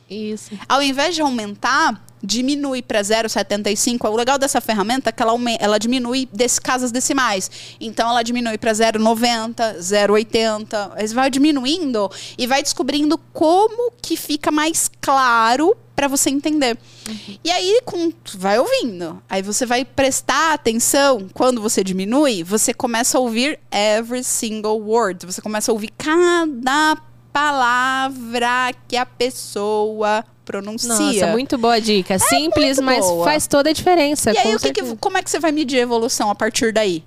Isso. 0.08 0.50
Ao 0.68 0.82
invés 0.82 1.14
de 1.14 1.22
aumentar, 1.22 2.04
diminui 2.22 2.82
para 2.82 3.00
0,75. 3.00 4.10
O 4.10 4.16
legal 4.16 4.38
dessa 4.38 4.60
ferramenta 4.60 5.10
é 5.10 5.12
que 5.12 5.22
ela, 5.22 5.34
ela 5.58 5.78
diminui 5.78 6.28
desse, 6.32 6.60
casas 6.60 6.90
decimais. 6.90 7.50
Então, 7.80 8.08
ela 8.08 8.22
diminui 8.22 8.58
para 8.58 8.72
0,90, 8.72 9.78
0,80. 9.78 11.14
Vai 11.14 11.30
diminuindo 11.30 12.10
e 12.36 12.46
vai 12.46 12.62
descobrindo 12.62 13.18
como 13.32 13.92
que 14.00 14.16
fica 14.16 14.50
mais 14.50 14.90
claro 15.00 15.76
para 15.94 16.08
você 16.08 16.30
entender. 16.30 16.76
Uhum. 17.08 17.38
E 17.44 17.50
aí, 17.50 17.80
com, 17.84 18.12
vai 18.34 18.58
ouvindo. 18.58 19.22
Aí 19.28 19.42
você 19.42 19.64
vai 19.64 19.84
prestar 19.84 20.54
atenção. 20.54 21.28
Quando 21.32 21.60
você 21.60 21.84
diminui, 21.84 22.42
você 22.42 22.74
começa 22.74 23.16
a 23.16 23.20
ouvir 23.20 23.58
every 23.70 24.24
single 24.24 24.80
word. 24.80 25.24
Você 25.24 25.40
começa 25.40 25.70
a 25.70 25.72
ouvir 25.72 25.92
cada 25.96 26.96
palavra 27.32 28.72
que 28.88 28.96
a 28.96 29.06
pessoa 29.06 30.24
pronuncia. 30.44 30.98
Nossa, 30.98 31.26
muito 31.28 31.56
boa 31.56 31.80
dica. 31.80 32.14
É 32.14 32.18
Simples, 32.18 32.78
mas 32.78 33.04
boa. 33.04 33.24
faz 33.24 33.46
toda 33.46 33.70
a 33.70 33.72
diferença. 33.72 34.32
E 34.32 34.38
aí, 34.38 34.54
o 34.54 34.58
que 34.58 34.72
que, 34.72 34.96
como 34.96 35.16
é 35.16 35.22
que 35.22 35.30
você 35.30 35.38
vai 35.38 35.52
medir 35.52 35.78
a 35.78 35.82
evolução 35.82 36.30
a 36.30 36.34
partir 36.34 36.72
daí? 36.72 37.04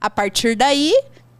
A 0.00 0.10
partir 0.10 0.54
daí, 0.54 0.92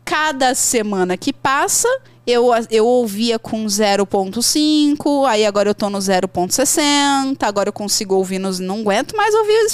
cada 0.05 0.55
semana 0.55 1.17
que 1.17 1.33
passa, 1.33 1.89
eu, 2.27 2.49
eu 2.71 2.87
ouvia 2.87 3.39
com 3.39 3.67
0.5, 3.67 5.29
aí 5.29 5.45
agora 5.45 5.69
eu 5.69 5.75
tô 5.75 5.91
no 5.91 5.99
0.60, 5.99 7.37
agora 7.43 7.69
eu 7.69 7.73
consigo 7.73 8.15
ouvir 8.15 8.39
nos. 8.39 8.59
Não 8.59 8.81
aguento 8.81 9.15
mais 9.15 9.35
ouvir. 9.35 9.67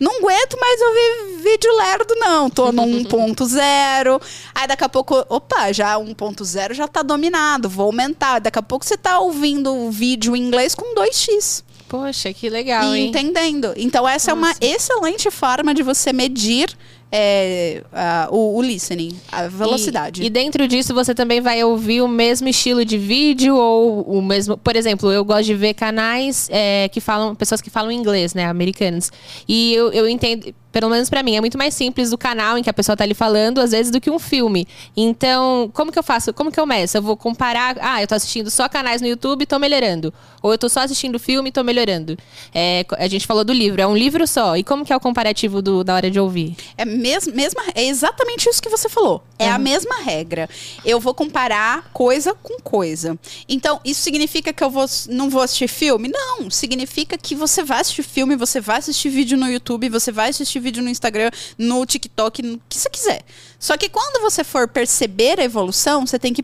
Não 0.00 0.18
aguento 0.18 0.58
mais 0.60 0.80
ouvir 0.80 1.42
vídeo 1.42 1.76
lerdo, 1.76 2.14
não. 2.16 2.50
Tô 2.50 2.72
no 2.72 2.82
1.0. 3.06 4.22
Aí 4.54 4.66
daqui 4.66 4.84
a 4.84 4.88
pouco, 4.88 5.24
opa, 5.28 5.72
já 5.72 5.96
1.0 5.96 6.74
já 6.74 6.88
tá 6.88 7.02
dominado, 7.02 7.68
vou 7.68 7.86
aumentar. 7.86 8.40
Daqui 8.40 8.58
a 8.58 8.62
pouco 8.62 8.84
você 8.84 8.96
tá 8.96 9.20
ouvindo 9.20 9.72
o 9.72 9.90
vídeo 9.90 10.34
em 10.34 10.42
inglês 10.42 10.74
com 10.74 10.94
2x. 10.96 11.62
Poxa, 11.88 12.32
que 12.32 12.48
legal, 12.48 12.96
e 12.96 12.98
hein? 12.98 13.08
entendendo. 13.08 13.74
Então, 13.76 14.08
essa 14.08 14.34
Nossa. 14.34 14.48
é 14.48 14.66
uma 14.66 14.74
excelente 14.74 15.30
forma 15.30 15.74
de 15.74 15.82
você 15.82 16.12
medir 16.12 16.74
é, 17.14 17.84
uh, 17.92 18.34
o, 18.34 18.56
o, 18.56 18.62
listening, 18.62 19.14
a 19.30 19.46
velocidade. 19.46 20.22
E, 20.22 20.26
e, 20.26 20.30
dentro 20.30 20.66
disso 20.66 20.94
você 20.94 21.14
também 21.14 21.42
vai 21.42 21.62
ouvir 21.62 22.00
o 22.00 22.08
mesmo 22.08 22.48
estilo 22.48 22.86
de 22.86 22.96
vídeo 22.96 23.54
ou 23.54 24.00
o 24.00 24.22
mesmo. 24.22 24.56
Por 24.56 24.74
exemplo, 24.74 25.12
eu 25.12 25.22
gosto 25.22 25.44
de 25.44 25.54
ver 25.54 25.74
canais 25.74 26.48
é, 26.50 26.88
que 26.88 27.02
falam. 27.02 27.34
pessoas 27.34 27.60
que 27.60 27.68
falam 27.68 27.92
inglês, 27.92 28.32
né? 28.32 28.46
Americanos. 28.46 29.12
E 29.46 29.74
eu, 29.74 29.92
eu 29.92 30.08
entendo 30.08 30.54
pelo 30.72 30.88
menos 30.88 31.10
para 31.10 31.22
mim, 31.22 31.36
é 31.36 31.40
muito 31.40 31.58
mais 31.58 31.74
simples 31.74 32.10
do 32.10 32.16
canal 32.16 32.56
em 32.56 32.62
que 32.62 32.70
a 32.70 32.72
pessoa 32.72 32.96
tá 32.96 33.04
ali 33.04 33.12
falando, 33.12 33.60
às 33.60 33.72
vezes, 33.72 33.92
do 33.92 34.00
que 34.00 34.10
um 34.10 34.18
filme. 34.18 34.66
Então, 34.96 35.70
como 35.74 35.92
que 35.92 35.98
eu 35.98 36.02
faço? 36.02 36.32
Como 36.32 36.50
que 36.50 36.58
eu 36.58 36.64
meço? 36.64 36.96
Eu 36.96 37.02
vou 37.02 37.16
comparar. 37.16 37.76
Ah, 37.78 38.02
eu 38.02 38.08
tô 38.08 38.14
assistindo 38.14 38.50
só 38.50 38.68
canais 38.68 39.02
no 39.02 39.06
YouTube 39.06 39.42
e 39.42 39.46
tô 39.46 39.58
melhorando. 39.58 40.12
Ou 40.40 40.50
eu 40.50 40.58
tô 40.58 40.68
só 40.68 40.80
assistindo 40.80 41.18
filme 41.18 41.50
e 41.50 41.52
tô 41.52 41.62
melhorando. 41.62 42.16
É, 42.54 42.86
a 42.98 43.06
gente 43.06 43.26
falou 43.26 43.44
do 43.44 43.52
livro, 43.52 43.82
é 43.82 43.86
um 43.86 43.94
livro 43.94 44.26
só. 44.26 44.56
E 44.56 44.64
como 44.64 44.84
que 44.84 44.92
é 44.92 44.96
o 44.96 45.00
comparativo 45.00 45.60
do, 45.60 45.84
da 45.84 45.94
hora 45.94 46.10
de 46.10 46.18
ouvir? 46.18 46.56
É, 46.76 46.86
mes, 47.02 47.26
mesma, 47.26 47.62
é 47.74 47.84
exatamente 47.84 48.48
isso 48.48 48.62
que 48.62 48.68
você 48.68 48.88
falou. 48.88 49.22
É 49.38 49.48
uhum. 49.48 49.54
a 49.54 49.58
mesma 49.58 49.96
regra. 49.96 50.48
Eu 50.84 51.00
vou 51.00 51.12
comparar 51.12 51.90
coisa 51.92 52.32
com 52.32 52.58
coisa. 52.60 53.18
Então, 53.48 53.80
isso 53.84 54.00
significa 54.00 54.52
que 54.52 54.62
eu 54.62 54.70
vou, 54.70 54.86
não 55.08 55.28
vou 55.28 55.42
assistir 55.42 55.68
filme? 55.68 56.08
Não. 56.08 56.48
Significa 56.48 57.18
que 57.18 57.34
você 57.34 57.64
vai 57.64 57.80
assistir 57.80 58.04
filme, 58.04 58.36
você 58.36 58.60
vai 58.60 58.78
assistir 58.78 59.08
vídeo 59.08 59.36
no 59.36 59.48
YouTube, 59.48 59.88
você 59.88 60.12
vai 60.12 60.30
assistir 60.30 60.60
vídeo 60.60 60.82
no 60.82 60.88
Instagram, 60.88 61.30
no 61.58 61.84
TikTok, 61.84 62.42
no 62.42 62.60
que 62.68 62.78
você 62.78 62.88
quiser. 62.88 63.22
Só 63.58 63.76
que 63.76 63.88
quando 63.88 64.22
você 64.22 64.44
for 64.44 64.68
perceber 64.68 65.40
a 65.40 65.44
evolução, 65.44 66.06
você 66.06 66.18
tem 66.18 66.32
que 66.32 66.42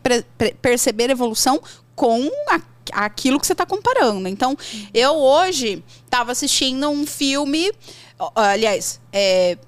perceber 0.60 1.08
a 1.08 1.12
evolução 1.12 1.62
com 1.94 2.28
a 2.50 2.60
aquilo 2.92 3.38
que 3.38 3.46
você 3.46 3.52
está 3.52 3.66
comparando. 3.66 4.28
Então, 4.28 4.56
eu 4.94 5.14
hoje 5.14 5.82
estava 6.04 6.32
assistindo 6.32 6.88
um 6.88 7.06
filme. 7.06 7.70
Aliás, 8.34 9.00
é, 9.12 9.58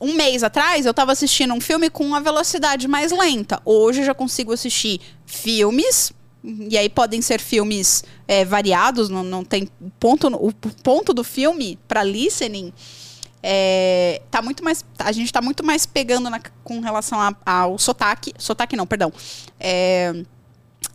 um 0.00 0.14
mês 0.14 0.42
atrás 0.42 0.84
eu 0.84 0.90
estava 0.90 1.12
assistindo 1.12 1.52
um 1.54 1.60
filme 1.60 1.90
com 1.90 2.04
uma 2.04 2.20
velocidade 2.20 2.86
mais 2.88 3.12
lenta. 3.12 3.60
Hoje 3.64 4.00
eu 4.00 4.06
já 4.06 4.14
consigo 4.14 4.52
assistir 4.52 5.00
filmes. 5.24 6.12
E 6.70 6.78
aí 6.78 6.88
podem 6.88 7.20
ser 7.20 7.40
filmes 7.40 8.04
é, 8.28 8.44
variados, 8.44 9.08
não, 9.08 9.24
não 9.24 9.44
tem 9.44 9.68
ponto. 9.98 10.28
O 10.28 10.52
ponto 10.52 11.12
do 11.12 11.24
filme 11.24 11.76
para 11.88 12.04
listening 12.04 12.72
é, 13.42 14.22
tá 14.30 14.40
muito 14.42 14.62
mais. 14.64 14.84
A 14.98 15.12
gente 15.12 15.32
tá 15.32 15.40
muito 15.40 15.64
mais 15.64 15.86
pegando 15.86 16.30
na, 16.30 16.40
com 16.62 16.80
relação 16.80 17.20
a, 17.20 17.34
ao 17.44 17.78
sotaque. 17.78 18.32
Sotaque 18.38 18.76
não, 18.76 18.86
perdão. 18.86 19.12
É, 19.58 20.24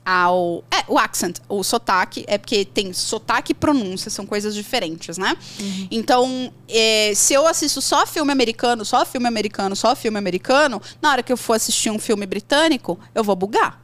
ao. 0.06 0.64
É, 0.72 0.84
o 0.88 0.98
accent, 0.98 1.38
o 1.48 1.64
sotaque, 1.64 2.24
é 2.28 2.38
porque 2.38 2.66
tem 2.66 2.92
sotaque 2.94 3.52
e 3.52 3.56
pronúncia, 3.56 4.10
são 4.10 4.26
coisas 4.26 4.54
diferentes, 4.54 5.18
né? 5.18 5.38
Uhum. 5.60 5.88
Então, 5.92 6.54
é, 6.68 7.14
se 7.16 7.34
eu 7.34 7.48
assisto 7.48 7.82
só 7.82 8.06
filme 8.06 8.32
americano, 8.32 8.84
só 8.84 9.06
filme 9.06 9.28
americano, 9.28 9.76
só 9.76 9.96
filme 9.96 10.18
americano, 10.18 10.82
na 11.02 11.12
hora 11.12 11.24
que 11.24 11.32
eu 11.32 11.38
for 11.38 11.54
assistir 11.54 11.90
um 11.90 12.00
filme 12.00 12.26
britânico, 12.26 13.00
eu 13.14 13.24
vou 13.24 13.36
bugar. 13.36 13.81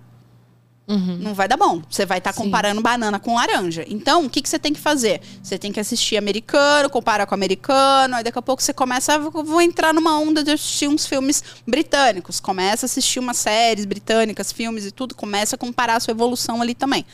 Uhum. 0.88 1.17
Não 1.17 1.33
vai 1.33 1.49
dar 1.49 1.57
bom. 1.57 1.81
Você 1.89 2.05
vai 2.05 2.19
estar 2.19 2.31
tá 2.31 2.41
comparando 2.41 2.81
banana 2.81 3.19
com 3.19 3.35
laranja. 3.35 3.83
Então, 3.89 4.25
o 4.25 4.29
que, 4.29 4.41
que 4.41 4.47
você 4.47 4.57
tem 4.57 4.71
que 4.71 4.79
fazer? 4.79 5.21
Você 5.43 5.57
tem 5.57 5.71
que 5.71 5.79
assistir 5.79 6.15
americano, 6.15 6.89
comparar 6.89 7.25
com 7.25 7.35
americano, 7.35 8.15
aí 8.15 8.23
daqui 8.23 8.39
a 8.39 8.41
pouco 8.41 8.63
você 8.63 8.73
começa 8.73 9.15
a 9.15 9.17
vou 9.17 9.61
entrar 9.61 9.93
numa 9.93 10.17
onda 10.17 10.41
de 10.43 10.51
assistir 10.51 10.88
uns 10.88 11.05
filmes 11.05 11.43
britânicos. 11.67 12.39
Começa 12.39 12.85
a 12.85 12.88
assistir 12.88 13.19
umas 13.19 13.35
séries 13.35 13.83
britânicas, 13.83 14.53
filmes 14.53 14.85
e 14.85 14.91
tudo, 14.91 15.13
começa 15.13 15.57
a 15.57 15.59
comparar 15.59 15.97
a 15.97 15.99
sua 15.99 16.11
evolução 16.11 16.61
ali 16.61 16.73
também. 16.73 17.05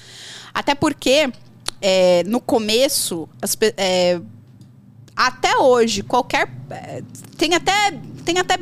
Até 0.54 0.76
porque, 0.76 1.32
é, 1.82 2.24
no 2.28 2.40
começo, 2.40 3.28
as, 3.42 3.58
é, 3.76 4.22
até 5.16 5.58
hoje, 5.58 6.04
qualquer. 6.04 6.48
É, 6.70 7.02
tem 7.38 7.56
até. 7.56 8.00
Tem 8.24 8.38
até 8.40 8.58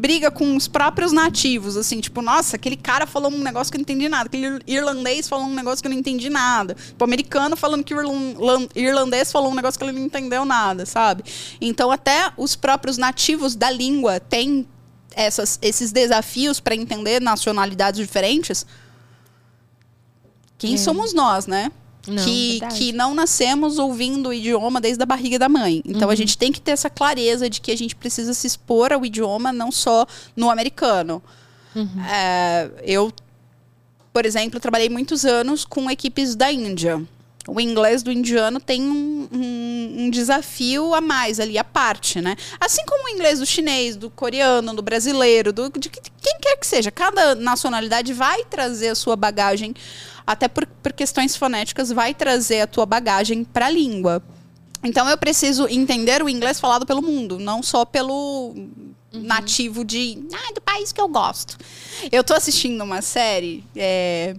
briga 0.00 0.30
com 0.30 0.56
os 0.56 0.66
próprios 0.66 1.12
nativos, 1.12 1.76
assim, 1.76 2.00
tipo, 2.00 2.22
nossa, 2.22 2.56
aquele 2.56 2.76
cara 2.76 3.06
falou 3.06 3.30
um 3.30 3.42
negócio 3.42 3.70
que 3.70 3.76
eu 3.76 3.80
não 3.80 3.82
entendi 3.82 4.08
nada, 4.08 4.26
aquele 4.28 4.58
irlandês 4.66 5.28
falou 5.28 5.44
um 5.44 5.54
negócio 5.54 5.82
que 5.82 5.88
eu 5.88 5.90
não 5.90 5.98
entendi 5.98 6.30
nada, 6.30 6.74
o 6.98 7.04
americano 7.04 7.54
falando 7.54 7.84
que 7.84 7.94
o 7.94 8.68
irlandês 8.74 9.30
falou 9.30 9.52
um 9.52 9.54
negócio 9.54 9.78
que 9.78 9.84
ele 9.84 9.92
não 9.92 10.06
entendeu 10.06 10.46
nada, 10.46 10.86
sabe? 10.86 11.22
Então, 11.60 11.90
até 11.90 12.32
os 12.38 12.56
próprios 12.56 12.96
nativos 12.96 13.54
da 13.54 13.70
língua 13.70 14.18
têm 14.18 14.66
essas, 15.14 15.58
esses 15.60 15.92
desafios 15.92 16.60
para 16.60 16.74
entender 16.74 17.20
nacionalidades 17.20 18.00
diferentes. 18.00 18.64
Quem 20.56 20.74
é. 20.74 20.78
somos 20.78 21.12
nós, 21.12 21.46
né? 21.46 21.70
Não, 22.06 22.24
que, 22.24 22.60
que 22.76 22.92
não 22.92 23.14
nascemos 23.14 23.78
ouvindo 23.78 24.30
o 24.30 24.32
idioma 24.32 24.80
desde 24.80 25.02
a 25.02 25.06
barriga 25.06 25.38
da 25.38 25.48
mãe. 25.48 25.82
Então 25.84 26.08
uhum. 26.08 26.12
a 26.12 26.14
gente 26.14 26.36
tem 26.36 26.50
que 26.50 26.60
ter 26.60 26.70
essa 26.70 26.88
clareza 26.88 27.48
de 27.48 27.60
que 27.60 27.70
a 27.70 27.76
gente 27.76 27.94
precisa 27.94 28.32
se 28.32 28.46
expor 28.46 28.92
ao 28.92 29.04
idioma 29.04 29.52
não 29.52 29.70
só 29.70 30.06
no 30.34 30.50
americano. 30.50 31.22
Uhum. 31.74 32.04
É, 32.04 32.70
eu, 32.84 33.12
por 34.12 34.24
exemplo, 34.24 34.58
trabalhei 34.58 34.88
muitos 34.88 35.24
anos 35.24 35.64
com 35.64 35.90
equipes 35.90 36.34
da 36.34 36.50
Índia. 36.50 37.02
O 37.48 37.60
inglês 37.60 38.02
do 38.02 38.12
indiano 38.12 38.60
tem 38.60 38.82
um, 38.82 39.28
um, 39.32 39.94
um, 39.98 40.10
desafio 40.10 40.94
a 40.94 41.00
mais 41.00 41.40
ali, 41.40 41.56
a 41.56 41.64
parte, 41.64 42.20
né? 42.20 42.36
Assim 42.60 42.84
como 42.86 43.06
o 43.06 43.08
inglês 43.08 43.38
do 43.38 43.46
chinês, 43.46 43.96
do 43.96 44.10
coreano, 44.10 44.74
do 44.74 44.82
brasileiro, 44.82 45.52
do, 45.52 45.70
de 45.70 45.88
quem 45.88 46.38
quer 46.40 46.56
que 46.56 46.66
seja. 46.66 46.90
Cada 46.90 47.34
nacionalidade 47.34 48.12
vai 48.12 48.44
trazer 48.44 48.90
a 48.90 48.94
sua 48.94 49.16
bagagem 49.16 49.74
até 50.32 50.48
por, 50.48 50.66
por 50.66 50.92
questões 50.92 51.36
fonéticas, 51.36 51.90
vai 51.90 52.14
trazer 52.14 52.60
a 52.60 52.66
tua 52.66 52.86
bagagem 52.86 53.44
para 53.44 53.66
a 53.66 53.70
língua. 53.70 54.22
Então 54.82 55.08
eu 55.08 55.18
preciso 55.18 55.66
entender 55.68 56.22
o 56.22 56.28
inglês 56.28 56.60
falado 56.60 56.86
pelo 56.86 57.02
mundo, 57.02 57.38
não 57.38 57.62
só 57.62 57.84
pelo 57.84 58.54
uhum. 58.54 58.72
nativo 59.12 59.84
de 59.84 60.22
ah, 60.32 60.52
do 60.54 60.60
país 60.60 60.92
que 60.92 61.00
eu 61.00 61.08
gosto. 61.08 61.58
Eu 62.10 62.24
tô 62.24 62.32
assistindo 62.32 62.82
uma 62.82 63.02
série, 63.02 63.64
é, 63.76 64.34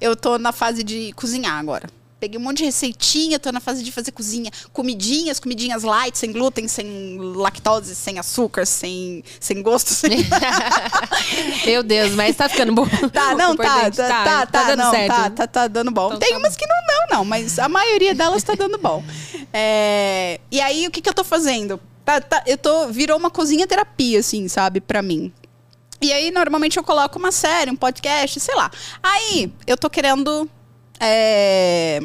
eu 0.00 0.16
tô 0.16 0.38
na 0.38 0.52
fase 0.52 0.82
de 0.82 1.12
cozinhar 1.12 1.58
agora. 1.58 1.88
Peguei 2.18 2.40
um 2.40 2.42
monte 2.42 2.58
de 2.58 2.64
receitinha, 2.64 3.38
tô 3.38 3.52
na 3.52 3.60
fase 3.60 3.82
de 3.82 3.92
fazer 3.92 4.10
cozinha, 4.10 4.50
comidinhas, 4.72 5.38
comidinhas 5.38 5.82
light, 5.82 6.16
sem 6.16 6.32
glúten, 6.32 6.66
sem 6.66 7.18
lactose, 7.18 7.94
sem 7.94 8.18
açúcar, 8.18 8.64
sem, 8.64 9.22
sem 9.38 9.62
gosto. 9.62 9.92
Sem... 9.92 10.24
Meu 11.66 11.82
Deus, 11.82 12.12
mas 12.12 12.34
tá 12.34 12.48
ficando 12.48 12.72
bom. 12.72 12.86
Tá, 13.12 13.34
não, 13.36 13.54
tá, 13.54 13.90
tá, 13.90 13.90
tá, 13.90 14.24
tá, 14.24 14.46
tá, 14.46 14.62
dando 14.62 14.78
não, 14.78 14.90
certo. 14.90 15.14
Tá, 15.14 15.30
tá, 15.30 15.46
tá 15.46 15.68
dando 15.68 15.90
bom. 15.90 16.06
Então, 16.06 16.18
Tem 16.18 16.30
tá 16.30 16.38
umas 16.38 16.54
bom. 16.54 16.58
que 16.58 16.66
não 16.66 16.86
dão, 16.86 17.18
não, 17.18 17.24
mas 17.26 17.58
a 17.58 17.68
maioria 17.68 18.14
delas 18.14 18.42
tá 18.42 18.54
dando 18.54 18.78
bom. 18.78 19.04
É, 19.58 20.38
e 20.50 20.60
aí, 20.60 20.86
o 20.86 20.90
que 20.90 21.00
que 21.00 21.08
eu 21.08 21.14
tô 21.14 21.24
fazendo? 21.24 21.80
Tá, 22.04 22.20
tá, 22.20 22.42
eu 22.46 22.58
tô, 22.58 22.88
virou 22.88 23.16
uma 23.16 23.30
cozinha 23.30 23.66
terapia, 23.66 24.18
assim, 24.18 24.48
sabe, 24.48 24.82
pra 24.82 25.00
mim. 25.00 25.32
E 26.00 26.12
aí, 26.12 26.30
normalmente, 26.30 26.76
eu 26.76 26.84
coloco 26.84 27.18
uma 27.18 27.32
série, 27.32 27.70
um 27.70 27.76
podcast, 27.76 28.38
sei 28.38 28.54
lá. 28.54 28.70
Aí, 29.02 29.50
eu 29.66 29.78
tô 29.78 29.88
querendo 29.88 30.46
é, 31.00 32.00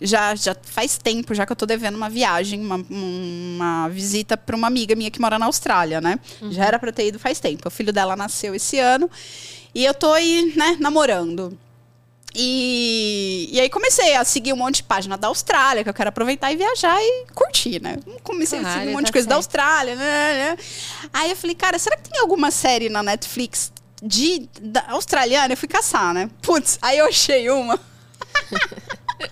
já, 0.00 0.34
já 0.34 0.56
faz 0.62 0.96
tempo 0.96 1.34
já 1.34 1.44
que 1.44 1.52
eu 1.52 1.56
tô 1.56 1.66
devendo 1.66 1.96
uma 1.96 2.08
viagem, 2.08 2.60
uma, 2.60 2.76
uma 2.88 3.88
visita 3.88 4.36
para 4.36 4.56
uma 4.56 4.66
amiga 4.66 4.94
minha 4.94 5.10
que 5.10 5.20
mora 5.20 5.38
na 5.38 5.46
Austrália, 5.46 6.00
né? 6.00 6.18
Uhum. 6.40 6.52
Já 6.52 6.64
era 6.64 6.78
para 6.78 6.90
ter 6.90 7.08
ido 7.08 7.18
faz 7.18 7.38
tempo. 7.38 7.68
O 7.68 7.70
filho 7.70 7.92
dela 7.92 8.16
nasceu 8.16 8.54
esse 8.54 8.78
ano 8.78 9.10
e 9.74 9.84
eu 9.84 9.92
tô 9.92 10.12
aí, 10.12 10.52
né, 10.56 10.76
namorando. 10.80 11.56
E, 12.34 13.48
e 13.52 13.60
aí 13.60 13.68
comecei 13.68 14.14
a 14.14 14.24
seguir 14.24 14.52
um 14.52 14.56
monte 14.56 14.76
de 14.76 14.82
página 14.84 15.18
da 15.18 15.28
Austrália, 15.28 15.82
que 15.82 15.90
eu 15.90 15.94
quero 15.94 16.10
aproveitar 16.10 16.52
e 16.52 16.56
viajar 16.56 16.96
e 17.00 17.26
curtir, 17.34 17.82
né? 17.82 17.98
Comecei 18.22 18.60
a 18.60 18.72
seguir 18.72 18.88
um 18.88 18.92
monte 18.92 19.00
tá 19.00 19.06
de 19.06 19.12
coisa 19.12 19.24
certo. 19.24 19.28
da 19.28 19.34
Austrália, 19.36 19.96
né, 19.96 20.56
né? 20.56 20.58
Aí 21.12 21.30
eu 21.30 21.36
falei, 21.36 21.56
cara, 21.56 21.78
será 21.78 21.96
que 21.96 22.08
tem 22.08 22.20
alguma 22.20 22.50
série 22.52 22.88
na 22.88 23.02
Netflix 23.02 23.72
de 24.00 24.48
da 24.60 24.84
australiana? 24.90 25.52
Eu 25.52 25.56
fui 25.56 25.68
caçar, 25.68 26.14
né? 26.14 26.30
Putz, 26.40 26.78
aí 26.80 26.98
eu 26.98 27.06
achei 27.06 27.50
uma 27.50 27.78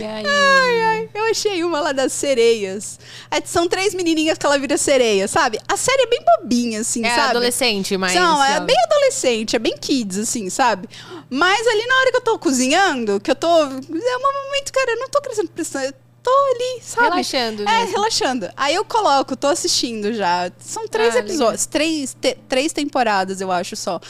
e 0.00 0.04
aí? 0.04 0.24
Ai, 0.26 0.80
ai, 0.82 1.08
eu 1.14 1.24
achei 1.30 1.62
uma 1.64 1.80
lá 1.80 1.92
das 1.92 2.12
sereias. 2.12 2.98
É, 3.30 3.40
são 3.44 3.68
três 3.68 3.94
menininhas 3.94 4.38
que 4.38 4.46
ela 4.46 4.58
vira 4.58 4.76
sereia, 4.76 5.26
sabe? 5.28 5.58
A 5.68 5.76
série 5.76 6.02
é 6.02 6.06
bem 6.06 6.20
bobinha, 6.24 6.80
assim, 6.80 7.04
é 7.04 7.10
sabe? 7.10 7.20
É 7.20 7.30
adolescente, 7.30 7.96
mas... 7.96 8.14
Não, 8.14 8.42
é 8.42 8.60
bem 8.60 8.76
adolescente, 8.84 9.56
é 9.56 9.58
bem 9.58 9.76
kids, 9.76 10.18
assim, 10.18 10.48
sabe? 10.50 10.88
Mas 11.30 11.66
ali 11.66 11.86
na 11.86 11.94
hora 11.96 12.10
que 12.10 12.16
eu 12.16 12.20
tô 12.22 12.38
cozinhando, 12.38 13.20
que 13.20 13.30
eu 13.30 13.34
tô... 13.36 13.48
É 13.48 13.66
um 13.66 13.68
momento, 13.68 14.72
cara, 14.72 14.90
eu 14.92 14.96
não 14.98 15.08
tô 15.08 15.20
crescendo 15.20 15.48
pressão, 15.50 15.82
tô 16.22 16.30
ali, 16.54 16.82
sabe? 16.82 17.08
Relaxando. 17.10 17.62
É, 17.62 17.78
mesmo. 17.80 17.92
relaxando. 17.96 18.50
Aí 18.56 18.74
eu 18.74 18.84
coloco, 18.84 19.36
tô 19.36 19.46
assistindo 19.48 20.12
já. 20.12 20.50
São 20.58 20.88
três 20.88 21.14
Ah, 21.14 21.18
episódios, 21.20 21.66
três, 21.66 22.14
te- 22.20 22.36
três 22.48 22.72
temporadas, 22.72 23.40
eu 23.40 23.52
acho 23.52 23.76
só. 23.76 24.00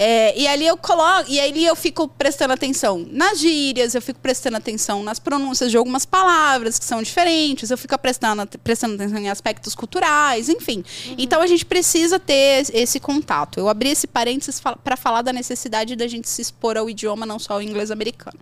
É, 0.00 0.38
e 0.38 0.46
ali 0.46 0.64
eu 0.64 0.76
coloco, 0.76 1.28
e 1.28 1.40
ali 1.40 1.66
eu 1.66 1.74
fico 1.74 2.06
prestando 2.06 2.52
atenção 2.52 3.04
nas 3.10 3.40
gírias, 3.40 3.96
eu 3.96 4.00
fico 4.00 4.20
prestando 4.20 4.56
atenção 4.56 5.02
nas 5.02 5.18
pronúncias 5.18 5.72
de 5.72 5.76
algumas 5.76 6.06
palavras 6.06 6.78
que 6.78 6.84
são 6.84 7.02
diferentes, 7.02 7.68
eu 7.70 7.76
fico 7.76 7.98
prestando, 7.98 8.46
prestando 8.62 8.94
atenção 8.94 9.18
em 9.18 9.28
aspectos 9.28 9.74
culturais, 9.74 10.48
enfim. 10.48 10.84
Então 11.18 11.42
a 11.42 11.48
gente 11.48 11.64
precisa 11.66 12.18
ter 12.20 12.64
esse- 12.72 13.00
contato. 13.00 13.58
Eu 13.58 13.68
abri 13.68 13.88
esse 13.90 14.06
parênteses 14.06 14.60
para 14.84 14.96
falar 14.96 15.22
da 15.22 15.32
necessidade 15.32 15.96
da 15.96 16.06
gente 16.06 16.28
se 16.28 16.42
expor 16.42 16.76
ao 16.76 16.88
idioma, 16.88 17.26
não 17.26 17.38
só 17.38 17.54
ao 17.54 17.62
inglês 17.62 17.90
americano. 17.90 18.38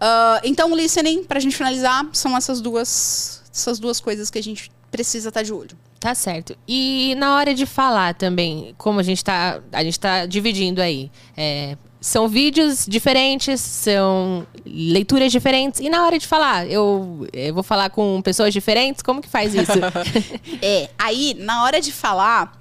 Ah, 0.00 0.40
então, 0.44 0.72
o 0.72 0.76
listening, 0.76 1.24
pra 1.24 1.38
gente 1.40 1.56
finalizar, 1.56 2.06
são 2.12 2.36
essas 2.36 2.60
duas, 2.60 3.42
essas 3.52 3.78
duas 3.78 4.00
coisas 4.00 4.30
que 4.30 4.38
a 4.38 4.42
gente 4.42 4.70
precisa 4.90 5.28
estar 5.28 5.42
de 5.42 5.52
olho. 5.52 5.76
Tá 6.00 6.14
certo. 6.14 6.56
E 6.66 7.14
na 7.18 7.36
hora 7.36 7.52
de 7.52 7.66
falar 7.66 8.14
também, 8.14 8.74
como 8.78 8.98
a 8.98 9.02
gente 9.02 9.22
tá, 9.22 9.60
a 9.70 9.84
gente 9.84 10.00
tá 10.00 10.24
dividindo 10.24 10.80
aí, 10.80 11.10
é, 11.36 11.76
são 12.00 12.26
vídeos 12.26 12.86
diferentes, 12.88 13.60
são 13.60 14.46
leituras 14.64 15.30
diferentes. 15.30 15.78
E 15.78 15.90
na 15.90 16.02
hora 16.02 16.18
de 16.18 16.26
falar, 16.26 16.66
eu, 16.66 17.28
eu 17.34 17.52
vou 17.52 17.62
falar 17.62 17.90
com 17.90 18.22
pessoas 18.22 18.54
diferentes, 18.54 19.02
como 19.02 19.20
que 19.20 19.28
faz 19.28 19.54
isso? 19.54 19.72
É, 20.62 20.88
aí, 20.98 21.34
na 21.38 21.64
hora 21.64 21.80
de 21.80 21.92
falar, 21.92 22.58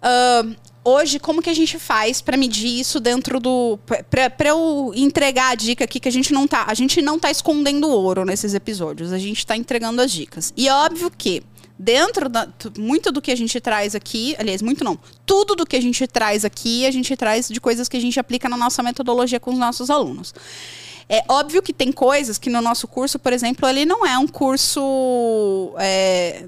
ah, 0.00 0.44
hoje, 0.84 1.18
como 1.18 1.42
que 1.42 1.50
a 1.50 1.54
gente 1.54 1.78
faz 1.78 2.20
pra 2.20 2.36
medir 2.36 2.80
isso 2.80 3.00
dentro 3.00 3.38
do. 3.38 3.78
Pra 4.08 4.48
eu 4.48 4.92
entregar 4.94 5.50
a 5.50 5.54
dica 5.54 5.84
aqui, 5.84 6.00
que 6.00 6.08
a 6.08 6.12
gente 6.12 6.32
não 6.32 6.46
tá. 6.46 6.64
A 6.66 6.74
gente 6.74 7.02
não 7.02 7.18
tá 7.18 7.30
escondendo 7.30 7.88
ouro 7.88 8.24
nesses 8.24 8.54
episódios, 8.54 9.12
a 9.12 9.18
gente 9.18 9.46
tá 9.46 9.56
entregando 9.56 10.00
as 10.00 10.10
dicas. 10.10 10.52
E 10.56 10.68
é 10.68 10.74
óbvio 10.74 11.10
que. 11.16 11.42
Dentro 11.82 12.28
da. 12.28 12.46
Muito 12.76 13.10
do 13.10 13.22
que 13.22 13.30
a 13.30 13.34
gente 13.34 13.58
traz 13.58 13.94
aqui, 13.94 14.36
aliás, 14.38 14.60
muito 14.60 14.84
não. 14.84 14.98
Tudo 15.24 15.56
do 15.56 15.64
que 15.64 15.74
a 15.74 15.80
gente 15.80 16.06
traz 16.06 16.44
aqui, 16.44 16.84
a 16.84 16.90
gente 16.90 17.16
traz 17.16 17.48
de 17.48 17.58
coisas 17.58 17.88
que 17.88 17.96
a 17.96 18.00
gente 18.00 18.20
aplica 18.20 18.50
na 18.50 18.56
nossa 18.58 18.82
metodologia 18.82 19.40
com 19.40 19.50
os 19.50 19.58
nossos 19.58 19.88
alunos. 19.88 20.34
É 21.12 21.24
óbvio 21.28 21.60
que 21.60 21.72
tem 21.72 21.90
coisas 21.90 22.38
que 22.38 22.48
no 22.48 22.62
nosso 22.62 22.86
curso, 22.86 23.18
por 23.18 23.32
exemplo, 23.32 23.68
ele 23.68 23.84
não 23.84 24.06
é 24.06 24.16
um 24.16 24.28
curso 24.28 25.74
é, 25.76 26.46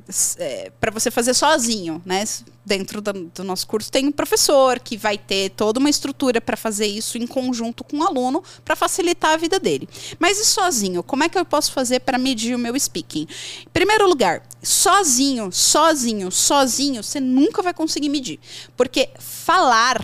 para 0.81 0.93
você 0.93 1.11
fazer 1.11 1.35
sozinho, 1.35 2.01
né? 2.07 2.23
Dentro 2.65 3.01
da- 3.01 3.11
do 3.11 3.43
nosso 3.43 3.67
curso 3.67 3.91
tem 3.91 4.07
um 4.07 4.13
professor 4.13 4.79
que 4.79 4.97
vai 4.97 5.19
ter 5.19 5.51
toda 5.51 5.81
uma 5.81 5.91
estrutura 5.91 6.41
para 6.41 6.57
fazer 6.57 6.87
isso 6.87 7.19
em 7.19 7.27
conjunto 7.27 7.83
com 7.83 7.97
o 7.99 8.05
aluno 8.05 8.41
para 8.65 8.77
facilitar 8.77 9.33
a 9.33 9.37
vida 9.37 9.59
dele. 9.59 9.89
Mas 10.21 10.39
e 10.39 10.45
sozinho? 10.45 11.03
Como 11.03 11.25
é 11.25 11.29
que 11.29 11.37
eu 11.37 11.45
posso 11.45 11.73
fazer 11.73 11.99
para 11.99 12.17
medir 12.17 12.55
o 12.55 12.59
meu 12.61 12.79
speaking? 12.79 13.27
Em 13.67 13.71
primeiro 13.73 14.09
lugar, 14.09 14.45
sozinho, 14.63 15.51
sozinho, 15.51 16.31
sozinho, 16.31 17.03
você 17.03 17.19
nunca 17.19 17.63
vai 17.63 17.75
conseguir 17.75 18.09
medir, 18.09 18.39
porque 18.77 19.09
falar 19.19 20.01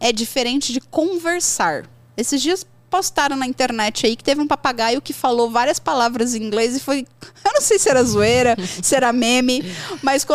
é 0.00 0.10
diferente 0.12 0.72
de 0.72 0.80
conversar. 0.80 1.84
Esses 2.16 2.40
dias 2.40 2.66
postaram 2.90 3.36
na 3.36 3.46
internet 3.46 4.06
aí 4.06 4.16
que 4.16 4.24
teve 4.24 4.40
um 4.40 4.46
papagaio 4.46 5.00
que 5.00 5.12
falou 5.12 5.50
várias 5.50 5.78
palavras 5.78 6.34
em 6.34 6.42
inglês 6.42 6.76
e 6.76 6.80
foi. 6.80 7.06
Eu 7.44 7.52
não 7.52 7.60
sei 7.60 7.78
se 7.78 7.88
era 7.88 8.02
zoeira, 8.02 8.56
se 8.82 8.94
era 8.94 9.12
meme, 9.12 9.62
mas 10.02 10.26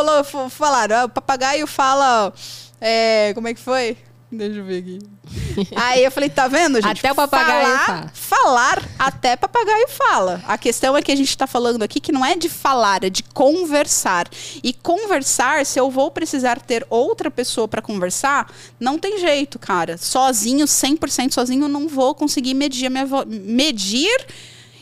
falaram: 0.50 0.98
ah, 0.98 1.06
o 1.06 1.10
papagaio 1.10 1.68
fala. 1.68 2.34
é, 2.80 3.32
como 3.34 3.48
é 3.48 3.54
que 3.54 3.60
foi? 3.60 3.98
Deixa 4.34 4.60
eu 4.60 4.66
ver 4.66 4.80
aqui. 4.80 5.00
Aí 5.76 6.04
eu 6.04 6.12
falei, 6.12 6.30
tá 6.30 6.48
vendo, 6.48 6.82
gente? 6.82 7.00
Até 7.00 7.12
o 7.12 7.16
papagaio 7.16 7.66
falar, 7.66 7.86
fala. 7.86 8.12
falar, 8.14 8.90
até 9.00 9.36
papagaio 9.36 9.88
fala. 9.88 10.44
A 10.48 10.58
questão 10.58 10.98
é 10.98 11.02
que 11.02 11.12
a 11.12 11.16
gente 11.16 11.38
tá 11.38 11.46
falando 11.48 11.84
aqui 11.84 12.00
que 12.00 12.12
não 12.12 12.26
é 12.26 12.36
de 12.36 12.50
falar, 12.50 13.04
é 13.04 13.10
de 13.10 13.24
conversar. 13.24 14.28
E 14.64 14.74
conversar, 14.74 15.66
se 15.66 15.80
eu 15.80 15.90
vou 15.92 16.10
precisar 16.12 16.60
ter 16.60 16.86
outra 16.90 17.30
pessoa 17.32 17.68
para 17.68 17.82
conversar, 17.82 18.52
não 18.80 18.98
tem 19.00 19.20
jeito, 19.20 19.58
cara. 19.60 19.98
Sozinho, 19.98 20.66
100% 20.66 21.32
sozinho, 21.32 21.66
eu 21.66 21.70
não 21.70 21.88
vou 21.88 22.14
conseguir 22.16 22.54
medir 22.54 22.88
a 22.88 22.90
minha 22.90 23.06
vo- 23.06 23.26
medir 23.28 24.26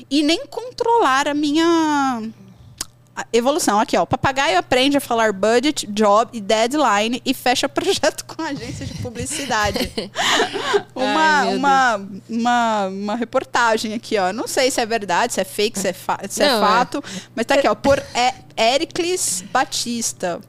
e 0.09 0.23
nem 0.23 0.45
controlar 0.47 1.27
a 1.27 1.33
minha 1.33 2.23
evolução. 3.33 3.79
Aqui, 3.79 3.97
ó. 3.97 4.03
O 4.03 4.07
papagaio 4.07 4.57
aprende 4.57 4.97
a 4.97 5.01
falar 5.01 5.33
budget, 5.33 5.85
job 5.87 6.29
e 6.33 6.41
deadline 6.41 7.21
e 7.25 7.33
fecha 7.33 7.67
projeto 7.69 8.25
com 8.25 8.41
agência 8.41 8.85
de 8.85 8.93
publicidade. 8.95 9.91
uma, 10.95 11.39
Ai, 11.41 11.55
uma, 11.55 12.07
uma, 12.29 12.85
uma 12.87 13.15
reportagem 13.15 13.93
aqui, 13.93 14.17
ó. 14.17 14.31
Não 14.33 14.47
sei 14.47 14.71
se 14.71 14.79
é 14.81 14.85
verdade, 14.85 15.33
se 15.33 15.41
é 15.41 15.43
fake, 15.43 15.79
se 15.79 15.87
é, 15.89 15.93
fa- 15.93 16.19
se 16.29 16.41
é 16.43 16.47
Não, 16.49 16.57
é. 16.57 16.67
fato. 16.67 17.03
Mas 17.35 17.45
tá 17.45 17.55
aqui, 17.55 17.67
ó. 17.67 17.75
Por 17.75 18.01
é, 18.13 18.33
Ericles 18.75 19.43
Batista. 19.51 20.39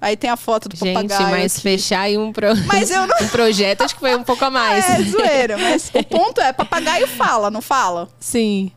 Aí 0.00 0.14
tem 0.16 0.28
a 0.28 0.36
foto 0.36 0.68
do 0.68 0.76
Gente, 0.76 0.92
papagaio. 0.94 1.30
mas 1.30 1.54
aqui. 1.54 1.62
fechar 1.62 2.00
aí 2.02 2.18
um, 2.18 2.30
pro... 2.32 2.48
Mas 2.66 2.90
eu 2.90 3.06
não- 3.06 3.16
um 3.22 3.28
projeto, 3.28 3.80
acho 3.82 3.94
que 3.94 4.00
foi 4.00 4.14
um 4.14 4.22
pouco 4.22 4.44
a 4.44 4.50
mais. 4.50 4.84
É 4.88 5.02
zoeira, 5.02 5.56
mas 5.56 5.90
o 5.92 6.04
ponto 6.04 6.40
é, 6.40 6.52
papagaio 6.52 7.06
fala, 7.08 7.50
não 7.50 7.62
fala? 7.62 8.06
Sim. 8.20 8.70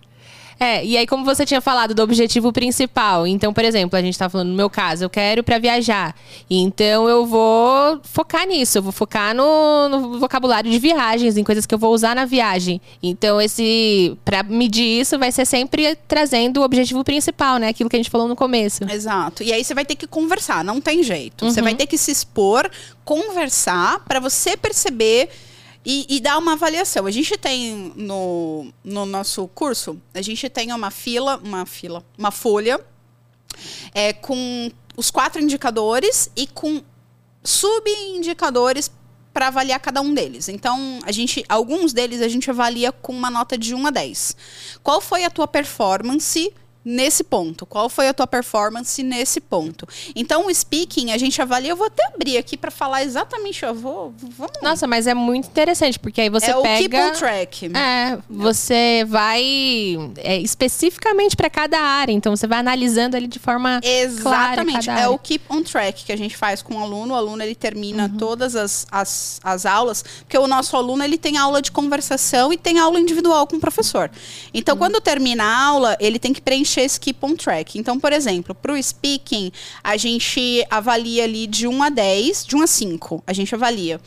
É, 0.59 0.85
e 0.85 0.97
aí 0.97 1.07
como 1.07 1.23
você 1.23 1.45
tinha 1.45 1.61
falado 1.61 1.93
do 1.93 2.03
objetivo 2.03 2.51
principal, 2.51 3.25
então, 3.25 3.53
por 3.53 3.63
exemplo, 3.63 3.97
a 3.97 4.01
gente 4.01 4.17
tá 4.17 4.29
falando 4.29 4.49
no 4.49 4.55
meu 4.55 4.69
caso, 4.69 5.05
eu 5.05 5.09
quero 5.09 5.43
para 5.43 5.57
viajar. 5.57 6.13
Então 6.49 7.07
eu 7.07 7.25
vou 7.25 7.99
focar 8.03 8.45
nisso, 8.45 8.77
eu 8.77 8.81
vou 8.81 8.91
focar 8.91 9.33
no, 9.33 9.87
no 9.87 10.19
vocabulário 10.19 10.69
de 10.69 10.77
viagens, 10.77 11.37
em 11.37 11.43
coisas 11.43 11.65
que 11.65 11.73
eu 11.73 11.79
vou 11.79 11.93
usar 11.93 12.15
na 12.15 12.25
viagem. 12.25 12.81
Então 13.01 13.39
esse 13.39 14.17
para 14.25 14.43
medir 14.43 14.99
isso 15.01 15.17
vai 15.17 15.31
ser 15.31 15.45
sempre 15.45 15.95
trazendo 16.07 16.59
o 16.59 16.63
objetivo 16.63 17.03
principal, 17.03 17.57
né? 17.57 17.69
Aquilo 17.69 17.89
que 17.89 17.95
a 17.95 17.99
gente 17.99 18.09
falou 18.09 18.27
no 18.27 18.35
começo. 18.35 18.83
Exato. 18.89 19.43
E 19.43 19.53
aí 19.53 19.63
você 19.63 19.73
vai 19.73 19.85
ter 19.85 19.95
que 19.95 20.07
conversar, 20.07 20.63
não 20.63 20.81
tem 20.81 21.03
jeito. 21.03 21.45
Você 21.45 21.61
vai 21.61 21.73
ter 21.73 21.85
que 21.85 21.97
se 21.97 22.11
expor, 22.11 22.69
conversar 23.05 24.03
para 24.05 24.19
você 24.19 24.57
perceber 24.57 25.29
e, 25.91 26.05
e 26.07 26.19
dar 26.19 26.37
uma 26.37 26.53
avaliação. 26.53 27.07
A 27.07 27.11
gente 27.11 27.35
tem 27.35 27.91
no, 27.95 28.71
no 28.83 29.07
nosso 29.07 29.47
curso, 29.47 29.99
a 30.13 30.21
gente 30.21 30.47
tem 30.47 30.71
uma 30.71 30.91
fila, 30.91 31.41
uma 31.43 31.65
fila, 31.65 32.05
uma 32.15 32.29
folha 32.29 32.79
é, 33.91 34.13
com 34.13 34.71
os 34.95 35.09
quatro 35.09 35.41
indicadores 35.41 36.29
e 36.35 36.45
com 36.45 36.83
subindicadores 37.43 38.91
para 39.33 39.47
avaliar 39.47 39.79
cada 39.79 39.99
um 39.99 40.13
deles. 40.13 40.47
Então, 40.47 40.99
a 41.03 41.11
gente, 41.11 41.43
alguns 41.49 41.91
deles 41.91 42.21
a 42.21 42.27
gente 42.27 42.51
avalia 42.51 42.91
com 42.91 43.11
uma 43.11 43.31
nota 43.31 43.57
de 43.57 43.73
1 43.73 43.87
a 43.87 43.89
10. 43.89 44.35
Qual 44.83 45.01
foi 45.01 45.23
a 45.23 45.29
tua 45.31 45.47
performance 45.47 46.53
nesse 46.83 47.23
ponto? 47.23 47.65
Qual 47.65 47.89
foi 47.89 48.07
a 48.07 48.13
tua 48.13 48.25
performance 48.27 49.01
nesse 49.03 49.39
ponto? 49.41 49.87
Então, 50.15 50.47
o 50.47 50.53
speaking 50.53 51.11
a 51.11 51.17
gente 51.17 51.41
avalia, 51.41 51.71
eu 51.71 51.75
vou 51.75 51.87
até 51.87 52.05
abrir 52.07 52.37
aqui 52.37 52.55
para 52.57 52.71
falar 52.71 53.03
exatamente, 53.03 53.63
eu 53.63 53.73
vou, 53.75 54.13
vamos. 54.17 54.53
Nossa, 54.61 54.87
mas 54.87 55.05
é 55.07 55.13
muito 55.13 55.47
interessante, 55.47 55.99
porque 55.99 56.21
aí 56.21 56.29
você 56.29 56.51
é 56.51 56.55
o 56.57 56.61
keep 56.63 56.89
pega 56.89 57.07
on 57.07 57.11
track. 57.13 57.71
É, 57.77 58.17
você 58.29 59.05
vai 59.07 59.43
é, 60.17 60.37
especificamente 60.39 61.35
para 61.35 61.49
cada 61.49 61.79
área, 61.79 62.11
então 62.11 62.35
você 62.35 62.47
vai 62.47 62.59
analisando 62.59 63.15
ali 63.15 63.27
de 63.27 63.39
forma 63.39 63.79
Exatamente. 63.83 64.85
clara 64.85 64.99
É 64.99 65.03
área. 65.03 65.11
o 65.11 65.17
keep 65.19 65.43
on 65.49 65.61
track 65.63 66.05
que 66.05 66.11
a 66.11 66.17
gente 66.17 66.35
faz 66.37 66.61
com 66.61 66.75
o 66.75 66.79
aluno. 66.79 67.13
O 67.13 67.17
aluno 67.17 67.41
ele 67.43 67.55
termina 67.55 68.03
Uhum. 68.03 68.17
todas 68.17 68.55
as, 68.55 68.87
as, 68.91 69.39
as 69.43 69.65
aulas, 69.65 70.03
porque 70.19 70.37
o 70.37 70.47
nosso 70.47 70.75
aluno 70.75 71.03
ele 71.03 71.17
tem 71.17 71.37
aula 71.37 71.61
de 71.61 71.71
conversação 71.71 72.51
e 72.53 72.57
tem 72.57 72.79
aula 72.79 72.99
individual 72.99 73.45
com 73.47 73.57
o 73.57 73.59
professor. 73.59 74.09
Então, 74.53 74.73
Uhum. 74.75 74.79
quando 74.79 75.01
termina 75.01 75.43
a 75.43 75.65
aula, 75.67 75.97
ele 75.99 76.17
tem 76.19 76.31
que 76.33 76.41
preencher 76.41 76.78
esse 76.83 76.99
keep 76.99 77.23
on 77.25 77.35
track. 77.35 77.77
Então, 77.77 77.99
por 77.99 78.13
exemplo, 78.13 78.53
para 78.55 78.73
o 78.73 78.81
speaking, 78.81 79.51
a 79.83 79.97
gente 79.97 80.65
avalia 80.69 81.23
ali 81.23 81.47
de 81.47 81.67
1 81.67 81.83
a 81.83 81.89
10, 81.89 82.45
de 82.45 82.55
1 82.55 82.61
a 82.61 82.67
5. 82.67 83.23
A 83.25 83.33
gente 83.33 83.53
avalia. 83.53 83.99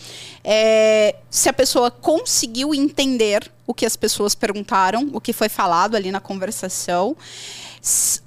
É, 0.44 1.16
se 1.30 1.48
a 1.48 1.52
pessoa 1.52 1.90
conseguiu 1.90 2.74
entender 2.74 3.50
o 3.66 3.74
que 3.74 3.86
as 3.86 3.96
pessoas 3.96 4.34
perguntaram, 4.34 5.10
o 5.12 5.20
que 5.20 5.32
foi 5.32 5.48
falado 5.48 5.94
ali 5.94 6.10
na 6.10 6.20
conversação. 6.20 7.16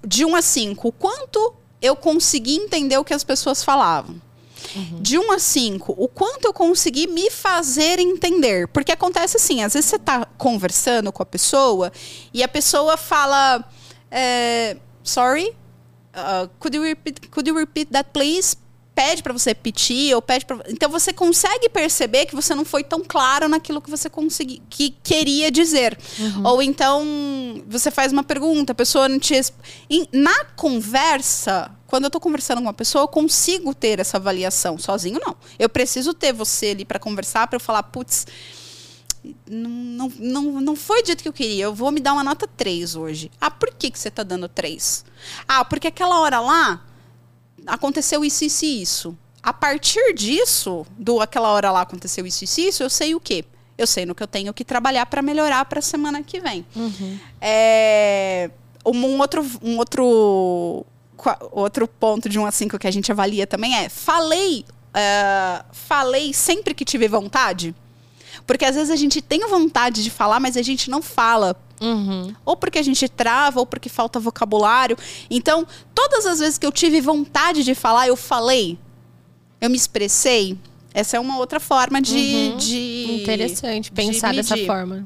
De 0.04 0.26
1 0.26 0.36
a 0.36 0.42
5, 0.42 0.88
o 0.88 0.92
quanto 0.92 1.54
eu 1.82 1.96
consegui 1.96 2.56
entender 2.56 2.98
o 2.98 3.06
que 3.06 3.14
as 3.14 3.24
pessoas 3.24 3.64
falavam. 3.64 4.22
De 5.00 5.18
1 5.18 5.32
a 5.32 5.40
5, 5.40 5.96
o 5.98 6.08
quanto 6.08 6.46
eu 6.46 6.54
consegui 6.54 7.08
me 7.08 7.30
fazer 7.30 8.00
entender. 8.00 8.68
Porque 8.68 8.92
acontece 8.92 9.38
assim, 9.38 9.64
às 9.64 9.74
vezes 9.74 9.90
você 9.90 10.00
tá 10.00 10.28
conversando 10.38 11.12
com 11.12 11.22
a 11.22 11.26
pessoa 11.26 11.92
e 12.34 12.44
a 12.44 12.48
pessoa 12.48 12.98
fala. 12.98 13.64
É, 14.16 14.78
Sorry, 15.04 15.56
uh, 16.16 16.48
could, 16.60 16.76
you 16.76 16.84
repeat, 16.84 17.30
could 17.30 17.48
you 17.48 17.56
repeat 17.56 17.92
that, 17.92 18.10
please? 18.12 18.58
Pede 18.96 19.22
para 19.22 19.34
você 19.34 19.50
repetir 19.50 20.16
ou 20.16 20.22
pede 20.22 20.46
para 20.46 20.64
Então 20.70 20.90
você 20.90 21.12
consegue 21.12 21.68
perceber 21.68 22.26
que 22.26 22.34
você 22.34 22.56
não 22.56 22.64
foi 22.64 22.82
tão 22.82 23.04
claro 23.06 23.50
naquilo 23.50 23.82
que 23.82 23.90
você 23.90 24.10
consegui, 24.10 24.62
que 24.70 24.92
queria 25.04 25.52
dizer. 25.52 25.98
Ou 26.46 26.62
então 26.62 27.06
você 27.68 27.92
faz 27.92 28.14
uma 28.14 28.24
pergunta, 28.24 28.72
a 28.72 28.76
pessoa 28.76 29.10
não 29.10 29.20
te 29.20 29.36
na 30.14 30.46
conversa, 30.56 31.70
quando 31.88 32.06
eu 32.06 32.10
tô 32.10 32.22
conversando 32.22 32.60
com 32.60 32.64
uma 32.64 32.74
pessoa, 32.74 33.04
eu 33.04 33.08
consigo 33.10 33.76
ter 33.76 34.00
essa 34.00 34.16
avaliação 34.16 34.78
sozinho 34.78 35.20
não. 35.24 35.36
Eu 35.60 35.68
preciso 35.68 36.14
ter 36.14 36.32
você 36.32 36.68
ali 36.68 36.86
para 36.86 36.98
conversar 36.98 37.48
para 37.48 37.58
eu 37.58 37.62
falar, 37.62 37.84
putz, 37.84 38.26
não, 39.50 40.12
não, 40.20 40.62
não, 40.62 40.76
foi 40.76 41.02
do 41.02 41.08
jeito 41.08 41.24
que 41.24 41.30
eu 41.30 41.34
queria. 41.34 41.64
Eu 41.66 41.74
vou 41.74 41.92
me 41.92 42.00
dar 42.00 42.14
uma 42.14 42.24
nota 42.24 42.48
3 42.48 42.96
hoje. 42.96 43.32
Ah, 43.40 43.50
por 43.50 43.74
que, 43.74 43.90
que 43.90 43.98
você 43.98 44.12
tá 44.12 44.24
dando 44.24 44.48
3? 44.48 45.06
Ah, 45.48 45.64
porque 45.64 45.88
aquela 45.88 46.20
hora 46.20 46.40
lá 46.40 46.84
aconteceu 47.66 48.24
isso, 48.24 48.44
isso 48.44 48.66
e 48.66 48.82
isso. 48.82 49.18
A 49.42 49.54
partir 49.54 50.14
disso, 50.14 50.86
do 50.98 51.22
aquela 51.22 51.50
hora 51.50 51.72
lá 51.72 51.82
aconteceu 51.82 52.26
isso, 52.26 52.44
isso 52.44 52.62
e 52.62 52.68
isso, 52.68 52.84
eu 52.84 52.90
sei 52.90 53.16
o 53.16 53.20
quê? 53.20 53.46
Eu 53.78 53.86
sei 53.86 54.06
no 54.06 54.16
que 54.16 54.24
eu 54.24 54.28
tenho 54.28 54.54
que 54.54 54.64
trabalhar 54.64 55.06
para 55.06 55.22
melhorar 55.22 55.66
para 55.66 55.80
a 55.80 55.82
semana 55.82 56.24
que 56.24 56.40
vem. 56.40 56.66
Uhum. 56.76 57.20
É, 57.42 58.50
um 58.86 59.20
outro, 59.20 59.46
um 59.62 59.78
outro, 59.78 60.86
outro 61.52 61.88
ponto 61.88 62.30
de 62.30 62.40
1 62.40 62.46
a 62.46 62.52
5 62.52 62.80
que 62.80 62.88
a 62.88 62.92
gente 62.92 63.12
avalia 63.12 63.46
também 63.46 63.76
é: 63.76 63.90
falei, 63.90 64.66
ah, 64.94 65.66
falei 65.72 66.34
sempre 66.34 66.74
que 66.74 66.86
tive 66.86 67.08
vontade? 67.08 67.76
Porque 68.46 68.66
às 68.66 68.76
vezes 68.76 68.92
a 68.92 68.96
gente 68.96 69.22
tem 69.22 69.48
vontade 69.48 70.04
de 70.04 70.10
falar, 70.12 70.40
mas 70.40 70.56
a 70.56 70.62
gente 70.62 70.90
não 70.90 71.02
fala. 71.02 71.56
Uhum. 71.82 72.34
Ou 72.46 72.56
porque 72.56 72.80
a 72.80 72.84
gente 72.84 73.08
trava, 73.10 73.60
ou 73.60 73.66
porque 73.66 73.90
falta 73.90 74.20
vocabulário. 74.20 74.98
Então, 75.30 75.66
todas 75.94 76.26
as 76.26 76.40
vezes 76.40 76.58
que 76.58 76.66
eu 76.66 76.72
tive 76.72 77.02
vontade 77.02 77.64
de 77.64 77.76
falar, 77.76 78.08
eu 78.08 78.16
falei. 78.16 78.78
Eu 79.60 79.70
me 79.70 79.76
expressei. 79.76 80.58
Essa 80.94 81.18
é 81.18 81.20
uma 81.20 81.38
outra 81.38 81.60
forma 81.60 82.02
de. 82.02 82.16
Uhum. 82.52 82.58
de 82.58 83.20
Interessante 83.22 83.86
de 83.86 83.92
pensar 83.92 84.34
dessa 84.34 84.56
medir. 84.56 84.68
forma. 84.68 85.06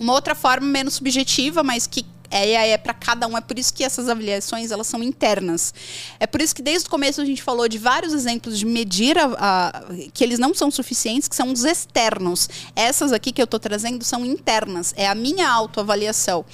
Uma 0.00 0.12
outra 0.12 0.34
forma 0.34 0.66
menos 0.66 0.94
subjetiva, 0.94 1.62
mas 1.62 1.86
que 1.86 2.04
é, 2.30 2.70
é 2.70 2.78
para 2.78 2.92
cada 2.94 3.26
um. 3.26 3.36
É 3.36 3.40
por 3.40 3.58
isso 3.58 3.72
que 3.72 3.82
essas 3.84 4.08
avaliações 4.08 4.70
elas 4.70 4.86
são 4.86 5.02
internas. 5.02 5.72
É 6.20 6.26
por 6.26 6.40
isso 6.40 6.54
que 6.54 6.62
desde 6.62 6.86
o 6.86 6.90
começo 6.90 7.20
a 7.20 7.24
gente 7.24 7.42
falou 7.42 7.68
de 7.68 7.78
vários 7.78 8.12
exemplos 8.12 8.58
de 8.58 8.66
medir 8.66 9.16
a, 9.18 9.26
a- 9.38 9.84
que 10.12 10.22
eles 10.24 10.38
não 10.38 10.52
são 10.54 10.70
suficientes, 10.70 11.28
que 11.28 11.34
são 11.36 11.52
os 11.52 11.64
externos. 11.64 12.48
Essas 12.76 13.12
aqui 13.12 13.32
que 13.32 13.40
eu 13.40 13.44
estou 13.44 13.58
trazendo 13.60 14.04
são 14.04 14.24
internas. 14.24 14.92
É 14.96 15.06
a 15.08 15.14
minha 15.14 15.50
autoavaliação. 15.50 16.44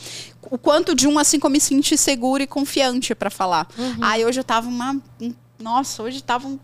O 0.51 0.59
quanto 0.59 0.95
de 0.95 1.09
um 1.09 1.19
assim 1.19 1.39
eu 1.43 1.51
me 1.51 1.61
senti 1.61 1.97
segura 1.97 2.43
e 2.43 2.47
confiante 2.47 3.15
para 3.15 3.31
falar. 3.31 3.67
Ai, 4.01 4.25
hoje 4.25 4.41
eu 4.41 4.45
tava 4.45 4.69
uma. 4.69 5.01
um- 5.21 5.35
Nossa, 5.59 6.03
hoje 6.03 6.23
tava 6.23 6.47
um 6.47 6.59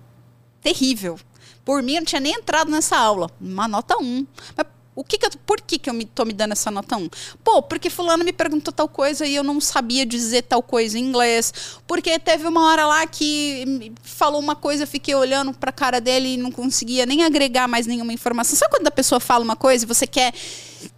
terrível. 0.60 1.18
Por 1.64 1.82
mim, 1.82 1.92
eu 1.94 2.00
não 2.00 2.06
tinha 2.06 2.20
nem 2.20 2.32
entrado 2.34 2.70
nessa 2.70 2.96
aula. 2.96 3.30
Uma 3.40 3.66
nota 3.68 3.96
1. 3.98 4.26
Mas 4.56 4.66
o 4.94 5.04
que 5.04 5.16
que 5.18 5.26
eu- 5.26 5.30
por 5.46 5.60
que, 5.60 5.78
que 5.78 5.88
eu 5.88 5.94
me, 5.94 6.04
tô 6.04 6.24
me 6.24 6.32
dando 6.32 6.52
essa 6.52 6.70
nota 6.70 6.96
1? 6.96 7.08
Pô, 7.44 7.62
porque 7.62 7.88
fulano 7.88 8.24
me 8.24 8.32
perguntou 8.32 8.72
tal 8.72 8.88
coisa 8.88 9.24
e 9.26 9.34
eu 9.34 9.42
não 9.44 9.60
sabia 9.60 10.04
dizer 10.04 10.42
tal 10.42 10.62
coisa 10.62 10.98
em 10.98 11.02
inglês. 11.02 11.52
Porque 11.86 12.18
teve 12.18 12.46
uma 12.46 12.66
hora 12.68 12.86
lá 12.86 13.06
que 13.06 13.92
falou 14.02 14.40
uma 14.40 14.56
coisa, 14.56 14.82
eu 14.82 14.86
fiquei 14.86 15.14
olhando 15.14 15.52
pra 15.54 15.72
cara 15.72 16.00
dele 16.00 16.34
e 16.34 16.36
não 16.36 16.50
conseguia 16.50 17.06
nem 17.06 17.22
agregar 17.24 17.66
mais 17.68 17.86
nenhuma 17.86 18.12
informação. 18.12 18.56
Sabe 18.56 18.72
quando 18.72 18.86
a 18.88 18.90
pessoa 18.90 19.20
fala 19.20 19.44
uma 19.44 19.56
coisa 19.56 19.84
e 19.84 19.88
você 19.88 20.06
quer... 20.06 20.32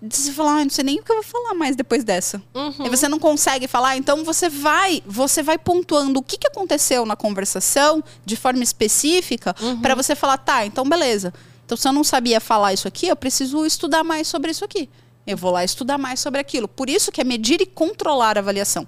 Você 0.01 0.31
fala, 0.31 0.61
ah, 0.61 0.65
não 0.65 0.71
sei 0.71 0.85
nem 0.85 1.01
o 1.01 1.03
que 1.03 1.11
eu 1.11 1.17
vou 1.17 1.25
falar 1.25 1.55
mais 1.55 1.75
depois 1.75 2.05
dessa. 2.05 2.41
Uhum. 2.55 2.87
E 2.87 2.89
você 2.89 3.09
não 3.09 3.19
consegue 3.19 3.67
falar, 3.67 3.97
então 3.97 4.23
você 4.25 4.49
vai, 4.49 5.03
você 5.05 5.43
vai 5.43 5.59
pontuando 5.59 6.21
o 6.21 6.23
que, 6.23 6.39
que 6.39 6.47
aconteceu 6.47 7.05
na 7.05 7.17
conversação 7.17 8.03
de 8.25 8.37
forma 8.37 8.63
específica 8.63 9.55
pra 9.83 9.97
você 9.97 10.15
falar, 10.15 10.39
tá, 10.39 10.65
então 10.65 10.89
beleza. 10.89 11.35
Então 11.73 11.77
se 11.79 11.89
eu 11.89 11.93
não 11.95 12.05
sabia 12.05 12.39
falar 12.39 12.75
isso 12.75 12.87
aqui, 12.87 13.07
eu 13.07 13.17
preciso 13.17 13.65
estudar 13.65 14.05
mais 14.05 14.29
sobre 14.29 14.51
isso 14.51 14.63
aqui. 14.63 14.91
Eu 15.27 15.39
vou 15.39 15.51
lá 15.51 15.65
estudar 15.65 15.97
mais 15.97 16.21
sobre 16.21 16.39
aquilo. 16.39 16.69
Por 16.69 16.91
isso 16.91 17.11
que 17.11 17.19
é 17.19 17.25
medir 17.25 17.63
e 17.63 17.67
controlar 17.67 18.37
a 18.37 18.41
avaliação. 18.41 18.87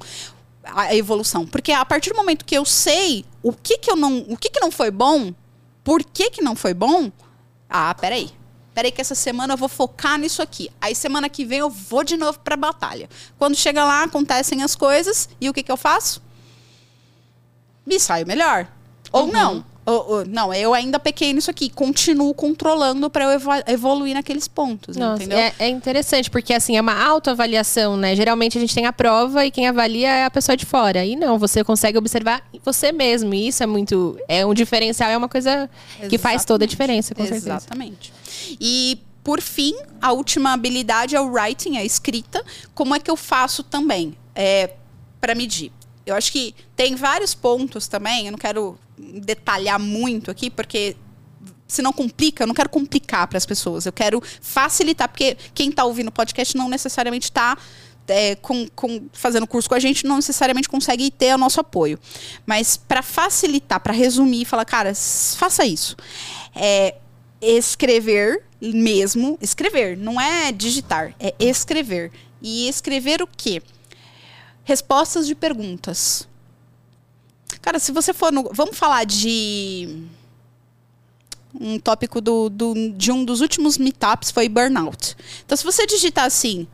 A 0.63 0.95
evolução, 0.95 1.47
porque 1.47 1.73
a 1.73 1.83
partir 1.87 2.11
do 2.11 2.17
momento 2.17 2.45
que 2.45 2.55
eu 2.55 2.63
sei 2.67 3.25
o 3.43 3.55
que 3.55 3.79
que 3.79 3.91
eu 3.91 3.97
não, 3.97 4.19
o 4.29 4.37
que 4.37 4.51
que 4.51 4.61
não 4.61 4.71
foi 4.71 4.91
bom, 4.91 5.33
por 5.83 6.05
que 6.05 6.29
que 6.29 6.43
não 6.43 6.55
foi 6.55 6.75
bom? 6.75 7.11
Ah, 7.71 7.95
peraí. 7.95 8.31
Peraí 8.75 8.93
que 8.93 9.01
essa 9.01 9.15
semana 9.15 9.55
eu 9.55 9.59
vou 9.59 9.69
focar 9.69 10.19
nisso 10.19 10.43
aqui. 10.43 10.71
Aí 10.79 10.95
semana 10.95 11.31
que 11.31 11.47
vem 11.47 11.61
eu 11.61 11.71
vou 11.71 12.05
de 12.05 12.19
novo 12.19 12.39
pra 12.41 12.55
batalha. 12.55 13.09
Quando 13.39 13.57
chega 13.57 13.83
lá, 13.83 14.03
acontecem 14.03 14.63
as 14.63 14.75
coisas 14.75 15.31
e 15.41 15.49
o 15.49 15.55
que 15.55 15.63
que 15.63 15.73
eu 15.73 15.77
faço? 15.79 16.23
Me 17.87 17.99
saio 17.99 18.27
melhor. 18.27 18.69
Ou 19.11 19.27
não. 19.27 19.65
Ou- 19.87 20.11
ou- 20.11 20.25
não, 20.27 20.53
eu 20.55 20.73
ainda 20.73 20.99
pequei 20.99 21.33
nisso 21.33 21.51
aqui. 21.51 21.69
Continuo 21.69 22.33
controlando 22.33 23.11
pra 23.11 23.25
eu 23.25 23.41
evoluir 23.67 24.15
naqueles 24.15 24.49
pontos, 24.49 24.97
Nossa, 24.97 25.23
entendeu? 25.23 25.39
é, 25.39 25.53
é 25.59 25.69
interessante, 25.69 26.31
porque 26.31 26.55
assim, 26.55 26.77
é 26.77 26.81
uma 26.81 26.99
autoavaliação, 27.05 27.97
né? 27.97 28.17
Geralmente 28.17 28.57
a 28.57 28.61
gente 28.61 28.75
tem 28.75 28.87
a 28.87 28.93
prova 28.93 29.45
e 29.45 29.51
quem 29.51 29.67
avalia 29.69 30.09
é 30.09 30.25
a 30.25 30.31
pessoa 30.31 30.57
de 30.57 30.65
fora. 30.65 31.05
E 31.05 31.17
não, 31.17 31.39
você 31.39 31.63
consegue 31.63 31.99
observar 31.99 32.43
você 32.65 32.93
mesmo. 32.93 33.35
E 33.35 33.49
isso 33.49 33.63
é 33.63 33.67
muito. 33.67 34.19
É 34.27 34.47
um 34.47 34.55
diferencial, 34.55 35.11
é 35.11 35.17
uma 35.17 35.29
coisa 35.29 35.69
que 36.09 36.17
faz 36.17 36.45
toda 36.45 36.65
a 36.65 36.67
Exatamente. 36.67 36.71
diferença, 36.71 37.15
com 37.15 37.23
certeza. 37.25 37.51
Exatamente. 37.57 38.13
E, 38.61 38.99
por 39.23 39.41
fim, 39.41 39.75
a 40.01 40.13
última 40.13 40.53
habilidade 40.53 41.15
é 41.15 41.21
o 41.21 41.31
writing, 41.31 41.77
a 41.77 41.85
escrita. 41.85 42.43
Como 42.75 42.95
é 42.95 43.01
que 43.01 43.11
eu 43.11 43.17
faço 43.17 43.63
também? 43.63 44.15
É, 44.35 44.71
para 45.21 45.35
medir. 45.35 45.71
Eu 46.07 46.15
acho 46.15 46.31
que 46.33 46.55
tem 46.77 46.95
vários 46.95 47.35
pontos 47.35 47.89
também, 47.89 48.27
eu 48.27 48.33
não 48.33 48.39
quero 48.39 48.79
detalhar 48.99 49.79
muito 49.81 50.31
aqui, 50.31 50.51
porque 50.51 50.97
se 51.67 51.81
não 51.83 51.93
complica, 51.93 52.43
eu 52.43 52.47
não 52.47 52.55
quero 52.55 52.69
complicar 52.69 53.27
para 53.27 53.39
as 53.39 53.47
pessoas. 53.47 53.87
Eu 53.87 53.93
quero 53.93 54.23
facilitar, 54.41 55.09
porque 55.09 55.37
quem 55.55 55.71
está 55.71 55.85
ouvindo 55.85 56.09
o 56.09 56.13
podcast 56.13 56.57
não 56.57 56.69
necessariamente 56.69 57.25
está 57.25 57.57
com, 58.43 58.69
com- 58.75 59.07
fazendo 59.15 59.47
curso 59.47 59.67
com 59.69 59.75
a 59.75 59.79
gente, 59.81 60.05
não 60.07 60.17
necessariamente 60.17 60.69
consegue 60.69 61.11
ter 61.11 61.35
o 61.35 61.39
nosso 61.39 61.59
apoio. 61.59 61.99
Mas 62.45 62.77
para 62.77 63.03
facilitar, 63.03 63.81
para 63.81 63.95
resumir, 63.95 64.45
falar, 64.45 64.67
cara, 64.67 64.93
faça 64.95 65.65
isso. 65.65 65.97
É, 66.55 66.97
escrever 67.41 68.43
mesmo, 68.61 69.39
escrever, 69.41 69.97
não 69.97 70.21
é 70.21 70.53
digitar, 70.53 71.15
é 71.19 71.35
escrever. 71.39 72.13
E 72.43 72.69
escrever 72.69 73.23
o 73.23 73.27
quê? 73.27 73.63
Respostas 74.65 75.27
de 75.27 75.35
perguntas. 75.35 76.27
Cara, 77.61 77.79
se 77.79 77.93
você 77.93 78.13
for 78.13 78.33
no. 78.33 78.51
Vamos 78.53 78.77
falar 78.77 79.05
de. 79.05 80.05
Um 81.59 81.79
tópico 81.79 82.21
do, 82.21 82.49
do- 82.49 82.91
de 82.97 83.13
um 83.13 83.25
dos 83.25 83.41
últimos 83.41 83.79
meetups 83.79 84.31
foi 84.33 84.49
burnout. 84.49 85.17
Então, 85.45 85.57
se 85.57 85.63
você 85.65 85.87
digitar 85.87 86.25
assim. 86.25 86.67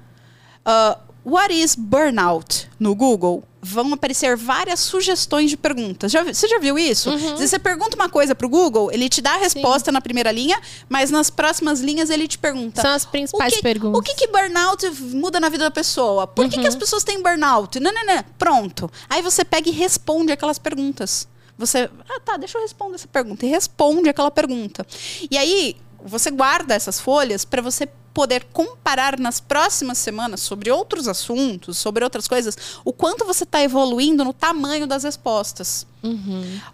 ah, 0.64 0.99
What 1.24 1.53
is 1.53 1.74
burnout 1.74 2.66
no 2.78 2.95
Google? 2.95 3.45
Vão 3.62 3.92
aparecer 3.92 4.36
várias 4.36 4.80
sugestões 4.80 5.50
de 5.50 5.56
perguntas. 5.56 6.11
Já 6.11 6.24
você 6.24 6.48
já 6.48 6.58
viu 6.58 6.78
isso? 6.78 7.11
Uhum. 7.11 7.36
Você 7.36 7.58
pergunta 7.58 7.94
uma 7.94 8.08
coisa 8.08 8.34
pro 8.34 8.48
Google, 8.48 8.90
ele 8.90 9.08
te 9.08 9.20
dá 9.20 9.34
a 9.34 9.36
resposta 9.36 9.92
na 9.92 10.00
primeira 10.00 10.32
linha, 10.32 10.58
mas 10.88 11.11
nas 11.11 11.28
próximas 11.28 11.80
linhas 11.80 12.08
ele 12.08 12.26
te 12.26 12.38
pergunta. 12.38 12.80
São 12.80 12.92
as 12.92 13.04
principais 13.04 13.52
o 13.52 13.56
que, 13.56 13.62
perguntas. 13.62 14.00
O 14.00 14.02
que, 14.02 14.14
que 14.14 14.26
burnout 14.28 14.90
muda 15.14 15.38
na 15.38 15.48
vida 15.48 15.64
da 15.64 15.70
pessoa? 15.70 16.26
Por 16.26 16.48
que, 16.48 16.58
que 16.58 16.66
as 16.66 16.76
pessoas 16.76 17.04
têm 17.04 17.22
burnout? 17.22 17.78
Não, 17.78 17.92
não, 17.92 18.06
não. 18.06 18.24
Pronto. 18.38 18.90
Aí 19.08 19.20
você 19.20 19.44
pega 19.44 19.68
e 19.68 19.72
responde 19.72 20.32
aquelas 20.32 20.58
perguntas. 20.58 21.28
Você, 21.58 21.90
ah, 22.08 22.20
tá, 22.24 22.38
deixa 22.38 22.56
eu 22.56 22.62
responder 22.62 22.94
essa 22.94 23.08
pergunta. 23.08 23.44
E 23.44 23.50
responde 23.50 24.08
aquela 24.08 24.30
pergunta. 24.30 24.86
E 25.30 25.36
aí, 25.36 25.76
você 26.02 26.30
guarda 26.30 26.74
essas 26.74 26.98
folhas 26.98 27.44
para 27.44 27.61
você 27.61 27.86
poder 28.12 28.44
comparar 28.52 29.18
nas 29.18 29.40
próximas 29.40 29.98
semanas 29.98 30.40
sobre 30.40 30.70
outros 30.70 31.06
assuntos, 31.06 31.78
sobre 31.78 32.04
outras 32.04 32.26
coisas, 32.26 32.56
o 32.84 32.92
quanto 32.92 33.24
você 33.24 33.44
está 33.44 33.62
evoluindo 33.62 34.24
no 34.24 34.32
tamanho 34.32 34.86
das 34.86 35.04
respostas. 35.04 35.86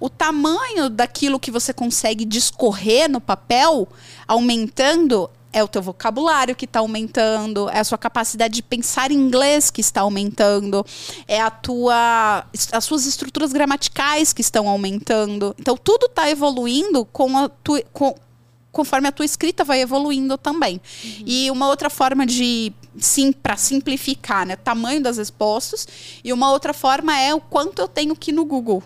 O 0.00 0.08
tamanho 0.08 0.88
daquilo 0.88 1.40
que 1.40 1.50
você 1.50 1.72
consegue 1.72 2.24
discorrer 2.24 3.10
no 3.10 3.20
papel 3.20 3.88
aumentando 4.26 5.28
é 5.52 5.64
o 5.64 5.68
teu 5.68 5.80
vocabulário 5.80 6.54
que 6.54 6.66
está 6.66 6.80
aumentando, 6.80 7.70
é 7.70 7.78
a 7.78 7.84
sua 7.84 7.96
capacidade 7.96 8.54
de 8.54 8.62
pensar 8.62 9.10
em 9.10 9.14
inglês 9.14 9.70
que 9.70 9.80
está 9.80 10.02
aumentando, 10.02 10.84
é 11.26 11.40
a 11.40 11.50
tua, 11.50 12.44
as 12.72 12.84
suas 12.84 13.06
estruturas 13.06 13.54
gramaticais 13.54 14.34
que 14.34 14.42
estão 14.42 14.68
aumentando. 14.68 15.54
Então 15.58 15.74
tudo 15.74 16.06
está 16.06 16.28
evoluindo 16.28 17.06
com 17.06 17.38
a 17.38 17.48
tua, 17.48 17.82
com, 17.90 18.14
conforme 18.76 19.08
a 19.08 19.12
tua 19.12 19.24
escrita 19.24 19.64
vai 19.64 19.80
evoluindo 19.80 20.36
também. 20.36 20.80
E 21.24 21.50
uma 21.50 21.66
outra 21.68 21.88
forma 21.90 22.26
de 22.26 22.72
sim 22.98 23.32
para 23.32 23.56
simplificar, 23.56 24.46
né, 24.46 24.54
tamanho 24.56 25.02
das 25.02 25.16
respostas, 25.16 25.88
e 26.22 26.32
uma 26.32 26.50
outra 26.52 26.72
forma 26.74 27.18
é 27.18 27.34
o 27.34 27.40
quanto 27.40 27.80
eu 27.80 27.88
tenho 27.88 28.14
que 28.14 28.30
ir 28.30 28.34
no 28.34 28.44
Google. 28.44 28.82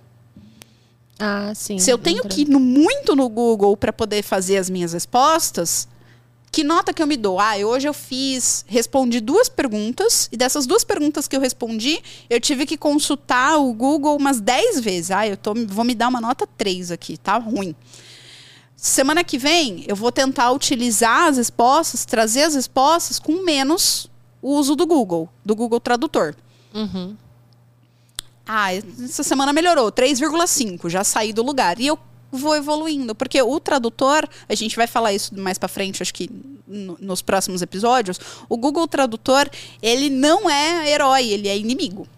Ah, 1.18 1.52
sim. 1.54 1.78
Se 1.78 1.90
eu 1.90 1.98
tenho 1.98 2.22
que 2.22 2.42
ir 2.42 2.48
no- 2.48 2.60
muito 2.60 3.14
no 3.14 3.28
Google 3.28 3.76
para 3.76 3.92
poder 3.92 4.22
fazer 4.22 4.56
as 4.56 4.70
minhas 4.70 4.92
respostas, 4.94 5.86
que 6.50 6.64
nota 6.64 6.92
que 6.94 7.02
eu 7.02 7.06
me 7.06 7.16
dou? 7.16 7.38
Ah, 7.38 7.56
hoje 7.58 7.86
eu 7.86 7.92
fiz, 7.94 8.64
respondi 8.66 9.20
duas 9.20 9.48
perguntas, 9.48 10.28
e 10.32 10.36
dessas 10.36 10.66
duas 10.66 10.82
perguntas 10.82 11.28
que 11.28 11.36
eu 11.36 11.40
respondi, 11.40 12.00
eu 12.28 12.40
tive 12.40 12.64
que 12.66 12.76
consultar 12.76 13.58
o 13.58 13.72
Google 13.72 14.16
umas 14.16 14.40
10 14.40 14.80
vezes. 14.80 15.10
Ah, 15.10 15.28
eu 15.28 15.36
tô, 15.36 15.52
vou 15.68 15.84
me 15.84 15.94
dar 15.94 16.08
uma 16.08 16.20
nota 16.20 16.46
3 16.46 16.90
aqui, 16.90 17.16
tá 17.18 17.36
ruim. 17.36 17.74
Semana 18.82 19.22
que 19.22 19.36
vem, 19.36 19.84
eu 19.86 19.94
vou 19.94 20.10
tentar 20.10 20.50
utilizar 20.52 21.28
as 21.28 21.36
respostas, 21.36 22.06
trazer 22.06 22.44
as 22.44 22.54
respostas 22.54 23.18
com 23.18 23.44
menos 23.44 24.08
uso 24.40 24.74
do 24.74 24.86
Google, 24.86 25.28
do 25.44 25.54
Google 25.54 25.78
Tradutor. 25.78 26.34
Uhum. 26.72 27.14
Ah, 28.46 28.72
essa 28.72 29.22
semana 29.22 29.52
melhorou, 29.52 29.92
3,5, 29.92 30.88
já 30.88 31.04
saí 31.04 31.30
do 31.30 31.42
lugar. 31.42 31.78
E 31.78 31.88
eu 31.88 31.98
vou 32.32 32.56
evoluindo. 32.56 33.14
Porque 33.14 33.42
o 33.42 33.60
tradutor, 33.60 34.26
a 34.48 34.54
gente 34.54 34.76
vai 34.76 34.86
falar 34.86 35.12
isso 35.12 35.38
mais 35.38 35.58
para 35.58 35.68
frente, 35.68 36.02
acho 36.02 36.14
que 36.14 36.30
no, 36.66 36.96
nos 37.02 37.20
próximos 37.20 37.60
episódios, 37.60 38.18
o 38.48 38.56
Google 38.56 38.88
Tradutor, 38.88 39.50
ele 39.82 40.08
não 40.08 40.48
é 40.48 40.90
herói, 40.90 41.28
ele 41.28 41.48
é 41.48 41.58
inimigo. 41.58 42.08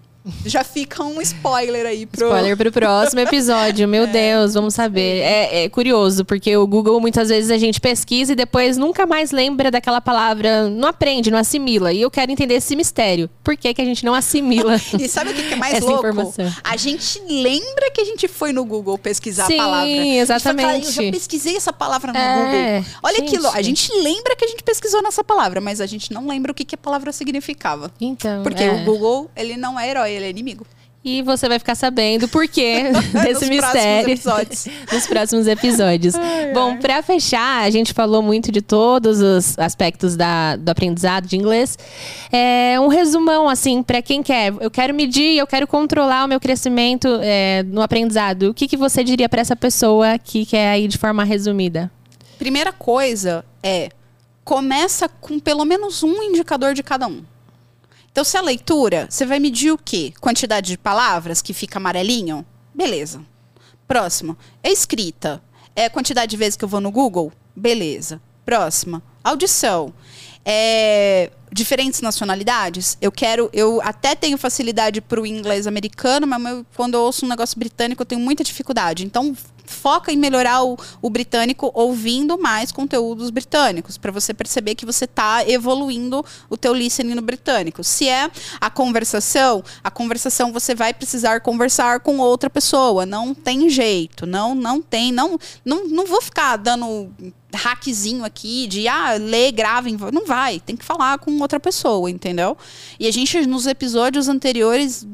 Já 0.47 0.63
fica 0.63 1.03
um 1.03 1.21
spoiler 1.21 1.85
aí 1.85 2.07
pro. 2.07 2.27
Spoiler 2.27 2.57
pro 2.57 2.71
próximo 2.71 3.21
episódio. 3.21 3.89
Meu 3.89 4.05
é, 4.05 4.07
Deus, 4.07 4.55
vamos 4.55 4.75
saber. 4.75 5.21
É, 5.21 5.65
é, 5.65 5.69
curioso, 5.69 6.25
porque 6.25 6.57
o 6.57 6.67
Google 6.67 7.01
muitas 7.01 7.29
vezes 7.29 7.51
a 7.51 7.59
gente 7.59 7.81
pesquisa 7.81 8.33
e 8.33 8.37
depois 8.37 8.77
nunca 8.77 9.05
mais 9.05 9.33
lembra 9.33 9.71
daquela 9.71 10.01
palavra, 10.01 10.69
não 10.69 10.89
aprende, 10.89 11.31
não 11.31 11.39
assimila. 11.39 11.93
E 11.93 12.01
eu 12.01 12.11
quero 12.11 12.31
entender 12.31 12.55
esse 12.55 12.77
mistério. 12.77 13.29
Por 13.43 13.57
que, 13.57 13.75
que 13.75 13.83
a 13.83 13.85
gente 13.85 14.05
não 14.05 14.15
assimila? 14.15 14.77
e 14.99 15.09
sabe 15.09 15.31
o 15.31 15.35
que, 15.35 15.43
que 15.43 15.55
é 15.55 15.57
mais 15.57 15.75
essa 15.75 15.85
louco? 15.85 16.07
Informação? 16.07 16.53
A 16.63 16.77
gente 16.77 17.21
lembra 17.29 17.91
que 17.91 18.01
a 18.01 18.05
gente 18.05 18.29
foi 18.29 18.53
no 18.53 18.65
Google 18.65 18.97
pesquisar 18.97 19.47
Sim, 19.47 19.55
a 19.55 19.63
palavra. 19.63 19.87
Sim, 19.87 20.19
exatamente. 20.19 20.87
eu 20.87 20.93
já 20.93 21.11
pesquisei 21.11 21.57
essa 21.57 21.73
palavra 21.73 22.13
no 22.13 22.19
é, 22.19 22.35
Google. 22.35 22.93
Olha 23.03 23.17
gente. 23.17 23.29
aquilo. 23.29 23.49
A 23.49 23.63
gente 23.63 23.93
lembra 23.95 24.37
que 24.37 24.45
a 24.45 24.49
gente 24.49 24.63
pesquisou 24.63 25.03
nessa 25.03 25.25
palavra, 25.25 25.61
mas 25.61 25.81
a 25.81 25.87
gente 25.87 26.13
não 26.13 26.29
lembra 26.29 26.53
o 26.53 26.55
que, 26.55 26.65
que 26.65 26.77
a 26.77 26.79
palavra 26.79 27.11
significava. 27.13 27.91
Então. 28.01 28.45
Porque 28.45 28.63
é. 28.63 28.73
o 28.73 28.85
Google, 28.85 29.29
ele 29.35 29.57
não 29.57 29.79
é 29.79 29.91
herói 29.91 30.12
ele 30.13 30.27
é 30.27 30.31
inimigo. 30.31 30.67
E 31.05 31.21
você 31.21 31.49
vai 31.49 31.59
ficar 31.59 31.75
sabendo 31.75 32.29
por 32.29 32.47
quê 32.47 32.85
desse 33.25 33.47
mistério 33.47 34.17
nos 34.93 35.07
próximos 35.07 35.49
episódios. 35.49 36.15
Ai, 36.15 36.53
Bom, 36.53 36.77
para 36.77 37.03
fechar, 37.03 37.65
a 37.65 37.71
gente 37.71 37.93
falou 37.93 38.23
muito 38.23 38.53
de 38.53 38.63
todos 38.63 39.21
os 39.21 39.59
aspectos 39.59 40.17
da, 40.17 40.55
do 40.55 40.69
aprendizado 40.69 41.27
de 41.27 41.37
inglês. 41.37 41.77
É 42.31 42.79
um 42.79 42.87
resumão, 42.87 43.49
assim, 43.49 43.83
para 43.83 44.01
quem 44.01 44.23
quer. 44.23 44.55
Eu 44.61 44.71
quero 44.71 44.95
medir, 44.95 45.37
eu 45.37 45.47
quero 45.47 45.67
controlar 45.67 46.25
o 46.25 46.29
meu 46.29 46.39
crescimento 46.39 47.09
é, 47.21 47.65
no 47.65 47.83
aprendizado. 47.83 48.51
O 48.51 48.55
que, 48.55 48.69
que 48.69 48.77
você 48.77 49.03
diria 49.03 49.29
para 49.29 49.41
essa 49.41 49.57
pessoa 49.57 50.19
que 50.19 50.47
quer 50.47 50.79
ir 50.79 50.87
de 50.87 50.99
forma 50.99 51.25
resumida? 51.25 51.91
Primeira 52.39 52.73
coisa 52.73 53.45
é 53.63 53.89
começa 54.45 55.09
com 55.09 55.39
pelo 55.39 55.65
menos 55.65 56.03
um 56.03 56.23
indicador 56.23 56.75
de 56.75 56.83
cada 56.83 57.07
um. 57.07 57.23
Então, 58.13 58.25
se 58.25 58.37
a 58.37 58.43
leitura, 58.43 59.07
você 59.09 59.25
vai 59.25 59.41
medir 59.41 59.73
o 59.73 59.79
quê? 59.79 60.13
Quantidade 60.21 60.69
de 60.69 60.79
palavras 60.79 61.41
que 61.41 61.55
fica 61.55 61.79
amarelinho? 61.79 62.45
Beleza. 62.75 63.25
Próximo. 63.89 64.37
É 64.63 64.71
escrita. 64.71 65.43
É 65.75 65.87
a 65.87 65.91
quantidade 65.91 66.31
de 66.31 66.37
vezes 66.37 66.55
que 66.55 66.63
eu 66.63 66.69
vou 66.69 66.81
no 66.81 66.91
Google? 66.91 67.33
Beleza. 67.57 68.21
Próxima. 68.45 69.03
Audição. 69.25 69.95
É, 70.45 71.31
diferentes 71.53 72.01
nacionalidades. 72.01 72.97
Eu 73.01 73.13
quero, 73.13 73.51
eu 73.53 73.81
até 73.83 74.15
tenho 74.15 74.39
facilidade 74.39 75.01
para 75.01 75.21
o 75.21 75.27
inglês 75.27 75.67
americano, 75.67 76.27
mas 76.27 76.65
quando 76.75 76.95
eu 76.95 77.01
ouço 77.01 77.27
um 77.27 77.29
negócio 77.29 77.59
britânico 77.59 78.03
eu 78.03 78.07
tenho 78.07 78.21
muita 78.21 78.43
dificuldade. 78.43 79.05
Então 79.05 79.37
foca 79.73 80.13
em 80.13 80.17
melhorar 80.17 80.63
o, 80.65 80.77
o 81.01 81.11
britânico 81.11 81.71
ouvindo 81.75 82.39
mais 82.39 82.71
conteúdos 82.71 83.31
britânicos, 83.31 83.97
para 83.97 84.13
você 84.13 84.35
perceber 84.35 84.75
que 84.75 84.87
você 84.87 85.05
está 85.05 85.49
evoluindo 85.49 86.25
o 86.49 86.57
teu 86.57 86.75
listening 86.75 87.15
no 87.15 87.23
britânico. 87.23 87.83
Se 87.83 88.09
é 88.09 88.31
a 88.61 88.71
conversação, 88.71 89.65
a 89.83 89.91
conversação 89.91 90.53
você 90.53 90.75
vai 90.75 90.93
precisar 90.93 91.41
conversar 91.41 92.01
com 92.01 92.19
outra 92.19 92.51
pessoa, 92.51 93.07
não 93.07 93.35
tem 93.35 93.69
jeito, 93.69 94.27
não 94.27 94.55
não 94.55 94.83
tem, 94.83 95.11
não 95.11 95.39
não, 95.65 95.89
não 95.89 96.07
vou 96.07 96.21
ficar 96.21 96.57
dando 96.57 97.11
hackzinho 97.55 98.25
aqui 98.25 98.67
de 98.67 98.89
ah, 98.89 99.15
lê, 99.15 99.53
grava, 99.53 99.89
não 100.11 100.27
vai, 100.27 100.61
tem 100.61 100.77
que 100.77 100.85
falar 100.85 101.19
com 101.19 101.31
outra 101.43 101.61
pessoa, 101.61 102.11
entendeu? 102.11 102.57
E 102.99 103.07
a 103.07 103.11
gente 103.11 103.47
nos 103.47 103.67
episódios 103.67 104.29
anteriores, 104.29 105.07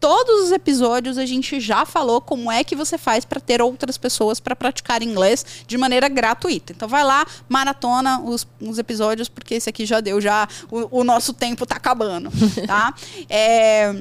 todos 0.00 0.44
os 0.44 0.52
episódios 0.52 1.18
a 1.18 1.26
gente 1.26 1.60
já 1.60 1.84
falou 1.84 2.20
como 2.20 2.50
é 2.50 2.62
que 2.62 2.76
você 2.76 2.98
faz 2.98 3.24
para 3.24 3.40
ter 3.40 3.62
outras 3.62 3.96
pessoas 3.96 4.40
para 4.40 4.54
praticar 4.54 5.02
inglês 5.02 5.44
de 5.66 5.78
maneira 5.78 6.08
gratuita. 6.08 6.72
Então 6.72 6.88
vai 6.88 7.04
lá, 7.04 7.26
maratona 7.48 8.20
os, 8.20 8.46
os 8.60 8.78
episódios 8.78 9.28
porque 9.28 9.54
esse 9.54 9.68
aqui 9.68 9.86
já 9.86 10.00
deu 10.00 10.20
já 10.20 10.48
o, 10.70 11.00
o 11.00 11.04
nosso 11.04 11.32
tempo 11.32 11.64
está 11.64 11.76
acabando, 11.76 12.30
tá? 12.66 12.94
é, 13.28 13.94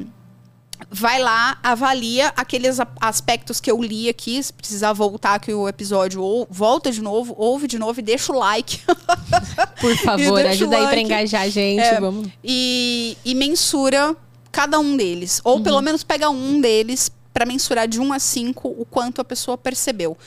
vai 0.90 1.22
lá, 1.22 1.58
avalia 1.64 2.34
aqueles 2.36 2.78
aspectos 3.00 3.60
que 3.60 3.70
eu 3.70 3.82
li 3.82 4.10
aqui. 4.10 4.42
Se 4.42 4.54
precisar 4.54 4.94
voltar 4.94 5.36
aqui 5.36 5.54
o 5.54 5.68
episódio, 5.68 6.22
ou 6.22 6.48
volta 6.50 6.92
de 6.92 7.02
novo, 7.02 7.34
ouve 7.38 7.68
de 7.68 7.78
novo 7.78 8.00
e 8.00 8.04
deixa 8.04 8.32
o 8.32 8.38
like. 8.38 8.82
Por 9.80 9.96
favor, 9.98 10.46
ajuda 10.46 10.78
like. 10.78 10.86
aí 10.86 10.92
pra 10.92 11.02
engajar 11.02 11.42
a 11.42 11.50
gente. 11.50 11.82
É, 11.82 12.00
vamos. 12.00 12.30
E, 12.44 13.18
e, 13.24 13.36
mensura 13.36 14.16
cada 14.52 14.80
um 14.80 14.96
deles. 14.96 15.42
Ou 15.44 15.58
uhum. 15.58 15.64
pelo 15.64 15.82
menos 15.82 16.04
pega 16.04 16.30
um 16.30 16.60
deles 16.60 17.12
para 17.34 17.46
mensurar 17.46 17.88
de 17.88 18.00
1 18.00 18.14
a 18.14 18.20
5 18.20 18.68
o 18.68 18.86
quanto 18.86 19.20
a 19.20 19.26
pessoa 19.26 19.58
percebeu 19.58 20.18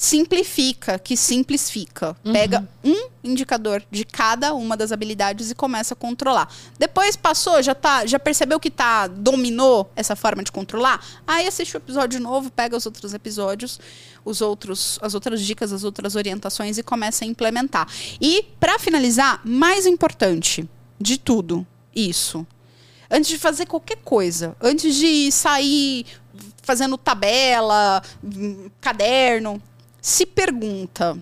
simplifica, 0.00 0.98
que 0.98 1.14
simples 1.14 1.70
fica. 1.70 2.16
Uhum. 2.24 2.32
Pega 2.32 2.66
um 2.82 3.10
indicador 3.22 3.84
de 3.90 4.02
cada 4.02 4.54
uma 4.54 4.74
das 4.74 4.92
habilidades 4.92 5.50
e 5.50 5.54
começa 5.54 5.92
a 5.92 5.96
controlar. 5.96 6.50
Depois 6.78 7.16
passou, 7.16 7.62
já 7.62 7.74
tá, 7.74 8.06
já 8.06 8.18
percebeu 8.18 8.58
que 8.58 8.70
tá 8.70 9.06
dominou 9.06 9.92
essa 9.94 10.16
forma 10.16 10.42
de 10.42 10.50
controlar? 10.50 11.04
Aí 11.26 11.46
assiste 11.46 11.76
o 11.76 11.76
episódio 11.76 12.18
novo, 12.18 12.50
pega 12.50 12.74
os 12.78 12.86
outros 12.86 13.12
episódios, 13.12 13.78
os 14.24 14.40
outros, 14.40 14.98
as 15.02 15.12
outras 15.12 15.42
dicas, 15.42 15.70
as 15.70 15.84
outras 15.84 16.16
orientações 16.16 16.78
e 16.78 16.82
começa 16.82 17.26
a 17.26 17.28
implementar. 17.28 17.86
E 18.18 18.46
para 18.58 18.78
finalizar, 18.78 19.42
mais 19.44 19.84
importante 19.84 20.66
de 20.98 21.18
tudo, 21.18 21.66
isso. 21.94 22.46
Antes 23.10 23.28
de 23.28 23.38
fazer 23.38 23.66
qualquer 23.66 23.98
coisa, 23.98 24.56
antes 24.62 24.94
de 24.94 25.30
sair 25.30 26.06
fazendo 26.62 26.96
tabela, 26.96 28.02
caderno, 28.80 29.60
se 30.00 30.24
pergunta 30.24 31.18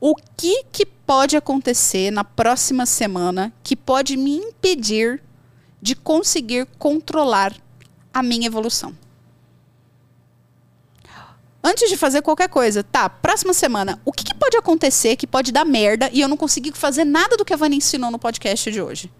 o 0.00 0.14
que, 0.36 0.64
que 0.72 0.86
pode 0.86 1.36
acontecer 1.36 2.10
na 2.10 2.24
próxima 2.24 2.86
semana 2.86 3.52
que 3.62 3.76
pode 3.76 4.16
me 4.16 4.36
impedir 4.36 5.22
de 5.80 5.94
conseguir 5.94 6.66
controlar 6.78 7.54
a 8.12 8.22
minha 8.22 8.46
evolução. 8.46 8.96
Antes 11.62 11.90
de 11.90 11.96
fazer 11.96 12.22
qualquer 12.22 12.48
coisa, 12.48 12.82
tá, 12.82 13.08
próxima 13.10 13.52
semana, 13.52 14.00
o 14.02 14.12
que, 14.12 14.24
que, 14.24 14.34
pode 14.34 14.56
acontecer 14.56 15.16
que 15.16 15.26
pode 15.26 15.52
dar 15.52 15.66
merda 15.66 16.08
e 16.10 16.22
eu 16.22 16.28
não 16.28 16.36
conseguir 16.36 16.72
fazer 16.72 17.04
nada 17.04 17.36
do 17.36 17.44
que 17.44 17.52
a 17.52 17.56
Vânia 17.56 17.76
ensinou 17.76 18.10
no 18.10 18.18
podcast 18.18 18.70
de 18.72 18.80
hoje? 18.80 19.10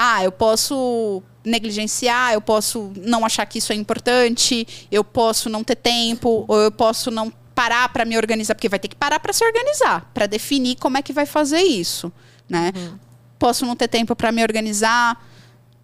Ah, 0.00 0.22
eu 0.22 0.30
posso 0.30 1.20
negligenciar, 1.44 2.32
eu 2.32 2.40
posso 2.40 2.92
não 2.94 3.26
achar 3.26 3.44
que 3.46 3.58
isso 3.58 3.72
é 3.72 3.74
importante, 3.74 4.86
eu 4.92 5.02
posso 5.02 5.50
não 5.50 5.64
ter 5.64 5.74
tempo, 5.74 6.44
ou 6.46 6.60
eu 6.60 6.70
posso 6.70 7.10
não 7.10 7.32
parar 7.52 7.88
para 7.88 8.04
me 8.04 8.16
organizar, 8.16 8.54
porque 8.54 8.68
vai 8.68 8.78
ter 8.78 8.86
que 8.86 8.94
parar 8.94 9.18
para 9.18 9.32
se 9.32 9.44
organizar, 9.44 10.08
para 10.14 10.26
definir 10.26 10.76
como 10.76 10.98
é 10.98 11.02
que 11.02 11.12
vai 11.12 11.26
fazer 11.26 11.62
isso, 11.62 12.12
né? 12.48 12.70
Uhum. 12.76 12.96
Posso 13.40 13.66
não 13.66 13.74
ter 13.74 13.88
tempo 13.88 14.14
para 14.14 14.30
me 14.30 14.40
organizar. 14.40 15.20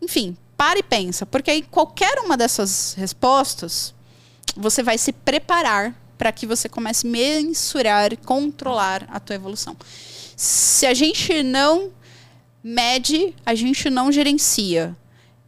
Enfim, 0.01 0.37
para 0.57 0.79
e 0.79 0.83
pensa, 0.85 1.27
porque 1.27 1.51
aí 1.51 1.62
qualquer 1.62 2.21
uma 2.21 2.37
dessas 2.37 2.95
respostas, 2.97 3.93
você 4.57 4.81
vai 4.81 4.97
se 4.97 5.12
preparar 5.12 5.93
para 6.17 6.31
que 6.31 6.47
você 6.47 6.69
comece 6.69 7.05
a 7.05 7.11
mensurar 7.11 8.12
e 8.12 8.17
controlar 8.17 9.09
a 9.11 9.19
tua 9.19 9.35
evolução. 9.35 9.77
Se 10.37 10.87
a 10.87 10.95
gente 10.95 11.43
não 11.43 11.91
mede, 12.65 13.35
a 13.45 13.55
gente 13.55 13.91
não 13.91 14.11
gerencia. 14.11 14.97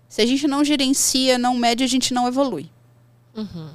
Se 0.07 0.21
a 0.21 0.27
gente 0.27 0.47
não 0.47 0.62
gerencia, 0.62 1.39
não 1.39 1.57
mede, 1.57 1.83
a 1.83 1.87
gente 1.87 2.12
não 2.12 2.29
evolui. 2.29 2.69
Uhum. 3.35 3.69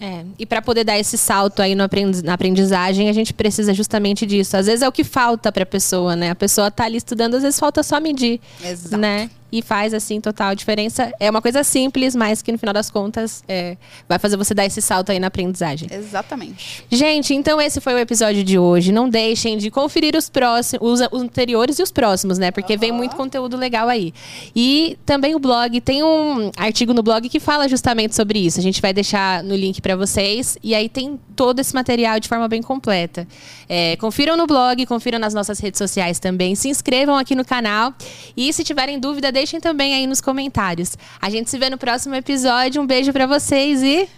É, 0.00 0.24
e 0.38 0.46
para 0.46 0.62
poder 0.62 0.84
dar 0.84 0.96
esse 0.96 1.18
salto 1.18 1.60
aí 1.60 1.74
no 1.74 1.82
aprendiz, 1.82 2.22
na 2.22 2.34
aprendizagem, 2.34 3.08
a 3.08 3.12
gente 3.12 3.34
precisa 3.34 3.74
justamente 3.74 4.24
disso. 4.24 4.56
Às 4.56 4.66
vezes 4.66 4.82
é 4.82 4.88
o 4.88 4.92
que 4.92 5.02
falta 5.02 5.50
para 5.50 5.64
a 5.64 5.66
pessoa, 5.66 6.14
né? 6.14 6.30
A 6.30 6.36
pessoa 6.36 6.70
tá 6.70 6.84
ali 6.84 6.98
estudando, 6.98 7.34
às 7.34 7.42
vezes 7.42 7.58
falta 7.58 7.82
só 7.82 8.00
medir, 8.00 8.40
Exato. 8.62 8.96
né? 8.96 9.28
E 9.50 9.62
faz 9.62 9.94
assim 9.94 10.20
total 10.20 10.54
diferença. 10.54 11.12
É 11.18 11.30
uma 11.30 11.40
coisa 11.40 11.64
simples, 11.64 12.14
mas 12.14 12.42
que 12.42 12.52
no 12.52 12.58
final 12.58 12.72
das 12.72 12.90
contas 12.90 13.42
é, 13.48 13.76
vai 14.08 14.18
fazer 14.18 14.36
você 14.36 14.54
dar 14.54 14.66
esse 14.66 14.80
salto 14.82 15.10
aí 15.10 15.18
na 15.18 15.28
aprendizagem. 15.28 15.88
Exatamente. 15.90 16.84
Gente, 16.90 17.34
então 17.34 17.60
esse 17.60 17.80
foi 17.80 17.94
o 17.94 17.98
episódio 17.98 18.44
de 18.44 18.58
hoje. 18.58 18.92
Não 18.92 19.08
deixem 19.08 19.56
de 19.56 19.70
conferir 19.70 20.14
os 20.16 20.28
próximos, 20.28 21.00
os 21.00 21.22
anteriores 21.22 21.78
e 21.78 21.82
os 21.82 21.90
próximos, 21.90 22.38
né? 22.38 22.50
Porque 22.50 22.74
uhum. 22.74 22.78
vem 22.78 22.92
muito 22.92 23.16
conteúdo 23.16 23.56
legal 23.56 23.88
aí. 23.88 24.12
E 24.54 24.98
também 25.06 25.34
o 25.34 25.38
blog 25.38 25.80
tem 25.80 26.02
um 26.02 26.50
artigo 26.56 26.92
no 26.92 27.02
blog 27.02 27.28
que 27.28 27.40
fala 27.40 27.68
justamente 27.68 28.14
sobre 28.14 28.38
isso. 28.38 28.58
A 28.58 28.62
gente 28.62 28.82
vai 28.82 28.92
deixar 28.92 29.42
no 29.42 29.54
link 29.54 29.80
para 29.80 29.96
vocês 29.96 30.58
e 30.62 30.74
aí 30.74 30.88
tem 30.88 31.18
todo 31.34 31.60
esse 31.60 31.74
material 31.74 32.20
de 32.20 32.28
forma 32.28 32.48
bem 32.48 32.62
completa. 32.62 33.26
É, 33.68 33.96
confiram 33.96 34.36
no 34.36 34.46
blog, 34.46 34.84
confiram 34.86 35.18
nas 35.18 35.34
nossas 35.34 35.58
redes 35.60 35.78
sociais 35.78 36.18
também. 36.18 36.54
Se 36.54 36.68
inscrevam 36.68 37.16
aqui 37.16 37.34
no 37.34 37.44
canal 37.44 37.94
e 38.36 38.52
se 38.52 38.64
tiverem 38.64 38.98
dúvida 38.98 39.30
deixem 39.38 39.60
também 39.60 39.94
aí 39.94 40.06
nos 40.06 40.20
comentários. 40.20 40.96
A 41.20 41.30
gente 41.30 41.48
se 41.48 41.56
vê 41.56 41.70
no 41.70 41.78
próximo 41.78 42.14
episódio. 42.14 42.82
Um 42.82 42.86
beijo 42.86 43.12
para 43.12 43.24
vocês 43.24 43.82
e 43.84 44.08